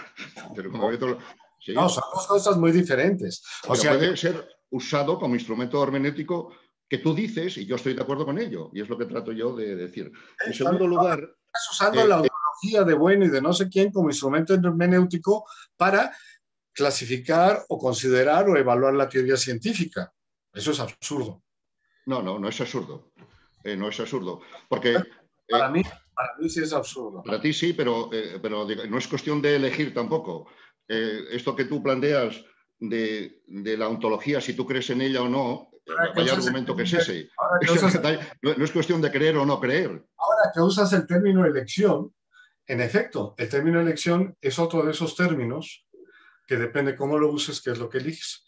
[0.56, 1.20] pero como método...
[1.68, 3.44] No, son dos cosas muy diferentes.
[3.68, 6.54] O sea, puede ser usado como instrumento hermenéutico
[6.90, 9.32] que tú dices, y yo estoy de acuerdo con ello, y es lo que trato
[9.32, 10.12] yo de decir.
[10.46, 13.92] En segundo lugar, estás usando eh, la ontología de bueno y de no sé quién
[13.92, 15.46] como instrumento hermenéutico
[15.78, 16.12] para
[16.74, 20.12] clasificar o considerar o evaluar la teoría científica.
[20.52, 21.44] Eso es absurdo.
[22.08, 23.12] No, no, no es absurdo.
[23.64, 24.42] Eh, no es absurdo.
[24.68, 24.98] Porque.
[25.48, 25.84] Para, eh, mí,
[26.16, 27.22] para mí sí es absurdo.
[27.24, 28.10] Para ti sí, pero,
[28.42, 30.48] pero no es cuestión de elegir tampoco.
[30.88, 32.44] esto que tú planteas
[32.80, 35.70] de, de, la ontología, si tú crees en ella o no,
[36.16, 37.30] vaya argumento que es ese.
[38.42, 40.04] no, es cuestión de creer o no creer.
[40.54, 42.14] Que usas el término elección,
[42.66, 45.86] en efecto, el término elección es otro de esos términos
[46.48, 48.46] que depende cómo lo uses, qué es lo que eliges.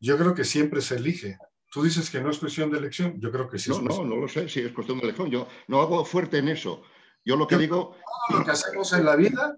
[0.00, 1.38] Yo creo que siempre se elige.
[1.70, 3.70] Tú dices que no es cuestión de elección, yo creo que sí.
[3.70, 5.30] No, no, no lo sé, si es cuestión de elección.
[5.30, 6.82] Yo no hago fuerte en eso.
[7.24, 7.96] Yo lo que digo...
[8.30, 9.56] lo que hacemos en la vida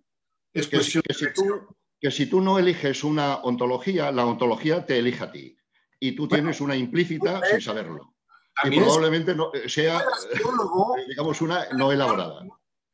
[0.53, 4.99] es cuestión que, si tú, que si tú no eliges una ontología, la ontología te
[4.99, 5.57] elige a ti
[6.01, 8.16] y tú tienes una implícita sin saberlo.
[8.63, 12.41] Probablemente no, eh, sea, eh, digamos, una no elaborada.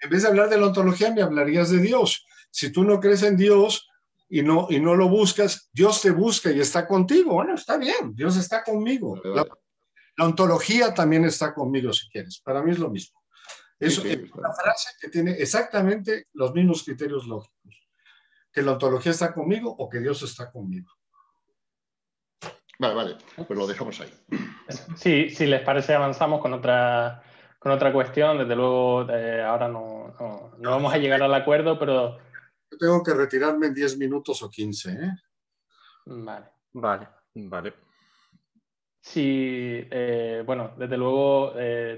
[0.01, 2.27] En vez de hablar de la ontología, me hablarías de Dios.
[2.51, 3.89] Si tú no crees en Dios
[4.29, 7.35] y no, y no lo buscas, Dios te busca y está contigo.
[7.35, 9.21] Bueno, está bien, Dios está conmigo.
[9.25, 9.47] La,
[10.25, 12.41] ontología también está conmigo, si quieres.
[12.41, 13.23] Para mí es lo mismo.
[13.79, 17.89] Es una frase que tiene exactamente los mismos criterios lógicos.
[18.53, 20.91] Que la ontología está conmigo o que Dios está conmigo.
[22.83, 24.13] Vale, vale, pues lo dejamos ahí.
[24.97, 27.23] Sí, si les parece, avanzamos con otra,
[27.61, 28.39] con otra cuestión.
[28.39, 30.13] Desde luego, eh, ahora no,
[30.59, 32.19] no, vamos a llegar al acuerdo, pero.
[32.73, 35.13] Yo tengo que retirarme en 10 minutos o 15, ¿eh?
[36.07, 36.47] Vale.
[36.73, 37.73] Vale, vale.
[39.01, 41.97] Sí, eh, bueno, desde luego, eh,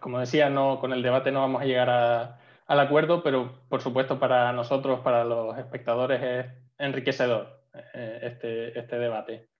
[0.00, 4.20] como decía, no, con el debate no vamos a llegar al acuerdo, pero por supuesto
[4.20, 6.46] para nosotros, para los espectadores, es
[6.78, 9.51] enriquecedor este, este debate.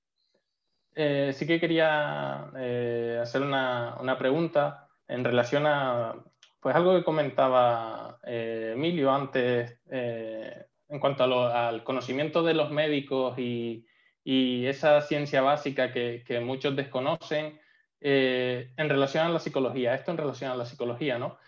[0.95, 6.15] Eh, sí que quería eh, hacer una, pregunta en relación a
[6.61, 13.85] pues algo que comentaba eh, Emilio antes en cuanto al conocimiento de los médicos y,
[14.25, 17.61] y esa ciencia básica que, muchos desconocen
[18.01, 21.39] eh, en relación a la psicología, esto en relación a la psicología, ¿no?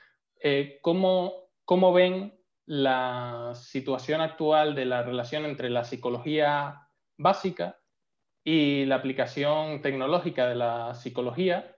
[0.40, 7.78] Eh, ¿cómo, ¿Cómo ven la situación actual de la relación entre la psicología básica
[8.44, 11.74] y la aplicación tecnológica de la psicología?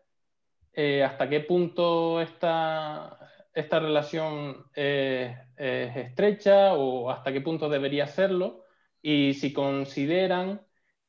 [0.73, 3.19] Eh, ¿Hasta qué punto esta,
[3.55, 8.65] esta relación es estrecha o hasta qué punto debería serlo?
[9.01, 10.67] Y si consideran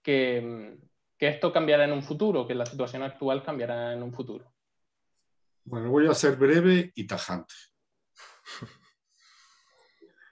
[0.07, 0.77] que,
[1.19, 4.53] esto cambiará en un futuro, que la situación actual cambiará en un futuro.
[5.65, 7.53] Bueno, voy a ser breve y tajante.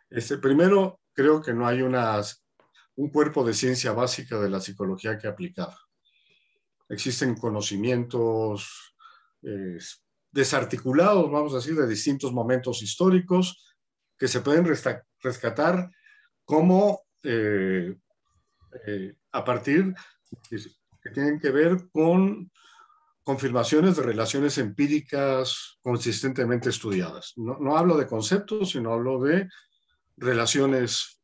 [0.07, 1.81] Este, primero, creo que no hay
[2.95, 5.69] un cuerpo de ciencia básica de la psicología que aplicar.
[6.89, 8.95] Existen conocimientos
[9.41, 9.77] eh,
[10.31, 13.75] desarticulados, vamos a decir, de distintos momentos históricos
[14.17, 15.89] que se pueden rescatar
[16.45, 17.95] como eh,
[18.85, 19.93] eh, a partir
[20.49, 22.51] que tienen que ver con
[23.23, 27.33] confirmaciones de relaciones empíricas consistentemente estudiadas.
[27.35, 29.49] No, hablo de conceptos, sino hablo de
[30.15, 31.19] relaciones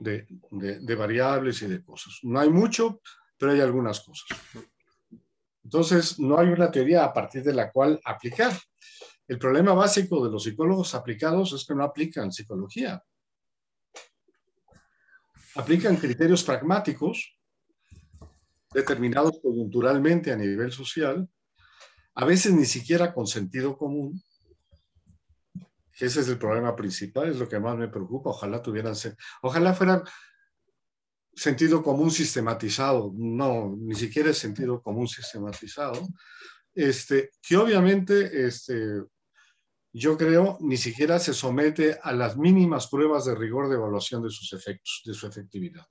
[0.00, 2.18] de, variables y de cosas.
[2.22, 3.00] No hay mucho,
[3.38, 4.26] pero hay algunas cosas.
[5.62, 8.52] Entonces, no hay una teoría a partir de la cual aplicar.
[9.28, 13.02] El problema básico de los psicólogos aplicados es que no aplican psicología.
[15.54, 17.36] Aplican criterios pragmáticos
[18.72, 21.28] determinados coyunturalmente a nivel social,
[22.14, 24.22] a veces ni siquiera con sentido común,
[26.00, 28.94] que ese es el problema principal, es lo que más me preocupa, ojalá tuvieran,
[29.42, 30.02] ojalá fueran
[31.34, 36.08] sentido común sistematizado, no, ni siquiera es sentido común sistematizado,
[36.72, 39.02] este, que obviamente este,
[39.92, 44.30] yo creo ni siquiera se somete a las mínimas pruebas de rigor de evaluación de
[44.30, 45.86] sus efectos, de su efectividad.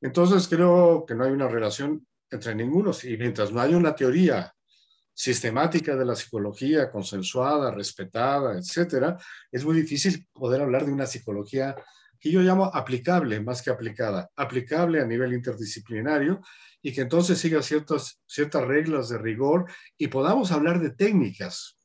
[0.00, 4.52] Entonces creo que no hay una relación entre ninguno y mientras no haya una teoría
[5.18, 9.16] sistemática de la psicología consensuada, respetada, etcétera,
[9.50, 11.74] es muy difícil poder hablar de una psicología
[12.20, 16.40] que yo llamo aplicable más que aplicada, aplicable a nivel interdisciplinario
[16.80, 19.64] y que entonces siga ciertas, ciertas reglas de rigor
[19.96, 21.80] y podamos hablar de técnicas.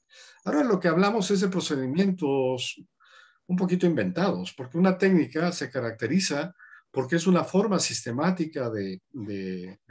[0.46, 2.86] Ahora lo que hablamos es de procedimientos
[3.48, 6.54] un poquito inventados, porque una técnica se caracteriza
[6.92, 9.02] porque es una forma sistemática de,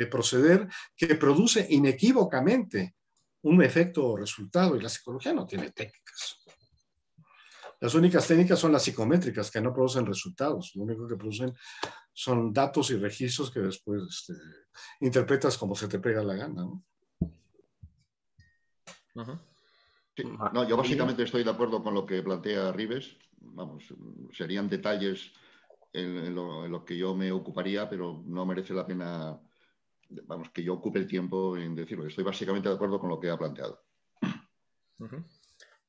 [0.09, 2.95] proceder que produce inequívocamente
[3.43, 6.39] un efecto o resultado, y la psicología no tiene técnicas.
[7.81, 10.73] Las únicas técnicas son las psicométricas, que no producen resultados.
[10.77, 11.53] Lo único que producen
[12.13, 14.35] son datos y registros que después este,
[15.01, 16.65] interpretas como se te pega la gana.
[19.15, 20.69] ¿no?
[20.69, 23.17] yo básicamente estoy de acuerdo con lo que plantea Rives.
[23.41, 23.85] Vamos,
[24.33, 25.33] serían detalles
[25.93, 29.41] en, lo, que yo me ocuparía, pero no merece la pena,
[30.25, 32.07] vamos, que yo ocupe el tiempo en decirlo.
[32.07, 33.83] Estoy básicamente de acuerdo con lo que ha planteado.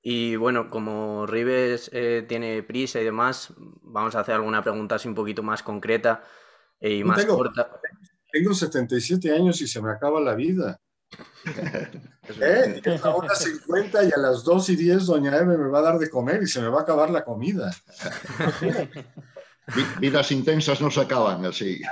[0.02, 5.08] Y bueno, como Rives eh, tiene prisa y demás, vamos a hacer alguna pregunta así
[5.08, 6.24] un poquito más concreta
[6.82, 7.80] y más corta.
[8.32, 10.80] Tengo 77 años y se me acaba la vida.
[12.42, 12.82] ¿Eh?
[13.30, 16.10] A 50 y a las 2 y 10 doña Eve me va a dar de
[16.10, 17.72] comer y se me va a acabar la comida.
[20.00, 21.82] Vidas intensas no se acaban así.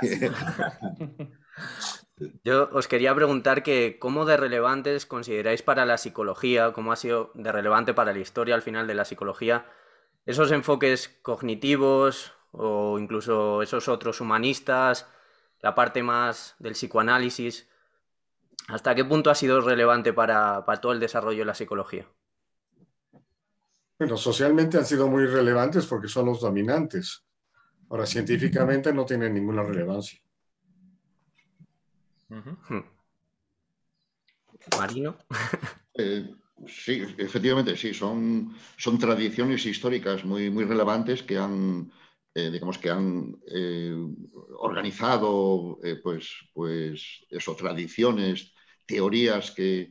[2.44, 7.30] Yo os quería preguntar que cómo de relevantes consideráis para la psicología, cómo ha sido
[7.34, 9.66] de relevante para la historia al final de la psicología,
[10.26, 15.08] esos enfoques cognitivos o incluso esos otros humanistas,
[15.60, 17.68] la parte más del psicoanálisis,
[18.68, 22.06] ¿hasta qué punto ha sido relevante para, para todo el desarrollo de la psicología?
[23.98, 27.24] Bueno, socialmente han sido muy relevantes porque son los dominantes.
[27.88, 30.18] Ahora, científicamente no tiene ninguna relevancia.
[34.76, 35.16] Marino.
[35.94, 36.26] Eh,
[36.66, 41.92] sí, efectivamente, sí, son, son tradiciones históricas muy, muy relevantes que han,
[42.34, 43.94] eh, digamos, que han eh,
[44.56, 48.54] organizado, pues, pues, eso, tradiciones,
[48.86, 49.90] teorías que,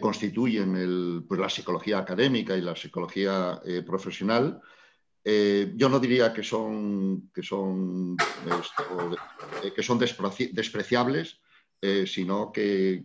[0.00, 4.62] constituyen pues, la psicología académica y la psicología profesional
[5.28, 8.16] eh, yo no diría que son, que son,
[9.74, 11.40] que son despreciables,
[11.80, 13.04] eh, sino que,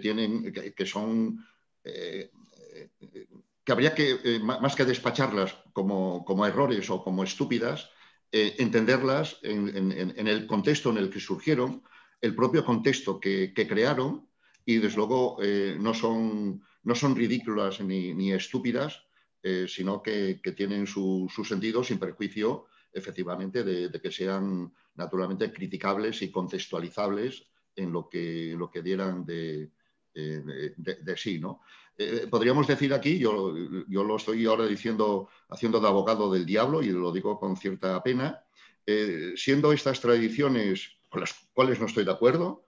[0.00, 1.46] tienen, que, son,
[1.82, 7.90] que habría que, más que despacharlas como, errores o como estúpidas,
[8.32, 11.82] entenderlas en, el contexto en el que surgieron,
[12.20, 14.28] el propio contexto que, crearon,
[14.64, 15.38] y desde luego
[15.78, 19.04] no, son, no son ridículas ni, ni estúpidas,
[19.46, 26.30] eh, sino que, tienen su, sentido sin perjuicio efectivamente, de, que sean naturalmente criticables y
[26.30, 27.44] contextualizables
[27.76, 29.70] en lo que, lo que dieran de,
[30.14, 31.62] de, sí, ¿no?
[32.30, 33.54] podríamos decir aquí, yo,
[33.88, 38.02] yo, lo estoy ahora diciendo, haciendo de abogado del diablo y lo digo con cierta
[38.02, 38.42] pena,
[39.36, 42.64] siendo estas tradiciones con las cuales no estoy de acuerdo,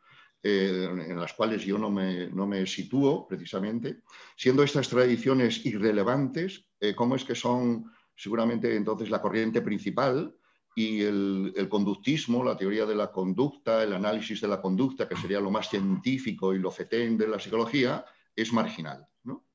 [0.49, 4.03] eh, en las cuales yo no me, no me, sitúo precisamente,
[4.37, 10.37] siendo estas tradiciones irrelevantes, eh, ¿cómo es que son seguramente entonces la corriente principal
[10.77, 15.41] y el, conductismo, la teoría de la conducta, el análisis de la conducta, que sería
[15.41, 18.05] lo más científico y lo fetén de la psicología,
[18.37, 19.09] es marginal?
[19.25, 19.47] ¿no?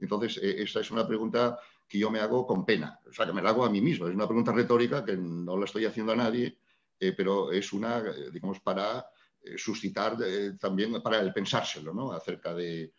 [0.00, 3.32] Entonces, eh, esa es una pregunta que yo me hago con pena, o sea, que
[3.32, 4.08] me la hago a mí mismo.
[4.08, 6.58] Es una pregunta retórica que no la estoy haciendo a nadie,
[6.98, 9.06] pero es una, digamos, para
[9.42, 12.12] eh, suscitar eh, también para el pensárselo, ¿no?
[12.12, 12.92] Acerca de,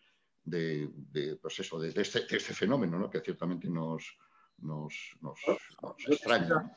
[0.44, 3.10] de, pues eso, de, este, este, fenómeno, ¿no?
[3.10, 4.18] Que ciertamente nos,
[4.62, 5.40] nos, nos,
[6.08, 6.72] extraña.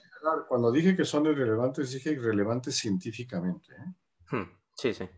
[0.48, 3.74] Cuando dije que son irrelevantes, dije irrelevantes científicamente.
[3.74, 4.36] ¿eh?
[4.36, 5.08] Hmm, sí, sí.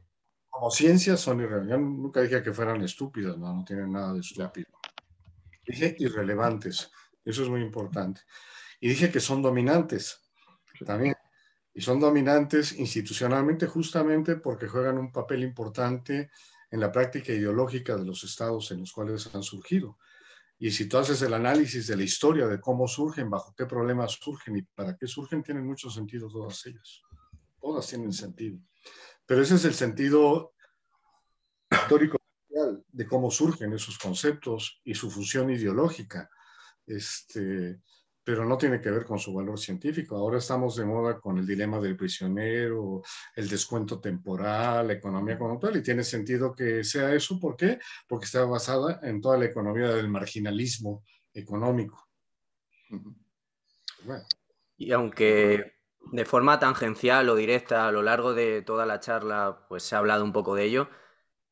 [0.49, 1.71] Como ciencias son irrelevantes.
[1.71, 4.69] Yo nunca dije que fueran estúpidas, no, no tienen nada de estúpido.
[5.67, 6.91] Dije irrelevantes.
[7.25, 8.23] Eso es muy importante.
[8.81, 10.23] Y dije que son dominantes.
[10.85, 11.15] También
[11.77, 16.31] y son dominantes institucionalmente justamente porque juegan un papel importante
[16.71, 19.99] en la práctica ideológica de los estados en los cuales han surgido.
[20.59, 24.13] Y si tú haces el análisis de la historia de cómo surgen, bajo qué problemas
[24.13, 27.03] surgen y para qué surgen, tienen mucho sentido todas ellas.
[27.61, 28.59] Todas tienen sentido.
[29.27, 30.55] Pero ese es el sentido
[31.71, 32.17] histórico
[32.89, 36.31] de cómo surgen esos conceptos y su función ideológica.
[36.87, 37.81] Este,
[38.27, 40.17] pero no tiene que ver con su valor científico.
[40.17, 43.01] Ahora estamos de moda con el dilema del prisionero,
[43.37, 47.39] el descuento temporal, la economía como tal, y tiene sentido que sea eso.
[47.39, 47.79] ¿Por qué?
[48.09, 52.09] Porque está basada en toda la economía del marginalismo económico.
[54.77, 55.77] Y aunque
[56.11, 59.99] de forma tangencial o directa a lo largo de toda la charla, pues se ha
[59.99, 60.91] hablado un poco de ello,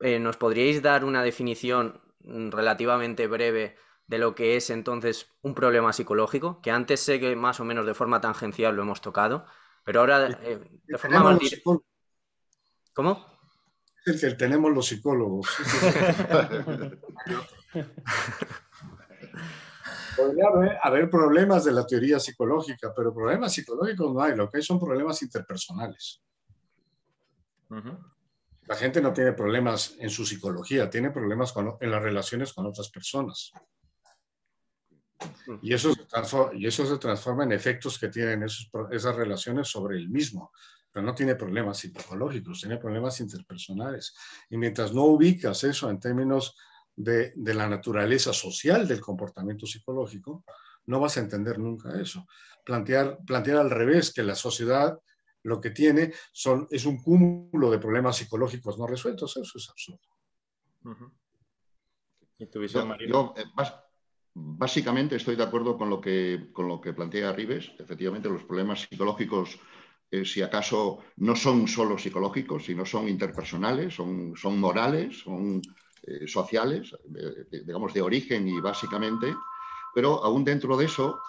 [0.00, 2.02] eh, ¿nos podríais dar una definición
[2.50, 7.60] relativamente breve de lo que es entonces un problema psicológico, que antes sé que más
[7.60, 9.46] o menos de forma tangencial lo hemos tocado,
[9.84, 11.38] pero ahora eh, de forma más
[12.92, 13.26] ¿Cómo?
[14.04, 15.48] Es el que tenemos los psicólogos.
[20.16, 20.46] Podría
[20.82, 24.36] haber, problemas de la teoría psicológica, pero problemas psicológicos no hay.
[24.36, 26.22] Lo que hay son problemas interpersonales.
[28.66, 32.90] La gente no tiene problemas en su psicología, tiene problemas en las relaciones con otras
[32.90, 33.50] personas.
[35.62, 39.96] Y eso, se transforma, y eso se transforma en efectos que tienen esas relaciones sobre
[39.96, 40.52] el mismo,
[40.90, 44.14] pero no tiene problemas psicológicos, tiene problemas interpersonales.
[44.50, 46.56] Y mientras no ubicas eso en términos
[46.96, 50.44] de, de, la naturaleza social del comportamiento psicológico,
[50.86, 52.26] no vas a entender nunca eso.
[52.64, 54.98] Plantear, plantear al revés que la sociedad
[55.44, 60.00] lo que tiene son, es un cúmulo de problemas psicológicos no resueltos, eso es absurdo.
[62.38, 63.44] ¿Y tu visión, yo, eh,
[64.36, 67.70] Básicamente estoy de acuerdo con lo que, con lo que plantea Rives.
[67.78, 69.60] Efectivamente, los problemas psicológicos,
[70.10, 75.62] eh, si acaso, no son solo psicológicos, sino son interpersonales, son, son morales, son
[76.02, 76.96] eh, sociales,
[77.48, 79.32] digamos, de origen y básicamente.
[79.94, 81.20] Pero aún dentro de eso,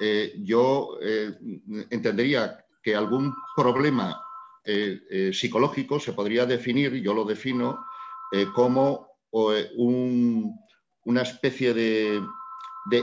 [0.00, 0.96] eh, yo
[1.90, 4.20] entendería que algún problema
[5.32, 7.84] psicológico se podría definir, yo lo defino,
[8.54, 9.08] como
[11.04, 12.22] una especie de
[12.84, 13.02] de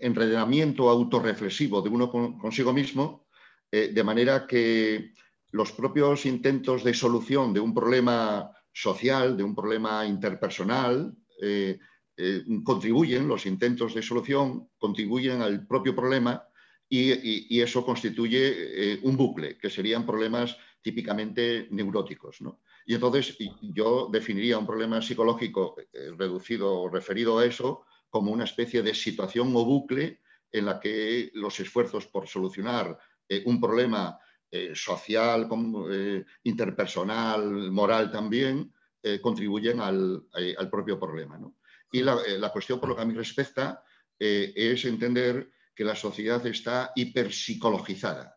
[0.00, 3.26] enredamiento autorreflexivo de uno consigo mismo,
[3.70, 5.12] eh, de manera que
[5.52, 11.78] los propios intentos de solución de un problema social, de un problema interpersonal, eh,
[12.16, 16.44] eh, contribuyen, los intentos de solución contribuyen al propio problema
[16.88, 22.38] y, eso constituye un bucle, que serían problemas típicamente neuróticos.
[22.86, 25.76] Y entonces yo definiría un problema psicológico
[26.16, 30.20] reducido o referido a eso como una especie de situación o bucle
[30.50, 32.98] en la que los esfuerzos por solucionar
[33.28, 34.18] eh, un problema
[34.50, 35.48] eh, social,
[35.90, 38.72] eh, interpersonal, moral también,
[39.22, 40.26] contribuyen al,
[40.70, 41.38] propio problema.
[41.90, 43.82] Y la, cuestión por lo que a mí respecta
[44.18, 48.36] es entender que la sociedad está hiperpsicologizada.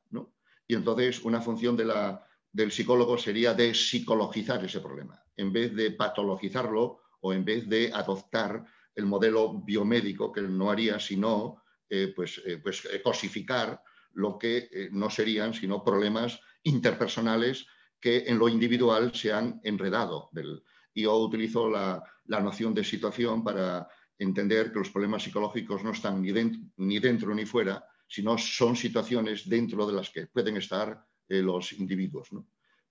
[0.68, 7.02] Y entonces una función del psicólogo sería de psicologizar ese problema, en vez de patologizarlo
[7.20, 8.64] o en vez de adoptar
[8.96, 13.82] el modelo biomédico que no haría sino eh, pues, eh, pues eh, cosificar
[14.14, 17.66] lo que no serían sino problemas interpersonales
[18.00, 20.30] que en lo individual se han enredado.
[20.34, 20.64] Del,
[20.94, 23.88] yo utilizo la, noción de situación para
[24.18, 28.76] entender que los problemas psicológicos no están ni dentro, ni dentro ni fuera, sino son
[28.76, 32.30] situaciones dentro de las que pueden estar los individuos.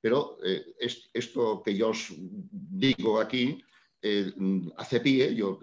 [0.01, 0.75] Pero eh,
[1.13, 3.63] esto que yo os digo aquí
[4.77, 5.59] hace pie, yo,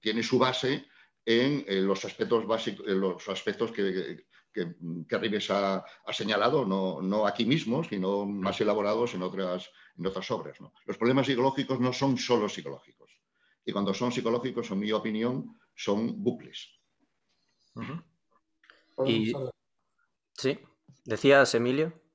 [0.00, 0.86] tiene su base
[1.24, 4.74] en los aspectos básicos, los aspectos que, que,
[5.08, 10.58] que ha, señalado, no, no, aquí mismo, sino más elaborados en otras, en otras obras.
[10.86, 13.10] Los problemas psicológicos no son solo psicológicos.
[13.64, 16.70] Y cuando son psicológicos, en mi opinión, son bucles.
[19.04, 19.32] Y,
[20.32, 20.58] sí,
[21.04, 22.05] decías, Emilio.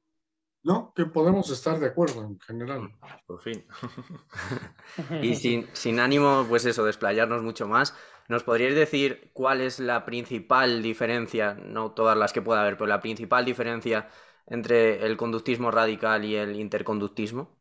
[0.63, 2.81] No, que podemos estar de acuerdo en general.
[2.81, 2.91] Mm,
[3.25, 3.65] por fin.
[5.21, 7.95] y sin, sin, ánimo, pues eso, de explayarnos mucho más,
[8.27, 12.88] ¿nos podríais decir cuál es la principal diferencia, no todas las que pueda haber, pero
[12.88, 14.09] la principal diferencia
[14.45, 17.57] entre el conductismo radical y el interconductismo?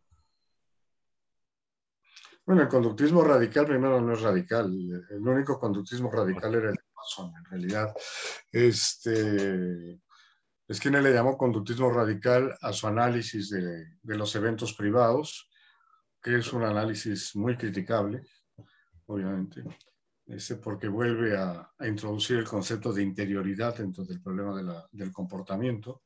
[2.44, 4.66] Bueno, el conductismo radical primero no es radical.
[5.10, 7.94] El único conductismo radical era el de Mason, en realidad.
[8.50, 10.00] Este,
[10.72, 15.50] Skinner le llamó conductismo radical a su análisis de, los eventos privados,
[16.22, 18.22] que es un análisis muy criticable,
[19.06, 19.64] obviamente,
[20.26, 26.02] ese porque vuelve a, introducir el concepto de interioridad dentro del problema del comportamiento.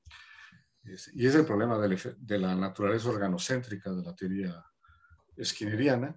[0.82, 4.64] y es el problema de la naturaleza organocéntrica de la teoría
[5.42, 6.16] skinneriana.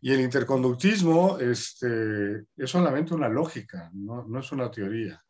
[0.00, 5.22] Y el interconductismo este, es solamente una lógica, no, no es una teoría.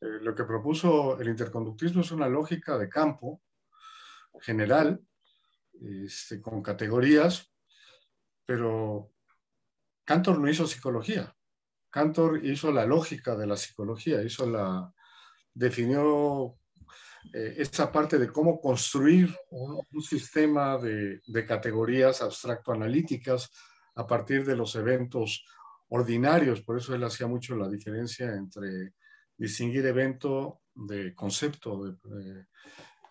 [0.00, 3.42] Eh, lo que propuso el interconductismo es una lógica de campo
[4.40, 5.00] general,
[6.04, 7.52] este, con categorías,
[8.46, 9.12] pero
[10.04, 11.34] Cantor no hizo psicología.
[11.90, 14.92] Cantor hizo la lógica de la psicología, hizo la,
[15.52, 16.56] definió
[17.34, 23.50] eh, esa parte de cómo construir un, sistema de, de, categorías abstracto-analíticas
[23.96, 25.44] a partir de los eventos
[25.88, 26.62] ordinarios.
[26.62, 28.94] Por eso él hacía mucho la diferencia entre
[29.38, 32.46] distinguir evento de concepto, de,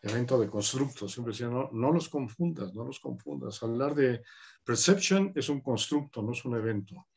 [0.03, 1.07] evento de constructo.
[1.07, 3.63] Siempre decía, no, no los confundas, no los confundas.
[3.63, 4.21] Hablar de
[4.63, 7.07] perception es un constructo, no es un evento.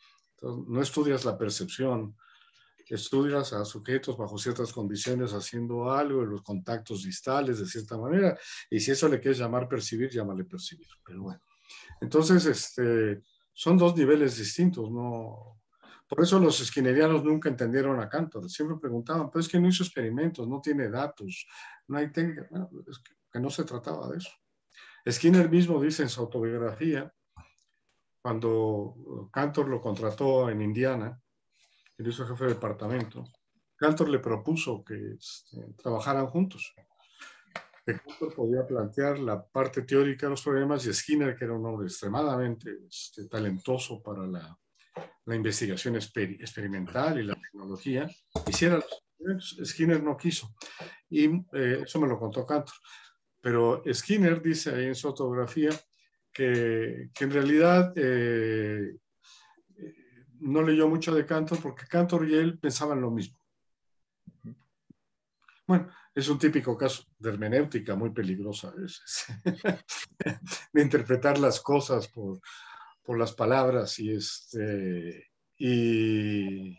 [0.40, 2.16] no estudias la percepción,
[2.94, 8.38] estudias a sujetos bajo ciertas condiciones haciendo algo, los contactos distales de cierta manera,
[8.68, 10.88] y si eso le quieres llamar percibir, llámale percibir.
[11.04, 11.40] Pero bueno,
[12.00, 13.22] entonces, este,
[13.52, 15.59] son dos niveles distintos, ¿no?
[16.10, 18.50] Por eso los skinnerianos nunca entendieron a Cantor.
[18.50, 21.46] Siempre preguntaban, pero es que no hizo experimentos, no tiene datos,
[21.86, 22.48] no hay técnica.
[22.50, 24.30] Bueno, es que, no se trataba de eso.
[25.08, 27.14] Skinner mismo dice en su autobiografía,
[28.20, 31.16] cuando Cantor lo contrató en Indiana,
[31.96, 33.24] él hizo jefe de departamento,
[33.76, 36.74] Cantor le propuso que este, trabajaran juntos
[37.86, 37.98] que
[38.36, 42.80] podía plantear la parte teórica de los problemas y Skinner, que era un hombre extremadamente
[42.88, 44.58] este, talentoso para la,
[45.26, 48.08] la investigación experimental y la tecnología,
[48.48, 48.80] hiciera
[49.18, 50.54] los Skinner no quiso.
[51.08, 52.74] Y eh, eso me lo contó Cantor.
[53.40, 55.70] Pero Skinner dice ahí en su autografía
[56.32, 58.96] que, que en realidad eh,
[60.40, 63.38] no leyó mucho de Cantor porque Cantor y él pensaban lo mismo.
[65.66, 69.26] Bueno, es un típico caso de hermenéutica muy peligrosa a veces,
[70.72, 72.40] de interpretar las cosas por,
[73.10, 76.78] por las palabras y este y,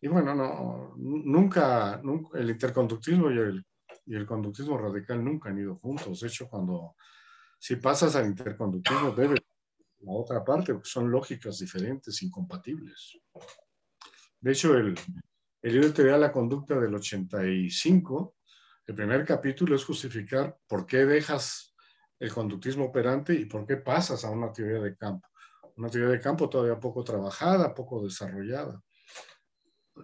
[0.00, 2.00] y bueno, no, nunca,
[2.32, 3.66] el interconductismo y el,
[4.06, 6.20] y el conductismo radical nunca han ido juntos.
[6.20, 6.96] De hecho, cuando
[7.58, 9.34] si pasas al interconductismo debe
[9.98, 13.18] la otra parte, porque son lógicas diferentes, incompatibles.
[14.40, 14.98] De hecho, el,
[15.60, 18.36] el libro de la conducta del 85,
[18.86, 21.69] el primer capítulo es justificar por qué dejas
[22.20, 25.26] el conductismo operante y por qué pasas a una teoría de campo.
[25.76, 28.82] Una teoría de campo todavía poco trabajada, poco desarrollada.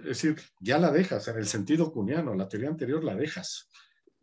[0.01, 3.69] Es decir, ya la dejas en el sentido cuniano, la teoría anterior la dejas,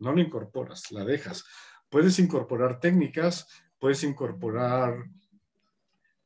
[0.00, 1.44] no la incorporas, la dejas.
[1.88, 3.46] Puedes incorporar técnicas,
[3.78, 4.96] puedes incorporar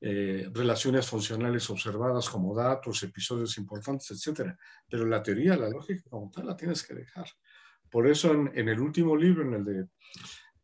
[0.01, 4.57] eh, relaciones funcionales observadas como datos, episodios importantes, etcétera.
[4.89, 7.27] Pero la teoría, la lógica como tal, la tienes que dejar.
[7.91, 9.89] Por eso en, el último libro, en el, de,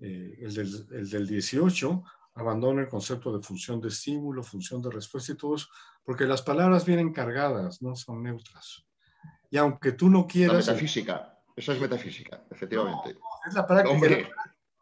[0.06, 2.04] eh, el, del, el del 18,
[2.34, 5.68] abandono el concepto de función de estímulo, función de respuesta y todo eso,
[6.04, 8.84] porque las palabras vienen cargadas, no son neutras.
[9.50, 10.66] Y aunque tú no quieras...
[10.66, 13.16] La metafísica, eso es metafísica, efectivamente.
[13.48, 14.12] es la práctica,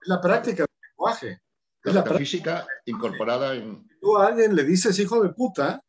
[0.00, 1.42] es la práctica del lenguaje.
[1.84, 5.80] Es la, metafísica incorporada en, tú a alguien le dices hijo de puta,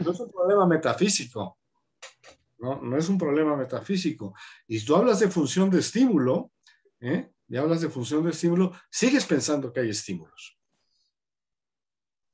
[0.00, 1.58] no es un problema metafísico.
[2.58, 4.34] No, no es un problema metafísico.
[4.68, 6.52] Y si tú hablas de función de estímulo,
[7.00, 7.31] ¿eh?
[7.52, 10.58] Y hablas de función de estímulo, sigues pensando que hay estímulos.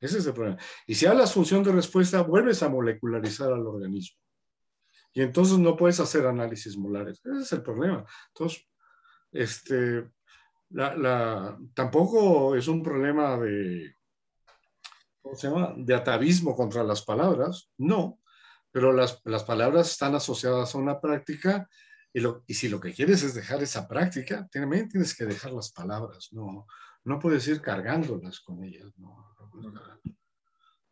[0.00, 0.58] Ese es el problema.
[0.86, 4.16] Y si hablas función de respuesta, vuelves a molecularizar al organismo.
[5.12, 7.20] Y entonces no puedes hacer análisis molares.
[7.24, 8.04] Ese es el problema.
[8.28, 8.64] Entonces,
[9.32, 10.08] este,
[10.70, 13.92] la, tampoco es un problema de,
[15.20, 15.74] ¿cómo se llama?
[15.78, 18.20] De atavismo contra las palabras, no,
[18.70, 21.68] pero las, las palabras están asociadas a una práctica
[22.12, 25.52] y, lo, y, si lo que quieres es dejar esa práctica, también tienes que dejar
[25.52, 26.66] las palabras, no,
[27.04, 28.92] no puedes ir cargándolas con ellas.
[28.96, 29.34] No.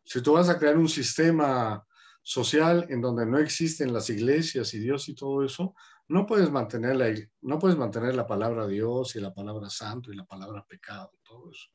[0.04, 1.84] Si tú vas a crear un sistema
[2.22, 5.74] social en donde no existen las iglesias y Dios y todo eso,
[6.08, 7.12] no puedes mantener la,
[7.42, 11.22] no puedes mantener la palabra Dios y la palabra santo y la palabra pecado y
[11.24, 11.68] todo eso.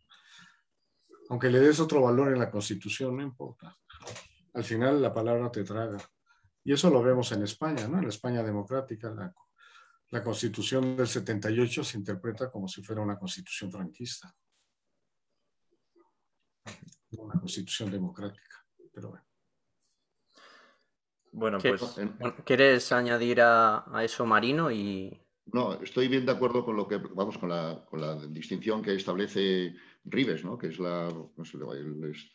[1.30, 3.77] Aunque le des otro valor en la constitución, no importa.
[4.53, 5.97] Al final la palabra te traga.
[6.63, 7.97] Y eso lo vemos en España, ¿no?
[7.97, 9.33] En la España democrática, la,
[10.09, 14.33] la constitución del 78 se interpreta como si fuera una constitución franquista.
[17.11, 18.65] Una constitución democrática.
[18.93, 19.25] Pero bueno.
[21.31, 21.81] Bueno, pues.
[22.45, 24.69] ¿Quieres añadir a, eso, Marino?
[24.69, 25.17] Y...
[25.45, 28.95] No, estoy bien de acuerdo con lo que, vamos, con la, con la distinción que
[28.95, 29.73] establece
[30.03, 30.57] Rives, ¿no?
[30.57, 31.07] Que es la,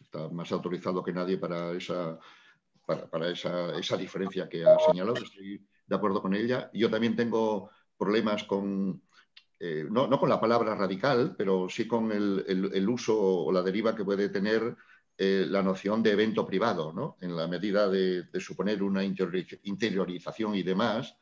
[0.00, 2.18] está más autorizado que nadie para esa,
[2.86, 5.16] para, esa, esa, diferencia que ha señalado.
[5.16, 6.70] Estoy de acuerdo con ella.
[6.72, 9.02] Yo también tengo problemas con,
[9.58, 13.62] eh, no, no, con la palabra radical, pero sí con el, el, uso o la
[13.62, 14.76] deriva que puede tener
[15.18, 17.16] eh, la noción de evento privado, ¿no?
[17.20, 21.16] en la medida de, suponer una interiorización y demás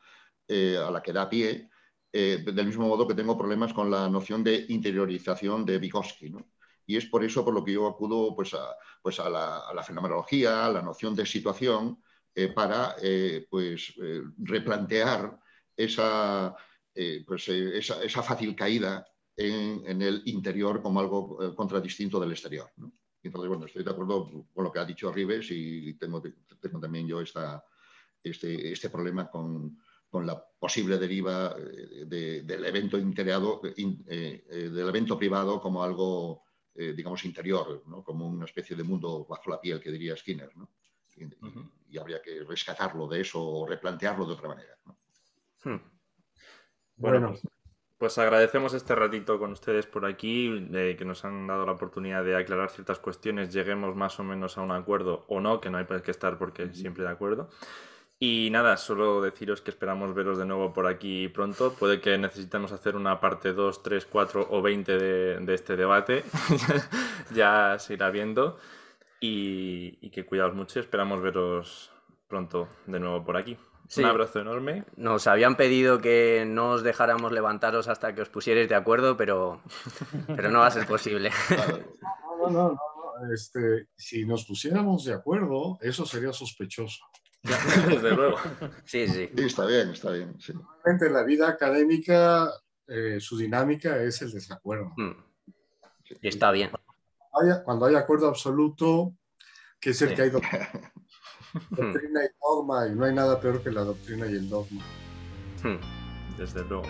[0.47, 1.69] eh, a la que da pie,
[2.11, 6.29] del mismo modo que tengo problemas con la noción de interiorización de Vygotsky.
[6.29, 6.47] ¿no?
[6.85, 10.65] Y es por eso por lo que yo acudo pues, a, pues a, la, fenomenología,
[10.65, 12.01] a la noción de situación,
[12.53, 12.95] para
[13.49, 13.93] pues,
[14.37, 15.39] replantear
[15.77, 16.53] esa,
[17.25, 19.07] pues, esa, esa, fácil caída
[19.37, 22.69] en, el interior como algo contradistinto del exterior.
[23.23, 26.21] Entonces, bueno, estoy de acuerdo con lo que ha dicho Rives y tengo,
[26.59, 27.63] tengo también yo esta,
[28.25, 29.77] este, este problema con,
[30.09, 36.44] con, la posible deriva eh, del evento integrado, eh, eh, del evento privado como algo,
[36.75, 38.03] digamos, interior, ¿no?
[38.03, 40.55] como una especie de mundo bajo la piel, que diría Skinner.
[40.55, 40.69] ¿no?
[41.89, 44.77] Y, habría que rescatarlo de eso o replantearlo de otra manera.
[44.85, 44.97] ¿no?
[45.63, 45.81] Hmm.
[46.97, 47.47] Bueno, pues,
[47.97, 52.35] pues agradecemos este ratito con ustedes por aquí, que nos han dado la oportunidad de
[52.35, 55.85] aclarar ciertas cuestiones, lleguemos más o menos a un acuerdo o no, que no hay
[55.85, 57.49] que estar porque siempre de acuerdo.
[58.27, 61.73] Y nada, solo deciros que esperamos veros de nuevo por aquí pronto.
[61.73, 66.23] Puede que necesitemos hacer una parte 2, 3, 4 o 20 de, este debate.
[67.35, 68.57] ya se irá viendo.
[69.19, 70.79] Y, y que cuidaos mucho.
[70.79, 71.91] Esperamos veros
[72.27, 73.59] pronto de nuevo por aquí.
[73.95, 74.85] Un abrazo enorme.
[74.95, 79.61] Nos habían pedido que no os dejáramos levantaros hasta que os pusierais de acuerdo, pero,
[80.35, 81.29] pero no va a ser posible.
[82.37, 82.79] No, no, no,
[83.23, 83.33] no.
[83.33, 87.05] Este, si nos pusiéramos de acuerdo, eso sería sospechoso.
[87.87, 88.37] Desde luego.
[88.85, 89.29] Sí, sí.
[89.37, 90.35] está bien, está bien.
[90.39, 90.53] Sí.
[91.11, 92.51] la vida académica,
[92.87, 94.93] eh, su dinámica es el desacuerdo.
[96.21, 96.71] Y está bien.
[97.63, 99.13] Cuando hay, acuerdo absoluto,
[99.79, 100.29] que es el que hay
[101.69, 104.81] Doctrina y dogma, y no hay nada peor que la doctrina y el dogma.
[105.63, 106.83] Hmm, desde luego.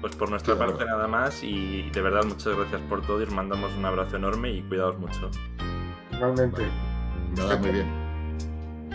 [0.00, 3.32] Pues por nuestra parte nada más y de verdad muchas gracias por todo y os
[3.32, 5.30] mandamos un abrazo enorme y cuidaos mucho.
[6.10, 6.66] Igualmente.
[7.36, 8.09] Nada, muy bien.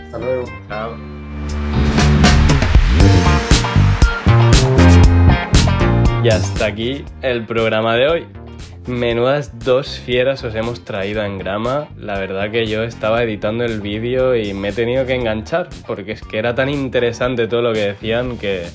[0.06, 0.44] Hasta luego.
[0.68, 0.96] Chao.
[6.22, 8.26] Y hasta aquí el programa de hoy.
[8.86, 11.88] Menudas dos fieras os hemos traído en grama.
[11.98, 16.12] La verdad que yo estaba editando el vídeo y me he tenido que enganchar porque
[16.12, 18.66] es que era tan interesante todo lo que decían que,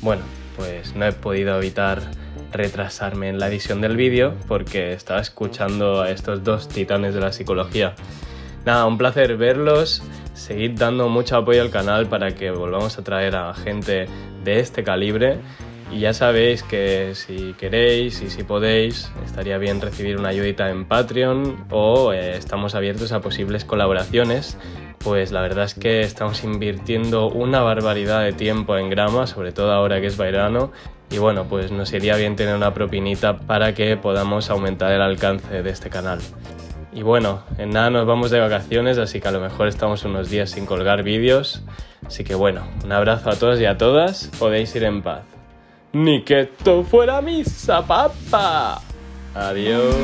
[0.00, 0.22] bueno,
[0.56, 2.00] pues no he podido evitar
[2.50, 7.32] retrasarme en la edición del vídeo porque estaba escuchando a estos dos titanes de la
[7.32, 7.94] psicología.
[8.64, 10.02] Nada, un placer verlos,
[10.38, 14.06] seguid dando mucho apoyo al canal para que volvamos a traer a gente
[14.44, 15.40] de este calibre
[15.90, 20.84] y ya sabéis que si queréis y si podéis, estaría bien recibir una ayudita en
[20.84, 24.58] Patreon o eh, estamos abiertos a posibles colaboraciones.
[24.98, 29.72] Pues la verdad es que estamos invirtiendo una barbaridad de tiempo en grama, sobre todo
[29.72, 30.72] ahora que es verano.
[31.10, 35.62] Y bueno, pues nos iría bien tener una propinita para que podamos aumentar el alcance
[35.62, 36.18] de este canal.
[36.92, 40.30] Y bueno, en nada nos vamos de vacaciones, así que a lo mejor estamos unos
[40.30, 41.62] días sin colgar vídeos.
[42.06, 45.22] Así que bueno, un abrazo a todos y a todas, podéis ir en paz.
[45.92, 48.80] Ni que esto fuera misa, papá.
[49.34, 49.94] Adiós.